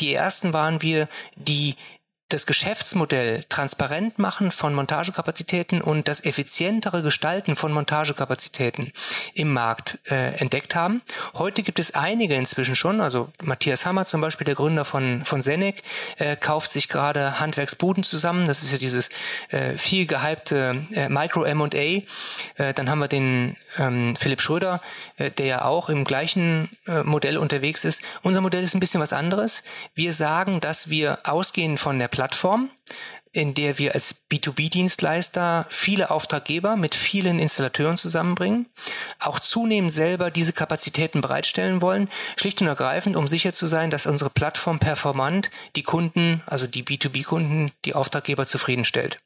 die 0.00 0.14
ersten 0.14 0.52
waren 0.52 0.82
wir, 0.82 1.08
die 1.36 1.76
das 2.28 2.46
Geschäftsmodell 2.46 3.44
transparent 3.48 4.18
machen 4.18 4.50
von 4.50 4.74
Montagekapazitäten 4.74 5.82
und 5.82 6.08
das 6.08 6.24
effizientere 6.24 7.02
Gestalten 7.02 7.54
von 7.54 7.70
Montagekapazitäten 7.72 8.92
im 9.34 9.52
Markt 9.52 9.98
äh, 10.06 10.36
entdeckt 10.38 10.74
haben. 10.74 11.02
Heute 11.34 11.62
gibt 11.62 11.78
es 11.78 11.94
einige 11.94 12.34
inzwischen 12.34 12.76
schon, 12.76 13.00
also 13.00 13.30
Matthias 13.42 13.84
Hammer 13.84 14.06
zum 14.06 14.20
Beispiel, 14.20 14.46
der 14.46 14.54
Gründer 14.54 14.84
von, 14.84 15.24
von 15.24 15.42
Senec, 15.42 15.82
äh, 16.16 16.36
kauft 16.36 16.70
sich 16.70 16.88
gerade 16.88 17.40
Handwerksbuden 17.40 18.04
zusammen. 18.04 18.46
Das 18.46 18.62
ist 18.62 18.72
ja 18.72 18.78
dieses 18.78 19.10
äh, 19.50 19.76
viel 19.76 20.06
gehypte 20.06 20.86
äh, 20.92 21.08
Micro 21.08 21.44
M&A. 21.44 21.66
Äh, 21.76 22.02
dann 22.74 22.88
haben 22.88 23.00
wir 23.00 23.08
den 23.08 23.56
ähm, 23.78 24.16
Philipp 24.18 24.40
Schröder, 24.40 24.80
äh, 25.16 25.30
der 25.30 25.46
ja 25.46 25.64
auch 25.64 25.88
im 25.88 26.04
gleichen 26.04 26.70
äh, 26.86 27.02
Modell 27.02 27.36
unterwegs 27.36 27.84
ist. 27.84 28.02
Unser 28.22 28.40
Modell 28.40 28.62
ist 28.62 28.74
ein 28.74 28.80
bisschen 28.80 29.00
was 29.00 29.12
anderes. 29.12 29.62
Wir 29.94 30.12
sagen, 30.12 30.60
dass 30.60 30.88
wir 30.88 31.18
ausgehend 31.24 31.80
von 31.80 31.98
der 31.98 32.08
Plattform 32.14 32.70
in 33.34 33.52
der 33.52 33.78
wir 33.78 33.94
als 33.94 34.22
B2B-Dienstleister 34.30 35.66
viele 35.68 36.12
Auftraggeber 36.12 36.76
mit 36.76 36.94
vielen 36.94 37.40
Installateuren 37.40 37.96
zusammenbringen, 37.96 38.66
auch 39.18 39.40
zunehmend 39.40 39.90
selber 39.90 40.30
diese 40.30 40.52
Kapazitäten 40.52 41.20
bereitstellen 41.20 41.82
wollen, 41.82 42.08
schlicht 42.36 42.62
und 42.62 42.68
ergreifend, 42.68 43.16
um 43.16 43.26
sicher 43.26 43.52
zu 43.52 43.66
sein, 43.66 43.90
dass 43.90 44.06
unsere 44.06 44.30
Plattform 44.30 44.78
performant 44.78 45.50
die 45.74 45.82
Kunden, 45.82 46.44
also 46.46 46.68
die 46.68 46.84
B2B-Kunden, 46.84 47.72
die 47.84 47.94
Auftraggeber 47.94 48.46
zufriedenstellt. 48.46 49.18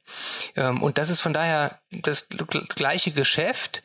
Ähm, 0.56 0.82
und 0.82 0.96
das 0.96 1.10
ist 1.10 1.20
von 1.20 1.34
daher 1.34 1.78
das 1.90 2.28
gleiche 2.30 3.10
Geschäft, 3.10 3.82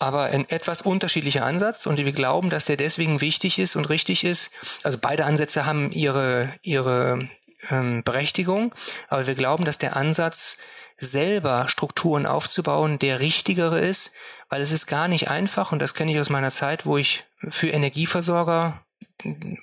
aber 0.00 0.24
ein 0.24 0.48
etwas 0.48 0.82
unterschiedlicher 0.82 1.44
Ansatz 1.44 1.86
und 1.86 1.96
wir 1.96 2.12
glauben, 2.12 2.50
dass 2.50 2.64
der 2.64 2.76
deswegen 2.76 3.20
wichtig 3.20 3.60
ist 3.60 3.76
und 3.76 3.88
richtig 3.88 4.24
ist. 4.24 4.50
Also 4.82 4.98
beide 5.00 5.24
Ansätze 5.24 5.64
haben 5.64 5.92
ihre, 5.92 6.54
ihre 6.62 7.28
ähm, 7.70 8.02
Berechtigung, 8.02 8.74
aber 9.08 9.26
wir 9.26 9.34
glauben, 9.34 9.64
dass 9.64 9.78
der 9.78 9.96
Ansatz, 9.96 10.58
selber 10.98 11.68
Strukturen 11.68 12.26
aufzubauen, 12.26 12.98
der 12.98 13.20
richtigere 13.20 13.78
ist, 13.78 14.14
weil 14.48 14.60
es 14.60 14.72
ist 14.72 14.86
gar 14.86 15.08
nicht 15.08 15.28
einfach 15.28 15.70
und 15.72 15.80
das 15.80 15.94
kenne 15.94 16.10
ich 16.10 16.18
aus 16.18 16.30
meiner 16.30 16.50
Zeit, 16.50 16.86
wo 16.86 16.96
ich 16.96 17.24
für 17.48 17.68
Energieversorger 17.68 18.82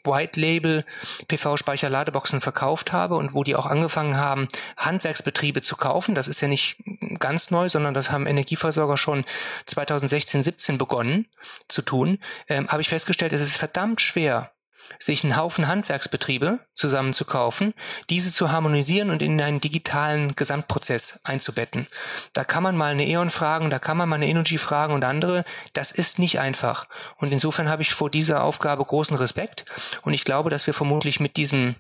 White 0.04 0.40
Label 0.40 0.86
PV-Speicher 1.28 1.90
Ladeboxen 1.90 2.42
verkauft 2.42 2.92
habe 2.92 3.16
und 3.16 3.34
wo 3.34 3.44
die 3.44 3.56
auch 3.56 3.66
angefangen 3.66 4.18
haben, 4.18 4.48
Handwerksbetriebe 4.76 5.62
zu 5.62 5.78
kaufen. 5.78 6.14
Das 6.14 6.28
ist 6.28 6.42
ja 6.42 6.48
nicht 6.48 6.78
ganz 7.20 7.52
neu, 7.52 7.70
sondern 7.70 7.94
das 7.94 8.12
haben 8.12 8.28
Energieversorger 8.28 8.98
schon 8.98 9.24
2016, 9.66 10.44
17 10.44 10.78
begonnen 10.78 11.28
zu 11.70 11.82
tun. 11.82 12.20
Ähm, 12.50 12.68
habe 12.68 12.82
ich 12.82 12.90
festgestellt, 12.90 13.32
es 13.32 13.42
ist 13.42 13.56
verdammt 13.56 14.02
schwer, 14.02 14.52
sich 15.00 15.24
einen 15.24 15.38
Haufen 15.38 15.68
Handwerksbetriebe 15.68 16.60
zusammenzukaufen, 16.74 17.74
diese 18.10 18.32
zu 18.32 18.52
harmonisieren 18.52 19.10
und 19.10 19.22
in 19.22 19.42
einen 19.42 19.60
digitalen 19.60 20.36
Gesamtprozess 20.36 21.22
einzubetten. 21.24 21.88
Da 22.34 22.44
kann 22.44 22.64
man 22.64 22.78
mal 22.78 22.92
eine 22.92 23.08
E.ON 23.08 23.30
fragen, 23.30 23.70
da 23.70 23.80
kann 23.80 23.98
man 23.98 24.10
mal 24.10 24.16
eine 24.16 24.28
Energy 24.28 24.58
fragen 24.58 24.94
und 24.94 25.04
andere. 25.04 25.46
Das 25.74 25.92
ist 25.92 26.20
nicht 26.20 26.40
einfach. 26.40 26.88
Und 27.18 27.32
insofern 27.32 27.70
habe 27.70 27.82
ich 27.82 27.94
vor 27.94 28.10
dieser 28.10 28.44
Aufgabe 28.44 28.86
großen 28.86 29.18
Respekt. 29.18 29.66
Und 30.04 30.14
ich 30.14 30.24
glaube, 30.24 30.50
dass 30.50 30.68
wir 30.68 30.74
vermutlich 30.74 31.20
mit 31.20 31.38
diesem 31.38 31.76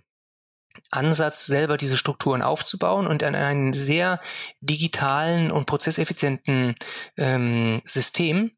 Ansatz, 0.91 1.45
selber 1.45 1.77
diese 1.77 1.97
Strukturen 1.97 2.41
aufzubauen 2.41 3.07
und 3.07 3.23
an 3.23 3.35
einem 3.35 3.73
sehr 3.73 4.21
digitalen 4.61 5.51
und 5.51 5.65
prozesseffizienten 5.65 6.75
ähm, 7.17 7.81
System 7.85 8.51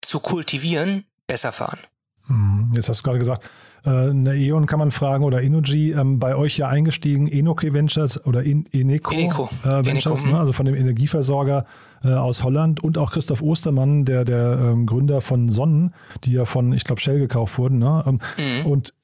zu 0.00 0.20
kultivieren, 0.20 1.06
besser 1.26 1.52
fahren. 1.52 1.78
Hm, 2.26 2.72
jetzt 2.74 2.88
hast 2.88 3.00
du 3.00 3.02
gerade 3.04 3.18
gesagt, 3.18 3.48
eine 3.84 4.36
E.ON 4.36 4.66
kann 4.66 4.78
man 4.78 4.90
fragen 4.90 5.24
oder 5.24 5.42
Energy, 5.42 5.92
ähm, 5.92 6.18
bei 6.18 6.34
euch 6.36 6.58
ja 6.58 6.68
eingestiegen, 6.68 7.28
Enoke 7.28 7.72
Ventures 7.72 8.24
oder 8.26 8.44
Eneco, 8.44 9.14
Eneco. 9.14 9.50
Äh, 9.64 9.84
Ventures, 9.84 10.22
Eneco. 10.22 10.36
Ne? 10.36 10.40
also 10.40 10.52
von 10.52 10.66
dem 10.66 10.74
Energieversorger 10.74 11.64
äh, 12.04 12.08
aus 12.08 12.44
Holland 12.44 12.82
und 12.82 12.98
auch 12.98 13.12
Christoph 13.12 13.42
Ostermann, 13.42 14.04
der, 14.04 14.24
der 14.24 14.58
ähm, 14.60 14.86
Gründer 14.86 15.20
von 15.20 15.48
Sonnen, 15.48 15.94
die 16.24 16.32
ja 16.32 16.44
von, 16.44 16.72
ich 16.72 16.84
glaube, 16.84 17.00
Shell 17.00 17.18
gekauft 17.18 17.58
wurden. 17.58 17.78
Ne? 17.78 18.04
Ähm, 18.06 18.18
mhm. 18.38 18.66
Und 18.66 18.94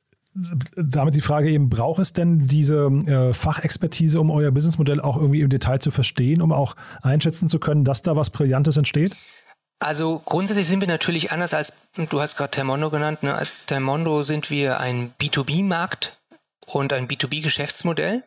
damit 0.77 1.15
die 1.15 1.21
Frage 1.21 1.49
eben, 1.49 1.69
braucht 1.69 2.01
es 2.01 2.13
denn 2.13 2.47
diese 2.49 2.87
äh, 3.07 3.33
Fachexpertise, 3.33 4.21
um 4.21 4.31
euer 4.31 4.51
Businessmodell 4.51 5.01
auch 5.01 5.17
irgendwie 5.17 5.43
im 5.43 5.49
Detail 5.49 5.79
zu 5.79 5.93
verstehen, 5.93 6.43
um 6.43 6.53
auch 6.53 6.75
einschätzen 7.03 7.49
zu 7.49 7.61
können, 7.61 7.85
dass 7.85 8.03
da 8.03 8.17
was 8.17 8.31
Brillantes 8.31 8.77
entsteht? 8.77 9.15
Also 9.85 10.23
grundsätzlich 10.25 10.67
sind 10.67 10.81
wir 10.81 10.89
natürlich 10.89 11.31
anders 11.31 11.53
als, 11.53 11.87
du 11.95 12.19
hast 12.19 12.39
gerade 12.39 12.51
Termondo 12.51 12.89
genannt, 12.89 13.23
ne? 13.23 13.35
als 13.35 13.67
Termondo 13.67 14.23
sind 14.23 14.49
wir 14.49 14.81
ein 14.81 15.13
B2B-Markt 15.21 16.19
und 16.65 16.95
ein 16.95 17.07
B2B-Geschäftsmodell. 17.07 18.25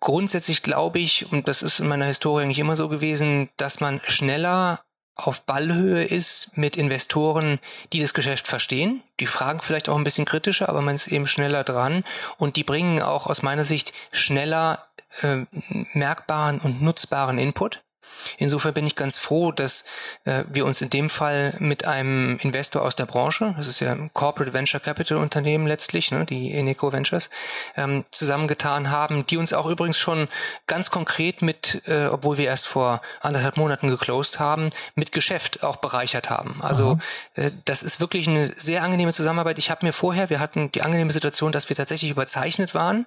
Grundsätzlich 0.00 0.64
glaube 0.64 0.98
ich, 0.98 1.30
und 1.30 1.46
das 1.46 1.62
ist 1.62 1.78
in 1.78 1.86
meiner 1.86 2.06
Historie 2.06 2.42
eigentlich 2.42 2.58
immer 2.58 2.74
so 2.74 2.88
gewesen, 2.88 3.48
dass 3.58 3.78
man 3.78 4.00
schneller 4.08 4.82
auf 5.14 5.42
Ballhöhe 5.42 6.02
ist 6.02 6.56
mit 6.56 6.76
Investoren, 6.76 7.60
die 7.92 8.00
das 8.00 8.12
Geschäft 8.12 8.48
verstehen. 8.48 9.04
Die 9.20 9.28
fragen 9.28 9.60
vielleicht 9.62 9.88
auch 9.88 9.96
ein 9.96 10.02
bisschen 10.02 10.24
kritischer, 10.24 10.68
aber 10.68 10.82
man 10.82 10.96
ist 10.96 11.06
eben 11.06 11.28
schneller 11.28 11.62
dran 11.62 12.02
und 12.38 12.56
die 12.56 12.64
bringen 12.64 13.00
auch 13.00 13.28
aus 13.28 13.42
meiner 13.42 13.62
Sicht 13.62 13.92
schneller 14.10 14.84
äh, 15.22 15.46
merkbaren 15.92 16.58
und 16.58 16.82
nutzbaren 16.82 17.38
Input. 17.38 17.83
Insofern 18.38 18.74
bin 18.74 18.86
ich 18.86 18.94
ganz 18.94 19.18
froh, 19.18 19.52
dass 19.52 19.84
äh, 20.24 20.44
wir 20.48 20.64
uns 20.64 20.80
in 20.82 20.90
dem 20.90 21.10
Fall 21.10 21.54
mit 21.58 21.84
einem 21.84 22.38
Investor 22.38 22.82
aus 22.82 22.96
der 22.96 23.06
Branche, 23.06 23.54
das 23.56 23.68
ist 23.68 23.80
ja 23.80 23.92
ein 23.92 24.10
Corporate 24.12 24.52
Venture 24.52 24.80
Capital 24.80 25.18
Unternehmen 25.18 25.66
letztlich, 25.66 26.10
ne, 26.10 26.24
die 26.24 26.52
Eneco 26.52 26.92
Ventures, 26.92 27.30
ähm, 27.76 28.04
zusammengetan 28.10 28.90
haben, 28.90 29.26
die 29.26 29.36
uns 29.36 29.52
auch 29.52 29.66
übrigens 29.66 29.98
schon 29.98 30.28
ganz 30.66 30.90
konkret 30.90 31.42
mit, 31.42 31.82
äh, 31.86 32.06
obwohl 32.06 32.38
wir 32.38 32.46
erst 32.46 32.66
vor 32.66 33.00
anderthalb 33.20 33.56
Monaten 33.56 33.88
geclosed 33.88 34.40
haben, 34.40 34.70
mit 34.94 35.12
Geschäft 35.12 35.62
auch 35.62 35.76
bereichert 35.76 36.30
haben. 36.30 36.60
Also 36.62 36.98
äh, 37.34 37.50
das 37.64 37.82
ist 37.82 38.00
wirklich 38.00 38.28
eine 38.28 38.52
sehr 38.56 38.82
angenehme 38.82 39.12
Zusammenarbeit. 39.12 39.58
Ich 39.58 39.70
habe 39.70 39.84
mir 39.86 39.92
vorher, 39.92 40.30
wir 40.30 40.40
hatten 40.40 40.70
die 40.72 40.82
angenehme 40.82 41.12
Situation, 41.12 41.52
dass 41.52 41.68
wir 41.68 41.76
tatsächlich 41.76 42.10
überzeichnet 42.10 42.74
waren. 42.74 43.06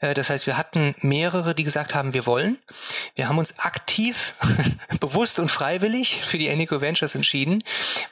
Äh, 0.00 0.14
das 0.14 0.30
heißt, 0.30 0.46
wir 0.46 0.56
hatten 0.56 0.94
mehrere, 1.00 1.54
die 1.54 1.64
gesagt 1.64 1.94
haben, 1.94 2.12
wir 2.12 2.26
wollen. 2.26 2.58
Wir 3.14 3.28
haben 3.28 3.38
uns 3.38 3.58
aktiv 3.58 4.34
bewusst 5.00 5.38
und 5.38 5.50
freiwillig 5.50 6.20
für 6.24 6.38
die 6.38 6.48
Enico 6.48 6.80
Ventures 6.80 7.14
entschieden, 7.14 7.62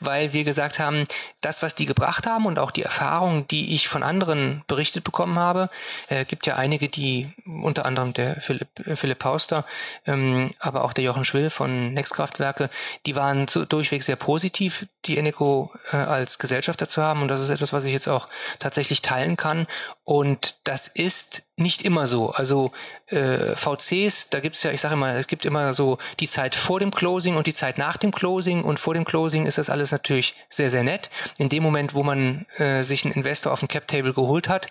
weil 0.00 0.32
wir 0.32 0.44
gesagt 0.44 0.78
haben, 0.78 1.06
das, 1.40 1.62
was 1.62 1.74
die 1.74 1.86
gebracht 1.86 2.26
haben 2.26 2.46
und 2.46 2.58
auch 2.58 2.70
die 2.70 2.82
Erfahrungen, 2.82 3.46
die 3.48 3.74
ich 3.74 3.88
von 3.88 4.02
anderen 4.02 4.62
berichtet 4.66 5.04
bekommen 5.04 5.38
habe, 5.38 5.70
äh, 6.08 6.24
gibt 6.24 6.46
ja 6.46 6.56
einige, 6.56 6.88
die 6.88 7.32
unter 7.46 7.86
anderem 7.86 8.12
der 8.12 8.40
Philipp, 8.40 8.68
äh, 8.86 8.96
Philipp 8.96 9.18
Pauster, 9.18 9.64
ähm, 10.06 10.54
aber 10.58 10.84
auch 10.84 10.92
der 10.92 11.04
Jochen 11.04 11.24
Schwill 11.24 11.50
von 11.50 11.94
Nextkraftwerke, 11.94 12.70
die 13.06 13.16
waren 13.16 13.48
zu, 13.48 13.64
durchweg 13.66 14.02
sehr 14.02 14.16
positiv, 14.16 14.86
die 15.06 15.18
Enico 15.18 15.72
äh, 15.92 15.96
als 15.96 16.38
Gesellschafter 16.38 16.88
zu 16.88 17.02
haben. 17.02 17.22
Und 17.22 17.28
das 17.28 17.40
ist 17.40 17.50
etwas, 17.50 17.72
was 17.72 17.84
ich 17.84 17.92
jetzt 17.92 18.08
auch 18.08 18.28
tatsächlich 18.58 19.02
teilen 19.02 19.36
kann 19.36 19.66
Und 20.04 20.56
das 20.64 20.88
ist 20.88 21.44
nicht 21.56 21.82
immer 21.82 22.08
so. 22.08 22.30
Also 22.30 22.72
äh, 23.06 23.54
VCs, 23.54 24.30
da 24.30 24.40
gibt's 24.40 24.64
ja, 24.64 24.72
ich 24.72 24.80
sage 24.80 24.94
immer, 24.94 25.14
es 25.14 25.28
gibt 25.28 25.44
immer 25.44 25.74
so 25.74 25.98
die 26.18 26.26
Zeit 26.26 26.56
vor 26.56 26.80
dem 26.80 26.90
Closing 26.90 27.36
und 27.36 27.46
die 27.46 27.54
Zeit 27.54 27.78
nach 27.78 27.96
dem 27.96 28.10
Closing. 28.10 28.62
Und 28.64 28.80
vor 28.80 28.94
dem 28.94 29.04
Closing 29.04 29.46
ist 29.46 29.58
das 29.58 29.70
alles 29.70 29.92
natürlich 29.92 30.34
sehr, 30.50 30.70
sehr 30.70 30.82
nett. 30.82 31.08
In 31.38 31.48
dem 31.48 31.62
Moment, 31.62 31.94
wo 31.94 32.02
man 32.02 32.46
äh, 32.56 32.82
sich 32.82 33.04
einen 33.04 33.14
Investor 33.14 33.52
auf 33.52 33.60
dem 33.60 33.68
Cap-Table 33.68 34.12
geholt 34.12 34.48
hat, 34.48 34.66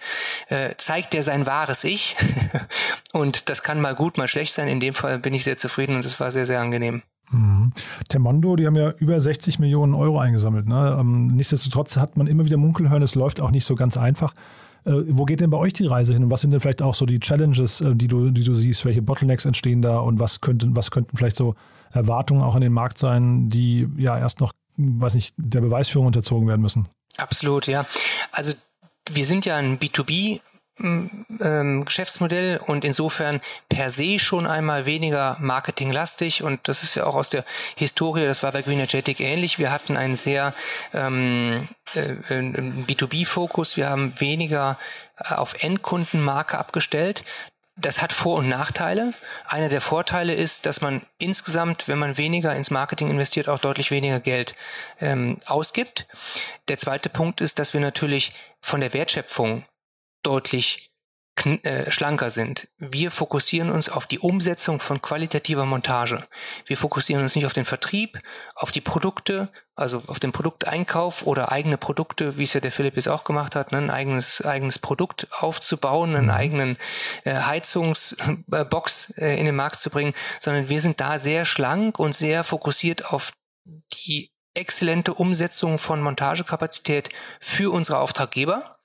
äh, 0.50 0.76
zeigt 0.78 1.14
der 1.14 1.24
sein 1.24 1.46
wahres 1.46 1.86
Ich. 1.86 2.18
und 3.14 3.50
das 3.50 3.64
kann 3.64 3.80
mal 3.80 3.96
gut, 3.96 4.18
mal 4.18 4.28
schlecht 4.28 4.54
sein. 4.54 4.68
In 4.68 4.82
dem 4.82 4.94
Fall 4.94 5.18
bin 5.20 5.34
ich 5.34 5.46
sehr 5.46 5.58
zufrieden 5.58 5.96
und 5.96 6.04
es 6.04 6.20
war 6.20 6.32
sehr, 6.32 6.46
sehr 6.46 6.60
angenehm. 6.60 7.04
Mhm. 7.32 7.72
Temondo, 8.10 8.58
die 8.58 8.68
haben 8.68 8.76
ja 8.76 8.92
über 8.98 9.18
60 9.18 9.60
Millionen 9.60 9.94
Euro 9.94 10.20
eingesammelt. 10.20 10.68
Ne? 10.68 10.98
Ähm, 11.00 11.28
nichtsdestotrotz 11.28 11.96
hat 11.96 12.18
man 12.18 12.28
immer 12.28 12.46
wieder 12.46 12.58
Munkel 12.58 12.90
hören, 12.90 13.02
es 13.02 13.16
läuft 13.16 13.40
auch 13.40 13.52
nicht 13.52 13.64
so 13.64 13.76
ganz 13.76 13.96
einfach. 13.96 14.34
Äh, 14.86 14.92
wo 15.08 15.26
geht 15.26 15.42
denn 15.42 15.50
bei 15.50 15.58
euch 15.58 15.74
die 15.74 15.86
Reise 15.86 16.14
hin 16.14 16.24
und 16.24 16.32
was 16.32 16.42
sind 16.42 16.52
denn 16.52 16.60
vielleicht 16.60 16.82
auch 16.82 16.94
so 16.94 17.06
die 17.06 17.20
Challenges, 17.20 17.82
äh, 17.82 17.96
die 17.96 18.08
du, 18.08 18.32
die 18.32 18.44
du 18.44 18.56
siehst? 18.56 18.86
Welche 18.86 19.02
Bottlenecks 19.02 19.46
entstehen 19.46 19.82
da 19.82 20.00
und 20.00 20.20
was 20.20 20.42
könnten, 20.42 20.76
was 20.76 20.92
könnten 20.92 21.18
vielleicht 21.18 21.36
so 21.36 21.56
Erwartungen 21.92 22.42
auch 22.42 22.56
an 22.56 22.62
den 22.62 22.74
Markt 22.74 22.98
sein, 22.98 23.50
die 23.50 23.88
ja 23.98 24.18
erst 24.18 24.40
noch, 24.40 24.54
weiß 24.78 25.16
nicht, 25.16 25.36
der 25.38 25.62
Beweisführung 25.62 26.08
unterzogen 26.08 26.48
werden 26.48 26.62
müssen? 26.62 26.88
Absolut, 27.18 27.68
ja. 27.68 27.86
Also 28.32 28.54
wir 29.10 29.26
sind 29.26 29.46
ja 29.46 29.58
ein 29.58 29.78
B2B 29.78 30.40
ähm, 30.80 31.86
Geschäftsmodell 31.86 32.60
und 32.66 32.86
insofern 32.86 33.42
per 33.70 33.90
se 33.90 34.20
schon 34.20 34.48
einmal 34.48 34.86
weniger 34.86 35.38
marketinglastig 35.40 36.44
und 36.44 36.68
das 36.68 36.84
ist 36.84 36.96
ja 36.96 37.06
auch 37.06 37.16
aus 37.16 37.30
der 37.30 37.46
Historie, 37.76 38.26
das 38.26 38.44
war 38.44 38.52
bei 38.52 38.62
Greenergetic 38.62 39.20
ähnlich. 39.20 39.60
Wir 39.60 39.72
hatten 39.72 39.98
einen 39.98 40.16
sehr 40.16 40.54
ähm, 40.94 41.68
äh, 41.94 42.16
B2B-Fokus, 42.30 43.78
wir 43.78 43.90
haben 43.90 44.14
weniger 44.20 44.78
äh, 45.18 45.34
auf 45.34 45.56
Endkundenmarke 45.62 46.58
abgestellt. 46.58 47.24
Das 47.78 48.02
hat 48.02 48.14
Vor- 48.14 48.40
und 48.40 48.50
Nachteile. 48.50 49.14
Einer 49.48 49.70
der 49.70 49.82
Vorteile 49.82 50.36
ist, 50.36 50.66
dass 50.66 50.82
man 50.82 51.02
insgesamt, 51.18 51.88
wenn 51.88 51.98
man 51.98 52.18
weniger 52.18 52.56
ins 52.56 52.70
Marketing 52.70 53.10
investiert, 53.10 53.48
auch 53.48 53.60
deutlich 53.60 53.92
weniger 53.92 54.20
Geld 54.20 54.56
ähm, 55.00 55.38
ausgibt. 55.46 56.06
Der 56.68 56.78
zweite 56.78 57.10
Punkt 57.10 57.42
ist, 57.42 57.60
dass 57.60 57.74
wir 57.74 57.82
natürlich 57.82 58.34
von 58.60 58.82
der 58.82 58.94
Wertschöpfung 58.94 59.66
deutlich 60.24 60.92
äh, 61.64 61.90
schlanker 61.90 62.30
sind. 62.30 62.68
Wir 62.78 63.10
fokussieren 63.10 63.72
uns 63.72 63.90
auf 63.90 64.06
die 64.06 64.20
Umsetzung 64.20 64.80
von 64.80 65.02
qualitativer 65.02 65.66
Montage. 65.66 66.24
Wir 66.66 66.78
fokussieren 66.78 67.24
uns 67.24 67.36
nicht 67.36 67.46
auf 67.46 67.54
den 67.54 67.66
Vertrieb, 67.66 68.20
auf 68.54 68.70
die 68.70 68.82
Produkte, 68.82 69.50
also 69.74 70.04
auf 70.06 70.20
den 70.20 70.34
Produkteinkauf 70.34 71.26
oder 71.26 71.52
eigene 71.52 71.78
Produkte, 71.78 72.38
wie 72.38 72.44
es 72.44 72.54
ja 72.54 72.60
der 72.60 72.72
Philipp 72.72 72.96
jetzt 72.96 73.08
auch 73.08 73.24
gemacht 73.24 73.56
hat, 73.56 73.72
ne, 73.72 73.80
ein 73.80 73.90
eigenes, 73.90 74.46
eigenes 74.46 74.78
Produkt 74.78 75.30
aufzubauen, 75.32 76.16
einen 76.16 76.26
mhm. 76.26 76.32
eigenen 76.32 76.78
äh, 77.24 77.34
Heizungsbox 77.34 79.12
äh, 79.18 79.40
in 79.40 79.46
den 79.46 79.56
Markt 79.56 79.78
zu 79.78 79.90
bringen, 79.90 80.14
sondern 80.42 80.70
wir 80.70 80.82
sind 80.82 81.02
da 81.02 81.18
sehr 81.18 81.46
schlank 81.46 81.98
und 81.98 82.16
sehr 82.16 82.44
fokussiert 82.44 83.06
auf 83.06 83.32
die 84.06 84.32
exzellente 84.54 85.14
Umsetzung 85.14 85.80
von 85.80 86.02
Montagekapazität 86.02 87.10
für 87.40 87.72
unsere 87.72 88.00
Auftraggeber 88.00 88.78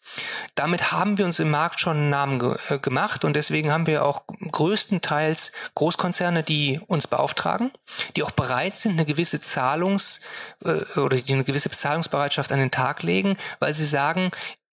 damit 0.55 0.93
haben 0.93 1.19
wir 1.19 1.25
uns 1.25 1.39
im 1.39 1.51
Markt 1.51 1.81
schon 1.81 1.97
einen 1.97 2.11
Namen 2.11 2.39
ge 2.39 2.57
äh, 2.69 2.79
gemacht 2.79 3.25
und 3.25 3.35
deswegen 3.35 3.73
haben 3.73 3.87
wir 3.87 4.05
auch 4.05 4.23
größtenteils 4.51 5.53
Großkonzerne, 5.75 6.43
die 6.43 6.81
uns 6.87 7.07
beauftragen, 7.07 7.73
die 8.17 8.23
auch 8.23 8.31
bereit 8.31 8.77
sind, 8.77 8.93
eine 8.93 9.05
gewisse 9.05 9.39
Zahlungs- 9.41 10.21
äh, 10.65 10.99
oder 10.99 11.21
die 11.21 11.33
eine 11.33 11.45
gewisse 11.45 11.69
Bezahlungsbereitschaft 11.69 12.53
an 12.53 12.59
den 12.59 12.71
Tag 12.71 13.03
legen, 13.03 13.37
weil 13.59 13.75
sie 13.75 13.85
sagen, 13.85 14.31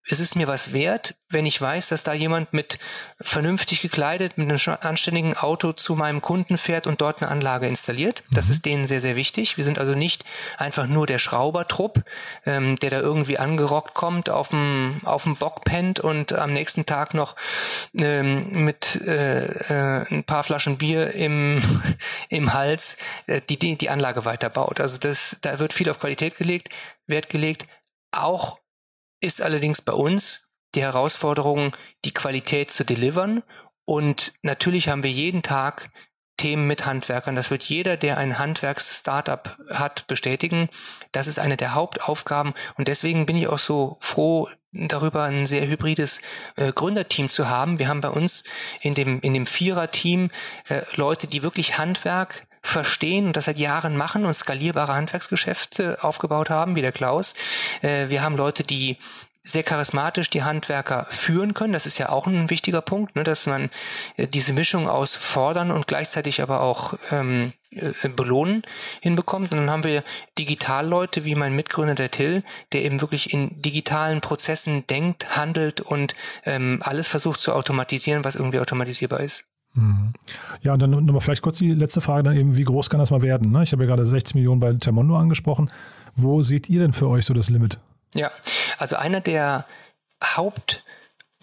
es 0.10 0.20
ist 0.20 0.36
mir 0.36 0.48
was 0.48 0.74
wert, 0.74 1.16
wenn 1.30 1.46
ich 1.46 1.60
weiß, 1.60 1.90
dass 1.90 2.04
da 2.04 2.14
jemand 2.14 2.52
mit 2.52 2.78
vernünftig 3.22 3.82
gekleidet, 3.82 4.38
mit 4.38 4.50
einem 4.50 4.78
anständigen 4.82 5.38
Auto 5.38 5.72
zu 5.72 5.96
meinem 5.96 6.22
Kunden 6.22 6.58
fährt 6.58 6.88
und 6.88 7.00
dort 7.00 7.22
eine 7.22 7.32
Anlage 7.32 7.68
installiert. 7.68 8.22
Das 8.32 8.48
mhm. 8.48 8.52
ist 8.52 8.66
denen 8.66 8.86
sehr, 8.86 9.00
sehr 9.00 9.16
wichtig. 9.16 9.56
Wir 9.56 9.64
sind 9.64 9.80
also 9.80 9.96
nicht 9.96 10.26
einfach 10.58 10.88
nur 10.88 11.08
der 11.08 11.20
Schraubertrupp, 11.20 12.04
ähm, 12.46 12.76
der 12.78 12.90
da 12.90 13.00
irgendwie 13.00 13.38
angerockt 13.38 13.94
kommt, 13.94 14.30
auf 14.30 14.50
dem, 14.50 15.00
auf 15.06 15.24
dem 15.24 15.38
Bock 15.38 15.64
pennt 15.64 16.02
und 16.02 16.34
am 16.34 16.52
nächsten 16.52 16.86
Tag 16.86 17.14
noch 17.14 17.38
ähm, 17.98 18.66
mit 18.66 19.02
äh, 19.08 19.46
äh, 19.46 20.06
ein 20.10 20.26
paar 20.26 20.44
Flaschen 20.44 20.78
Bier 20.78 21.14
im, 21.14 21.62
im 22.30 22.54
Hals 22.54 22.98
äh, 23.28 23.40
die, 23.40 23.58
die, 23.58 23.78
die 23.78 23.90
Anlage 23.90 24.26
weiterbaut. 24.26 24.82
Also 24.82 24.98
das, 24.98 25.38
da 25.42 25.60
wird 25.60 25.74
viel 25.74 25.90
auf 25.90 26.00
Qualität 26.00 26.38
gelegt, 26.38 26.70
Wert 27.08 27.30
gelegt. 27.30 27.68
Auch 28.12 28.60
ist 29.24 29.42
allerdings 29.42 29.82
bei 29.82 29.94
uns 29.94 30.52
die 30.76 30.82
Herausforderung, 30.82 31.76
die 32.06 32.14
Qualität 32.14 32.72
zu 32.72 32.84
delivern. 32.84 33.44
Und 33.86 34.34
natürlich 34.42 34.90
haben 34.90 35.04
wir 35.04 35.12
jeden 35.12 35.44
Tag 35.44 35.92
Themen 36.38 36.68
mit 36.68 36.86
Handwerkern. 36.86 37.36
Das 37.36 37.52
wird 37.52 37.64
jeder, 37.64 37.96
der 37.96 38.18
ein 38.18 38.40
Handwerks-Startup 38.40 39.58
hat, 39.70 40.08
bestätigen. 40.08 40.70
Das 41.12 41.28
ist 41.28 41.40
eine 41.40 41.58
der 41.58 41.74
Hauptaufgaben. 41.74 42.54
Und 42.76 42.88
deswegen 42.88 43.26
bin 43.26 43.38
ich 43.38 43.48
auch 43.48 43.60
so 43.60 43.98
froh 44.00 44.50
darüber, 44.72 45.24
ein 45.24 45.46
sehr 45.46 45.68
hybrides 45.68 46.22
äh, 46.56 46.74
Gründerteam 46.74 47.30
zu 47.30 47.50
haben. 47.50 47.78
Wir 47.78 47.88
haben 47.88 48.02
bei 48.02 48.10
uns 48.10 48.44
in 48.82 48.96
dem, 48.96 49.22
in 49.22 49.34
dem 49.34 49.46
Vierer-Team 49.46 50.32
äh, 50.68 50.82
Leute, 50.96 51.28
die 51.28 51.44
wirklich 51.44 51.78
Handwerk 51.78 52.48
verstehen 52.64 53.28
und 53.28 53.38
das 53.38 53.46
seit 53.46 53.60
Jahren 53.60 53.98
machen 53.98 54.26
und 54.26 54.34
skalierbare 54.34 54.94
Handwerksgeschäfte 54.94 56.04
aufgebaut 56.04 56.50
haben, 56.50 56.76
wie 56.76 56.82
der 56.82 56.94
Klaus. 56.94 57.36
Äh, 57.82 58.10
wir 58.10 58.24
haben 58.24 58.38
Leute, 58.38 58.64
die 58.64 58.98
sehr 59.46 59.64
charismatisch 59.64 60.30
die 60.30 60.44
Handwerker 60.44 61.06
führen 61.10 61.54
können. 61.54 61.74
Das 61.74 61.86
ist 61.86 61.98
ja 61.98 62.08
auch 62.08 62.28
ein 62.28 62.50
wichtiger 62.50 62.82
Punkt, 62.82 63.18
ne, 63.18 63.26
dass 63.26 63.46
man 63.46 63.70
äh, 64.16 64.26
diese 64.26 64.54
Mischung 64.54 64.88
aus 64.88 65.16
fordern 65.16 65.70
und 65.70 65.86
gleichzeitig 65.86 66.42
aber 66.42 66.62
auch 66.62 66.94
ähm, 67.12 67.52
äh, 67.72 67.92
belohnen 68.08 68.64
hinbekommt. 69.02 69.52
Und 69.52 69.58
dann 69.58 69.70
haben 69.70 69.84
wir 69.84 70.06
Digitalleute 70.40 71.26
wie 71.26 71.36
mein 71.36 71.56
Mitgründer 71.56 71.96
der 71.96 72.10
Till, 72.12 72.44
der 72.72 72.84
eben 72.84 73.02
wirklich 73.02 73.34
in 73.34 73.62
digitalen 73.62 74.22
Prozessen 74.22 74.88
denkt, 74.88 75.36
handelt 75.36 75.82
und 75.82 76.16
ähm, 76.46 76.80
alles 76.82 77.10
versucht 77.10 77.42
zu 77.42 77.54
automatisieren, 77.54 78.24
was 78.24 78.36
irgendwie 78.36 78.60
automatisierbar 78.60 79.20
ist. 79.20 79.44
Ja, 80.62 80.74
und 80.74 80.80
dann 80.82 80.92
nochmal 80.92 81.20
vielleicht 81.22 81.42
kurz 81.42 81.58
die 81.58 81.74
letzte 81.74 82.00
Frage, 82.02 82.24
dann 82.24 82.38
eben, 82.38 82.56
wie 82.58 82.64
groß 82.64 82.90
kann 82.90 83.00
das 83.00 83.10
mal 83.12 83.22
werden? 83.22 83.52
Ne? 83.52 83.64
Ich 83.64 83.72
habe 83.72 83.84
ja 83.84 83.90
gerade 83.90 84.06
60 84.06 84.36
Millionen 84.36 84.60
bei 84.60 84.72
Termondo 84.74 85.18
angesprochen. 85.18 85.72
Wo 86.16 86.42
seht 86.44 86.70
ihr 86.70 86.80
denn 86.80 86.94
für 86.94 87.08
euch 87.10 87.26
so 87.26 87.34
das 87.34 87.50
Limit? 87.50 87.80
Ja, 88.14 88.30
also 88.78 88.96
einer 88.96 89.20
der 89.20 89.66
Haupt- 90.24 90.84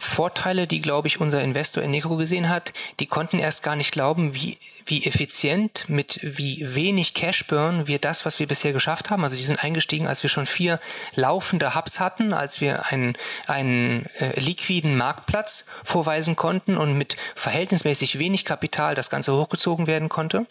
Vorteile, 0.02 0.66
die, 0.66 0.80
glaube 0.80 1.08
ich, 1.08 1.20
unser 1.20 1.42
Investor 1.42 1.82
in 1.82 1.90
Eneco 1.90 2.16
gesehen 2.16 2.48
hat. 2.48 2.72
Die 3.00 3.06
konnten 3.06 3.38
erst 3.38 3.62
gar 3.62 3.76
nicht 3.76 3.92
glauben, 3.92 4.34
wie, 4.34 4.56
wie 4.86 5.04
effizient, 5.04 5.84
mit 5.88 6.20
wie 6.22 6.74
wenig 6.74 7.12
Cashburn 7.12 7.86
wir 7.86 7.98
das, 7.98 8.24
was 8.24 8.38
wir 8.38 8.48
bisher 8.48 8.72
geschafft 8.72 9.10
haben. 9.10 9.24
Also 9.24 9.36
die 9.36 9.42
sind 9.42 9.62
eingestiegen, 9.62 10.06
als 10.06 10.22
wir 10.22 10.30
schon 10.30 10.46
vier 10.46 10.80
laufende 11.14 11.74
Hubs 11.74 12.00
hatten, 12.00 12.32
als 12.32 12.62
wir 12.62 12.86
einen, 12.86 13.14
einen 13.46 14.06
äh, 14.18 14.40
liquiden 14.40 14.96
Marktplatz 14.96 15.66
vorweisen 15.84 16.34
konnten 16.34 16.78
und 16.78 16.96
mit 16.96 17.18
verhältnismäßig 17.36 18.18
wenig 18.18 18.46
Kapital 18.46 18.94
das 18.94 19.10
Ganze 19.10 19.34
hochgezogen 19.34 19.86
werden 19.86 20.08
konnte. 20.08 20.46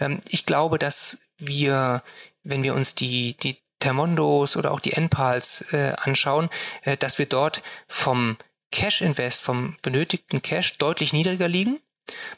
Ähm, 0.00 0.20
ich 0.28 0.44
glaube, 0.44 0.78
dass 0.78 1.22
wir, 1.38 2.02
wenn 2.44 2.62
wir 2.62 2.74
uns 2.74 2.94
die, 2.94 3.38
die 3.38 3.56
Termondos 3.78 4.56
oder 4.56 4.70
auch 4.70 4.80
die 4.80 4.92
Enpals 4.92 5.72
äh, 5.72 5.94
anschauen, 5.96 6.50
äh, 6.82 6.98
dass 6.98 7.18
wir 7.18 7.26
dort 7.26 7.62
vom 7.88 8.36
Cash 8.72 9.02
Invest 9.02 9.42
vom 9.42 9.76
benötigten 9.82 10.42
Cash 10.42 10.78
deutlich 10.78 11.12
niedriger 11.12 11.48
liegen, 11.48 11.78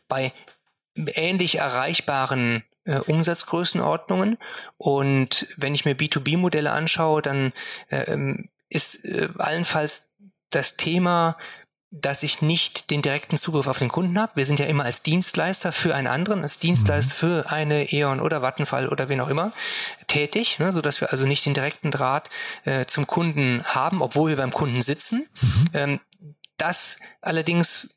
bei 0.09 0.33
ähnlich 0.95 1.59
erreichbaren 1.59 2.65
äh, 2.85 2.99
Umsatzgrößenordnungen. 2.99 4.39
Und 4.77 5.47
wenn 5.57 5.75
ich 5.75 5.85
mir 5.85 5.95
B2B-Modelle 5.95 6.71
anschaue, 6.71 7.23
dann 7.23 7.53
äh, 7.89 8.35
ist 8.69 9.05
äh, 9.05 9.31
allenfalls 9.39 10.13
das 10.51 10.77
Thema, 10.77 11.37
dass 11.97 12.25
ich 12.25 12.43
nicht 12.43 12.91
den 12.91 13.03
direkten 13.03 13.37
Zugriff 13.37 13.69
auf 13.69 13.79
den 13.79 13.89
Kunden 13.89 14.19
habe. 14.19 14.33
Wir 14.35 14.47
sind 14.47 14.59
ja 14.59 14.67
immer 14.67 14.85
als 14.85 15.03
Dienstleister 15.03 15.71
für 15.71 15.95
einen 15.95 16.09
anderen, 16.09 16.43
als 16.43 16.59
Dienstleister 16.59 17.15
mhm. 17.15 17.19
für 17.19 17.51
eine 17.53 17.93
E.ON 17.93 18.19
oder 18.19 18.43
Vattenfall 18.43 18.89
oder 18.89 19.09
wen 19.09 19.21
auch 19.21 19.29
immer 19.29 19.53
tätig, 20.09 20.59
ne, 20.59 20.73
so 20.73 20.81
dass 20.81 21.01
wir 21.01 21.13
also 21.13 21.25
nicht 21.25 21.47
den 21.47 21.55
direkten 21.55 21.93
Draht 21.93 22.31
äh, 22.65 22.87
zum 22.87 23.07
Kunden 23.07 23.63
haben, 23.65 24.03
obwohl 24.03 24.31
wir 24.31 24.37
beim 24.37 24.53
Kunden 24.53 24.83
sitzen. 24.83 25.29
Mhm. 25.41 25.67
Ähm, 25.73 26.01
das 26.57 26.99
allerdings 27.21 27.95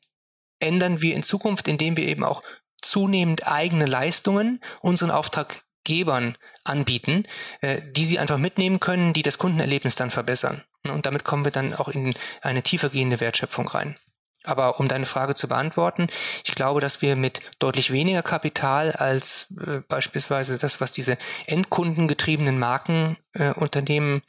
ändern 0.60 1.00
wir 1.02 1.14
in 1.14 1.22
Zukunft, 1.22 1.68
indem 1.68 1.96
wir 1.96 2.06
eben 2.06 2.24
auch 2.24 2.42
zunehmend 2.82 3.46
eigene 3.46 3.86
Leistungen 3.86 4.60
unseren 4.80 5.10
Auftraggebern 5.10 6.36
anbieten, 6.64 7.24
äh, 7.60 7.82
die 7.84 8.04
sie 8.04 8.18
einfach 8.18 8.38
mitnehmen 8.38 8.80
können, 8.80 9.12
die 9.12 9.22
das 9.22 9.38
Kundenerlebnis 9.38 9.96
dann 9.96 10.10
verbessern. 10.10 10.62
Und 10.88 11.06
damit 11.06 11.24
kommen 11.24 11.44
wir 11.44 11.52
dann 11.52 11.74
auch 11.74 11.88
in 11.88 12.14
eine 12.40 12.62
tiefergehende 12.62 13.20
Wertschöpfung 13.20 13.68
rein. 13.68 13.96
Aber 14.44 14.78
um 14.78 14.88
deine 14.88 15.06
Frage 15.06 15.34
zu 15.34 15.48
beantworten, 15.48 16.06
ich 16.44 16.54
glaube, 16.54 16.80
dass 16.80 17.02
wir 17.02 17.16
mit 17.16 17.42
deutlich 17.58 17.92
weniger 17.92 18.22
Kapital 18.22 18.92
als 18.92 19.54
äh, 19.60 19.80
beispielsweise 19.88 20.58
das, 20.58 20.80
was 20.80 20.92
diese 20.92 21.18
endkundengetriebenen 21.46 22.58
Markenunternehmen 22.58 24.22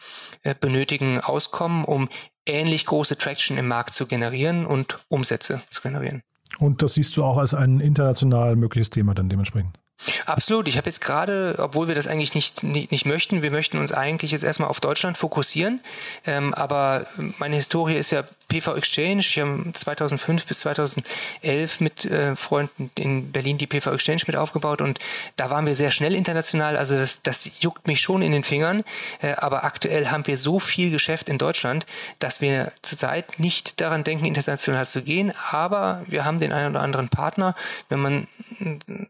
äh, 0.43 0.49
äh, 0.49 0.55
benötigen, 0.59 1.21
auskommen, 1.21 1.85
um 1.85 2.09
ähnlich 2.49 2.85
große 2.85 3.17
Traction 3.17 3.57
im 3.57 3.67
Markt 3.67 3.93
zu 3.93 4.05
generieren 4.05 4.65
und 4.65 4.99
Umsätze 5.07 5.61
zu 5.69 5.81
generieren. 5.81 6.21
Und 6.59 6.81
das 6.81 6.95
siehst 6.95 7.15
du 7.15 7.23
auch 7.23 7.37
als 7.37 7.53
ein 7.53 7.79
international 7.79 8.55
mögliches 8.55 8.89
Thema 8.89 9.13
dann 9.13 9.29
dementsprechend. 9.29 9.77
Absolut. 10.25 10.67
Ich 10.67 10.77
habe 10.77 10.87
jetzt 10.87 11.01
gerade, 11.01 11.55
obwohl 11.57 11.87
wir 11.87 11.95
das 11.95 12.07
eigentlich 12.07 12.33
nicht, 12.33 12.63
nicht, 12.63 12.91
nicht 12.91 13.05
möchten, 13.05 13.41
wir 13.41 13.51
möchten 13.51 13.77
uns 13.77 13.91
eigentlich 13.91 14.31
jetzt 14.31 14.43
erstmal 14.43 14.69
auf 14.69 14.79
Deutschland 14.79 15.17
fokussieren. 15.17 15.81
Ähm, 16.25 16.53
aber 16.53 17.05
meine 17.37 17.57
Historie 17.57 17.95
ist 17.95 18.11
ja 18.11 18.23
PV 18.49 18.75
Exchange. 18.75 19.19
Ich 19.19 19.39
habe 19.39 19.71
2005 19.73 20.45
bis 20.45 20.59
2011 20.59 21.79
mit 21.79 22.05
äh, 22.05 22.35
Freunden 22.35 22.91
in 22.95 23.31
Berlin 23.31 23.57
die 23.57 23.67
PV 23.67 23.93
Exchange 23.93 24.23
mit 24.27 24.35
aufgebaut 24.35 24.81
und 24.81 24.99
da 25.37 25.49
waren 25.49 25.65
wir 25.65 25.75
sehr 25.75 25.91
schnell 25.91 26.15
international. 26.15 26.75
Also 26.75 26.97
das, 26.97 27.21
das 27.21 27.49
juckt 27.61 27.87
mich 27.87 28.01
schon 28.01 28.21
in 28.21 28.31
den 28.33 28.43
Fingern. 28.43 28.83
Äh, 29.21 29.33
aber 29.33 29.63
aktuell 29.63 30.09
haben 30.09 30.27
wir 30.27 30.35
so 30.35 30.59
viel 30.59 30.91
Geschäft 30.91 31.29
in 31.29 31.37
Deutschland, 31.37 31.85
dass 32.19 32.41
wir 32.41 32.73
zurzeit 32.81 33.39
nicht 33.39 33.79
daran 33.79 34.03
denken, 34.03 34.25
international 34.25 34.85
zu 34.85 35.01
gehen. 35.01 35.31
Aber 35.51 36.03
wir 36.07 36.25
haben 36.25 36.39
den 36.39 36.51
einen 36.51 36.71
oder 36.71 36.81
anderen 36.81 37.09
Partner. 37.09 37.55
Wenn 37.87 37.99
man 37.99 38.27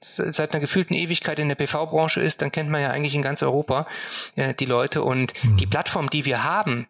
seit 0.02 0.52
einer 0.52 0.60
gefühlten 0.60 0.96
Ewigkeit 0.96 1.40
in 1.40 1.48
der 1.48 1.56
PV-Branche 1.56 2.22
ist, 2.22 2.42
dann 2.42 2.52
kennt 2.52 2.70
man 2.70 2.82
ja 2.82 2.92
eigentlich 2.92 3.16
in 3.16 3.22
ganz 3.22 3.42
Europa 3.42 3.88
äh, 4.36 4.54
die 4.54 4.66
Leute 4.66 5.04
und 5.04 5.34
mhm. 5.44 5.58
die 5.58 5.66
Plattform, 5.66 6.10
die 6.10 6.26
wir 6.26 6.44
haben, 6.44 6.88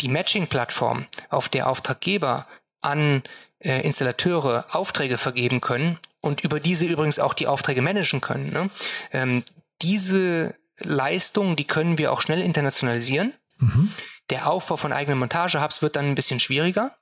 die 0.00 0.08
Matching-Plattform, 0.08 1.06
auf 1.28 1.48
der 1.48 1.68
Auftraggeber 1.68 2.46
an 2.80 3.22
äh, 3.58 3.82
Installateure 3.82 4.66
Aufträge 4.70 5.18
vergeben 5.18 5.60
können 5.60 5.98
und 6.20 6.42
über 6.42 6.60
diese 6.60 6.86
übrigens 6.86 7.18
auch 7.18 7.34
die 7.34 7.46
Aufträge 7.46 7.82
managen 7.82 8.20
können. 8.20 8.52
Ne? 8.52 8.70
Ähm, 9.12 9.44
diese 9.82 10.54
Leistung, 10.78 11.56
die 11.56 11.66
können 11.66 11.98
wir 11.98 12.12
auch 12.12 12.20
schnell 12.20 12.40
internationalisieren. 12.40 13.34
Mhm. 13.58 13.92
Der 14.30 14.50
Aufbau 14.50 14.76
von 14.76 14.92
eigenen 14.92 15.18
Montage-Hubs 15.18 15.82
wird 15.82 15.96
dann 15.96 16.06
ein 16.06 16.14
bisschen 16.14 16.40
schwieriger. 16.40 16.96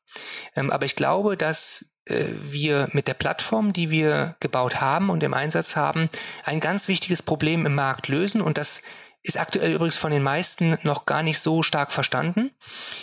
Ähm, 0.55 0.71
aber 0.71 0.85
ich 0.85 0.97
glaube, 0.97 1.37
dass 1.37 1.95
äh, 2.05 2.27
wir 2.43 2.89
mit 2.93 3.09
der 3.09 3.15
Plattform, 3.15 3.73
die 3.73 3.91
wir 3.91 4.37
gebaut 4.41 4.81
haben 4.81 5.11
und 5.11 5.23
im 5.23 5.35
Einsatz 5.35 5.75
haben, 5.75 6.11
ein 6.45 6.61
ganz 6.61 6.87
wichtiges 6.89 7.23
Problem 7.23 7.67
im 7.67 7.75
Markt 7.75 8.09
lösen 8.09 8.41
und 8.41 8.59
das 8.59 8.83
ist 9.25 9.39
aktuell 9.39 9.73
übrigens 9.73 9.97
von 9.97 10.13
den 10.13 10.23
meisten 10.23 10.79
noch 10.83 11.07
gar 11.07 11.23
nicht 11.23 11.41
so 11.41 11.63
stark 11.63 11.93
verstanden. 11.93 12.51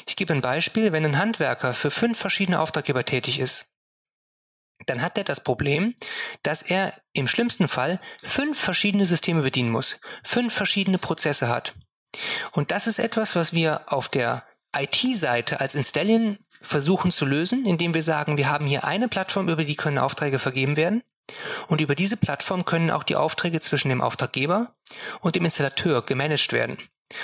Ich 0.07 0.15
gebe 0.15 0.33
ein 0.33 0.41
Beispiel, 0.41 0.91
wenn 0.91 1.03
ein 1.03 1.17
Handwerker 1.17 1.73
für 1.73 1.91
fünf 1.91 2.17
verschiedene 2.17 2.59
Auftraggeber 2.59 3.03
tätig 3.03 3.39
ist, 3.39 3.65
dann 4.85 5.01
hat 5.01 5.17
er 5.17 5.23
das 5.23 5.43
Problem, 5.43 5.95
dass 6.43 6.61
er 6.61 6.93
im 7.13 7.27
schlimmsten 7.27 7.67
Fall 7.67 7.99
fünf 8.23 8.59
verschiedene 8.59 9.05
Systeme 9.05 9.41
bedienen 9.41 9.71
muss, 9.71 9.99
fünf 10.23 10.53
verschiedene 10.53 10.99
Prozesse 10.99 11.49
hat. 11.49 11.75
Und 12.51 12.71
das 12.71 12.87
ist 12.87 12.99
etwas, 12.99 13.35
was 13.35 13.53
wir 13.53 13.91
auf 13.91 14.07
der 14.07 14.43
IT-Seite 14.75 15.59
als 15.59 15.75
Installion 15.75 16.37
versuchen 16.61 17.11
zu 17.11 17.25
lösen, 17.25 17.65
indem 17.65 17.93
wir 17.93 18.03
sagen, 18.03 18.37
wir 18.37 18.49
haben 18.49 18.67
hier 18.67 18.83
eine 18.83 19.07
Plattform, 19.07 19.49
über 19.49 19.65
die 19.65 19.75
können 19.75 19.97
Aufträge 19.97 20.37
vergeben 20.37 20.75
werden. 20.75 21.03
Und 21.67 21.81
über 21.81 21.95
diese 21.95 22.17
Plattform 22.17 22.65
können 22.65 22.91
auch 22.91 23.03
die 23.03 23.15
Aufträge 23.15 23.59
zwischen 23.59 23.89
dem 23.89 24.01
Auftraggeber 24.01 24.73
und 25.21 25.35
dem 25.35 25.45
Installateur 25.45 26.05
gemanagt 26.05 26.53
werden. 26.53 26.77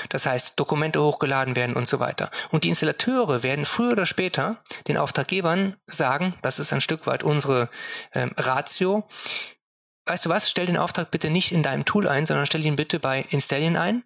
Das 0.09 0.25
heißt, 0.25 0.59
Dokumente 0.59 1.01
hochgeladen 1.01 1.55
werden 1.55 1.75
und 1.75 1.87
so 1.87 1.99
weiter. 1.99 2.29
Und 2.51 2.63
die 2.63 2.69
Installateure 2.69 3.43
werden 3.43 3.65
früher 3.65 3.93
oder 3.93 4.05
später 4.05 4.57
den 4.87 4.97
Auftraggebern 4.97 5.77
sagen, 5.85 6.35
das 6.41 6.59
ist 6.59 6.73
ein 6.73 6.81
Stück 6.81 7.07
weit 7.07 7.23
unsere 7.23 7.69
ähm, 8.13 8.33
Ratio, 8.37 9.07
weißt 10.05 10.25
du 10.25 10.29
was, 10.29 10.49
stell 10.49 10.65
den 10.65 10.77
Auftrag 10.77 11.11
bitte 11.11 11.29
nicht 11.29 11.51
in 11.51 11.63
deinem 11.63 11.85
Tool 11.85 12.07
ein, 12.07 12.25
sondern 12.25 12.45
stell 12.45 12.65
ihn 12.65 12.75
bitte 12.75 12.99
bei 12.99 13.25
Installion 13.29 13.75
ein 13.77 14.03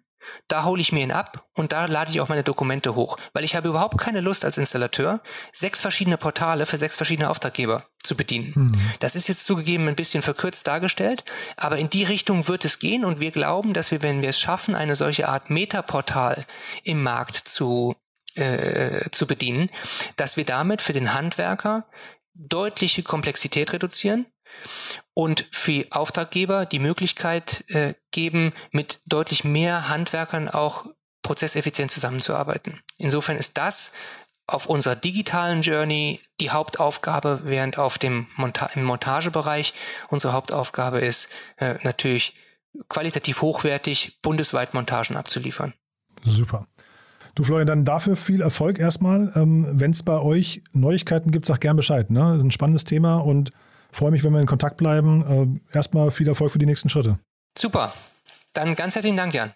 da 0.48 0.64
hole 0.64 0.80
ich 0.80 0.92
mir 0.92 1.02
ihn 1.02 1.12
ab 1.12 1.46
und 1.54 1.72
da 1.72 1.86
lade 1.86 2.10
ich 2.10 2.20
auch 2.20 2.28
meine 2.28 2.42
Dokumente 2.42 2.94
hoch, 2.94 3.16
weil 3.32 3.44
ich 3.44 3.56
habe 3.56 3.68
überhaupt 3.68 3.98
keine 3.98 4.20
Lust 4.20 4.44
als 4.44 4.58
Installateur, 4.58 5.20
sechs 5.52 5.80
verschiedene 5.80 6.16
Portale 6.16 6.66
für 6.66 6.78
sechs 6.78 6.96
verschiedene 6.96 7.30
Auftraggeber 7.30 7.86
zu 8.02 8.16
bedienen. 8.16 8.52
Mhm. 8.54 8.92
Das 9.00 9.16
ist 9.16 9.28
jetzt 9.28 9.44
zugegeben 9.44 9.88
ein 9.88 9.96
bisschen 9.96 10.22
verkürzt 10.22 10.66
dargestellt, 10.66 11.24
aber 11.56 11.78
in 11.78 11.90
die 11.90 12.04
Richtung 12.04 12.48
wird 12.48 12.64
es 12.64 12.78
gehen 12.78 13.04
und 13.04 13.20
wir 13.20 13.30
glauben, 13.30 13.72
dass 13.72 13.90
wir, 13.90 14.02
wenn 14.02 14.22
wir 14.22 14.30
es 14.30 14.40
schaffen, 14.40 14.74
eine 14.74 14.96
solche 14.96 15.28
Art 15.28 15.50
Metaportal 15.50 16.46
im 16.84 17.02
Markt 17.02 17.36
zu, 17.36 17.94
äh, 18.34 19.10
zu 19.10 19.26
bedienen, 19.26 19.70
dass 20.16 20.36
wir 20.36 20.44
damit 20.44 20.82
für 20.82 20.92
den 20.92 21.14
Handwerker 21.14 21.86
deutliche 22.34 23.02
Komplexität 23.02 23.72
reduzieren, 23.72 24.26
und 25.14 25.46
für 25.50 25.86
Auftraggeber 25.90 26.66
die 26.66 26.78
Möglichkeit 26.78 27.64
äh, 27.68 27.94
geben, 28.10 28.52
mit 28.70 29.00
deutlich 29.06 29.44
mehr 29.44 29.88
Handwerkern 29.88 30.48
auch 30.48 30.86
prozesseffizient 31.22 31.90
zusammenzuarbeiten. 31.90 32.80
Insofern 32.98 33.36
ist 33.36 33.58
das 33.58 33.92
auf 34.46 34.66
unserer 34.66 34.96
digitalen 34.96 35.62
Journey 35.62 36.20
die 36.40 36.50
Hauptaufgabe, 36.50 37.42
während 37.44 37.78
auf 37.78 37.98
dem 37.98 38.26
Monta 38.36 38.66
im 38.74 38.84
Montagebereich 38.84 39.72
unsere 40.08 40.32
Hauptaufgabe 40.32 40.98
ist, 40.98 41.28
äh, 41.56 41.76
natürlich 41.82 42.34
qualitativ 42.88 43.42
hochwertig 43.42 44.18
bundesweit 44.22 44.74
Montagen 44.74 45.16
abzuliefern. 45.16 45.74
Super. 46.24 46.66
Du 47.34 47.44
Florian, 47.44 47.66
dann 47.66 47.84
dafür 47.84 48.16
viel 48.16 48.42
Erfolg 48.42 48.78
erstmal. 48.78 49.32
Ähm, 49.34 49.66
Wenn 49.72 49.92
es 49.92 50.02
bei 50.02 50.18
euch 50.18 50.62
Neuigkeiten 50.72 51.30
gibt, 51.30 51.46
sag 51.46 51.60
gern 51.60 51.76
Bescheid. 51.76 52.10
Ne? 52.10 52.20
Das 52.20 52.38
ist 52.38 52.44
ein 52.44 52.50
spannendes 52.50 52.84
Thema 52.84 53.16
und 53.16 53.50
freue 53.92 54.10
mich, 54.10 54.24
wenn 54.24 54.32
wir 54.32 54.40
in 54.40 54.46
Kontakt 54.46 54.76
bleiben. 54.76 55.60
Äh, 55.70 55.76
erstmal 55.76 56.10
viel 56.10 56.26
Erfolg 56.28 56.50
für 56.50 56.58
die 56.58 56.66
nächsten 56.66 56.88
Schritte. 56.88 57.18
Super. 57.56 57.92
Dann 58.54 58.74
ganz 58.74 58.94
herzlichen 58.94 59.16
Dank, 59.16 59.34
Jan. 59.34 59.52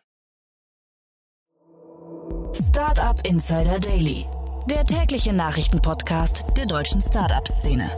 Startup 2.52 3.20
Insider 3.26 3.80
Daily, 3.80 4.26
der 4.70 4.84
tägliche 4.84 5.32
Nachrichtenpodcast 5.32 6.44
der 6.56 6.66
deutschen 6.66 7.02
Startup-Szene. 7.02 7.90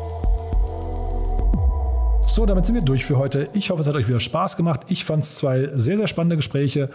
So, 2.27 2.47
damit 2.47 2.67
sind 2.67 2.75
wir 2.75 2.83
durch 2.83 3.05
für 3.05 3.19
heute. 3.19 3.49
Ich 3.53 3.71
hoffe, 3.71 3.81
es 3.81 3.89
hat 3.89 3.95
euch 3.95 4.09
wieder 4.09 4.21
Spaß 4.21 4.57
gemacht. 4.57 4.83
Ich 4.89 5.05
fand 5.05 5.25
es 5.25 5.37
zwei 5.37 5.71
sehr, 5.73 5.97
sehr 5.97 6.09
spannende 6.09 6.37
Gespräche 6.37 6.91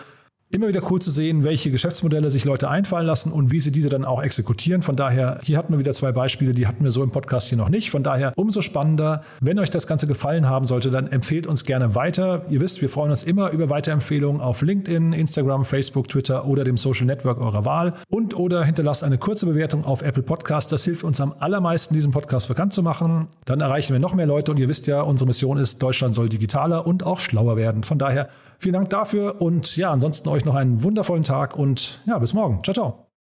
immer 0.54 0.68
wieder 0.68 0.82
cool 0.92 1.02
zu 1.02 1.10
sehen, 1.10 1.44
welche 1.44 1.72
Geschäftsmodelle 1.72 2.30
sich 2.30 2.46
Leute 2.46 2.70
einfallen 2.70 3.08
lassen 3.08 3.32
und 3.32 3.52
wie 3.52 3.60
sie 3.60 3.72
diese 3.72 3.90
dann 3.90 4.06
auch 4.06 4.22
exekutieren. 4.22 4.84
Von 4.84 4.96
daher, 4.96 5.40
hier 5.44 5.58
hatten 5.58 5.74
wir 5.74 5.80
wieder 5.80 5.94
zwei 5.94 6.12
Beispiele, 6.12 6.54
die 6.54 6.68
hatten 6.68 6.84
wir 6.84 6.92
so 6.92 7.04
im 7.04 7.10
Podcast 7.10 7.50
hier 7.50 7.58
noch 7.58 7.70
nicht. 7.70 7.90
Von 7.90 8.04
daher 8.04 8.34
umso 8.36 8.62
spannender. 8.62 9.24
Wenn 9.42 9.58
euch 9.58 9.72
das 9.72 9.88
Ganze 9.88 10.06
gefallen 10.06 10.48
haben 10.48 10.68
sollte, 10.68 10.92
dann 10.92 11.12
empfehlt 11.12 11.48
uns 11.48 11.66
gerne 11.66 11.96
weiter. 11.96 12.46
Ihr 12.50 12.62
wisst, 12.62 12.84
wir 12.84 12.90
freuen 12.90 13.10
uns 13.10 13.24
immer 13.24 13.50
über 13.50 13.70
Weiterempfehlungen 13.70 14.42
auf 14.42 14.62
LinkedIn, 14.62 15.14
Instagram, 15.14 15.66
Facebook, 15.66 16.08
Twitter 16.08 16.46
oder 16.46 16.64
dem 16.64 16.78
Social 16.78 17.08
Network 17.08 17.42
eurer 17.42 17.66
Wahl. 17.66 17.96
Und 18.10 18.36
oder 18.36 18.64
hinterlasst 18.64 19.04
eine 19.04 19.18
kurze 19.18 19.48
Bewertung 19.48 19.84
auf 19.84 20.04
Apple 20.04 20.22
Podcast. 20.22 20.72
Das 20.72 20.84
hilft 20.84 21.04
uns 21.04 21.20
am 21.20 21.34
allermeisten, 21.40 21.96
diesen 21.96 22.12
Podcast 22.12 22.48
bekannt 22.48 22.74
zu 22.74 22.84
machen. 22.84 23.28
Dann 23.46 23.60
erreichen 23.60 23.94
wir 23.94 24.00
noch 24.00 24.14
mehr 24.14 24.28
Leute 24.28 24.52
und 24.52 24.58
ihr 24.58 24.70
wisst 24.70 24.86
ja, 24.86 25.02
unsere 25.02 25.28
Mission 25.28 25.58
ist, 25.58 25.82
Deutschland 25.82 26.14
soll 26.14 26.30
digitaler 26.30 26.86
und 26.86 27.04
auch 27.04 27.18
schlauer 27.18 27.58
werden. 27.58 27.84
Von 27.84 27.98
daher 27.98 28.30
Vielen 28.64 28.76
Dank 28.76 28.92
dafür 28.92 29.42
und 29.42 29.76
ja, 29.76 29.92
ansonsten 29.92 30.30
euch 30.30 30.46
noch 30.46 30.56
einen 30.56 30.84
wundervollen 30.84 31.24
Tag 31.24 31.58
und 31.58 32.00
ja, 32.06 32.18
bis 32.18 32.34
morgen. 32.34 32.64
Ciao, 32.64 32.74
ciao. 32.74 33.13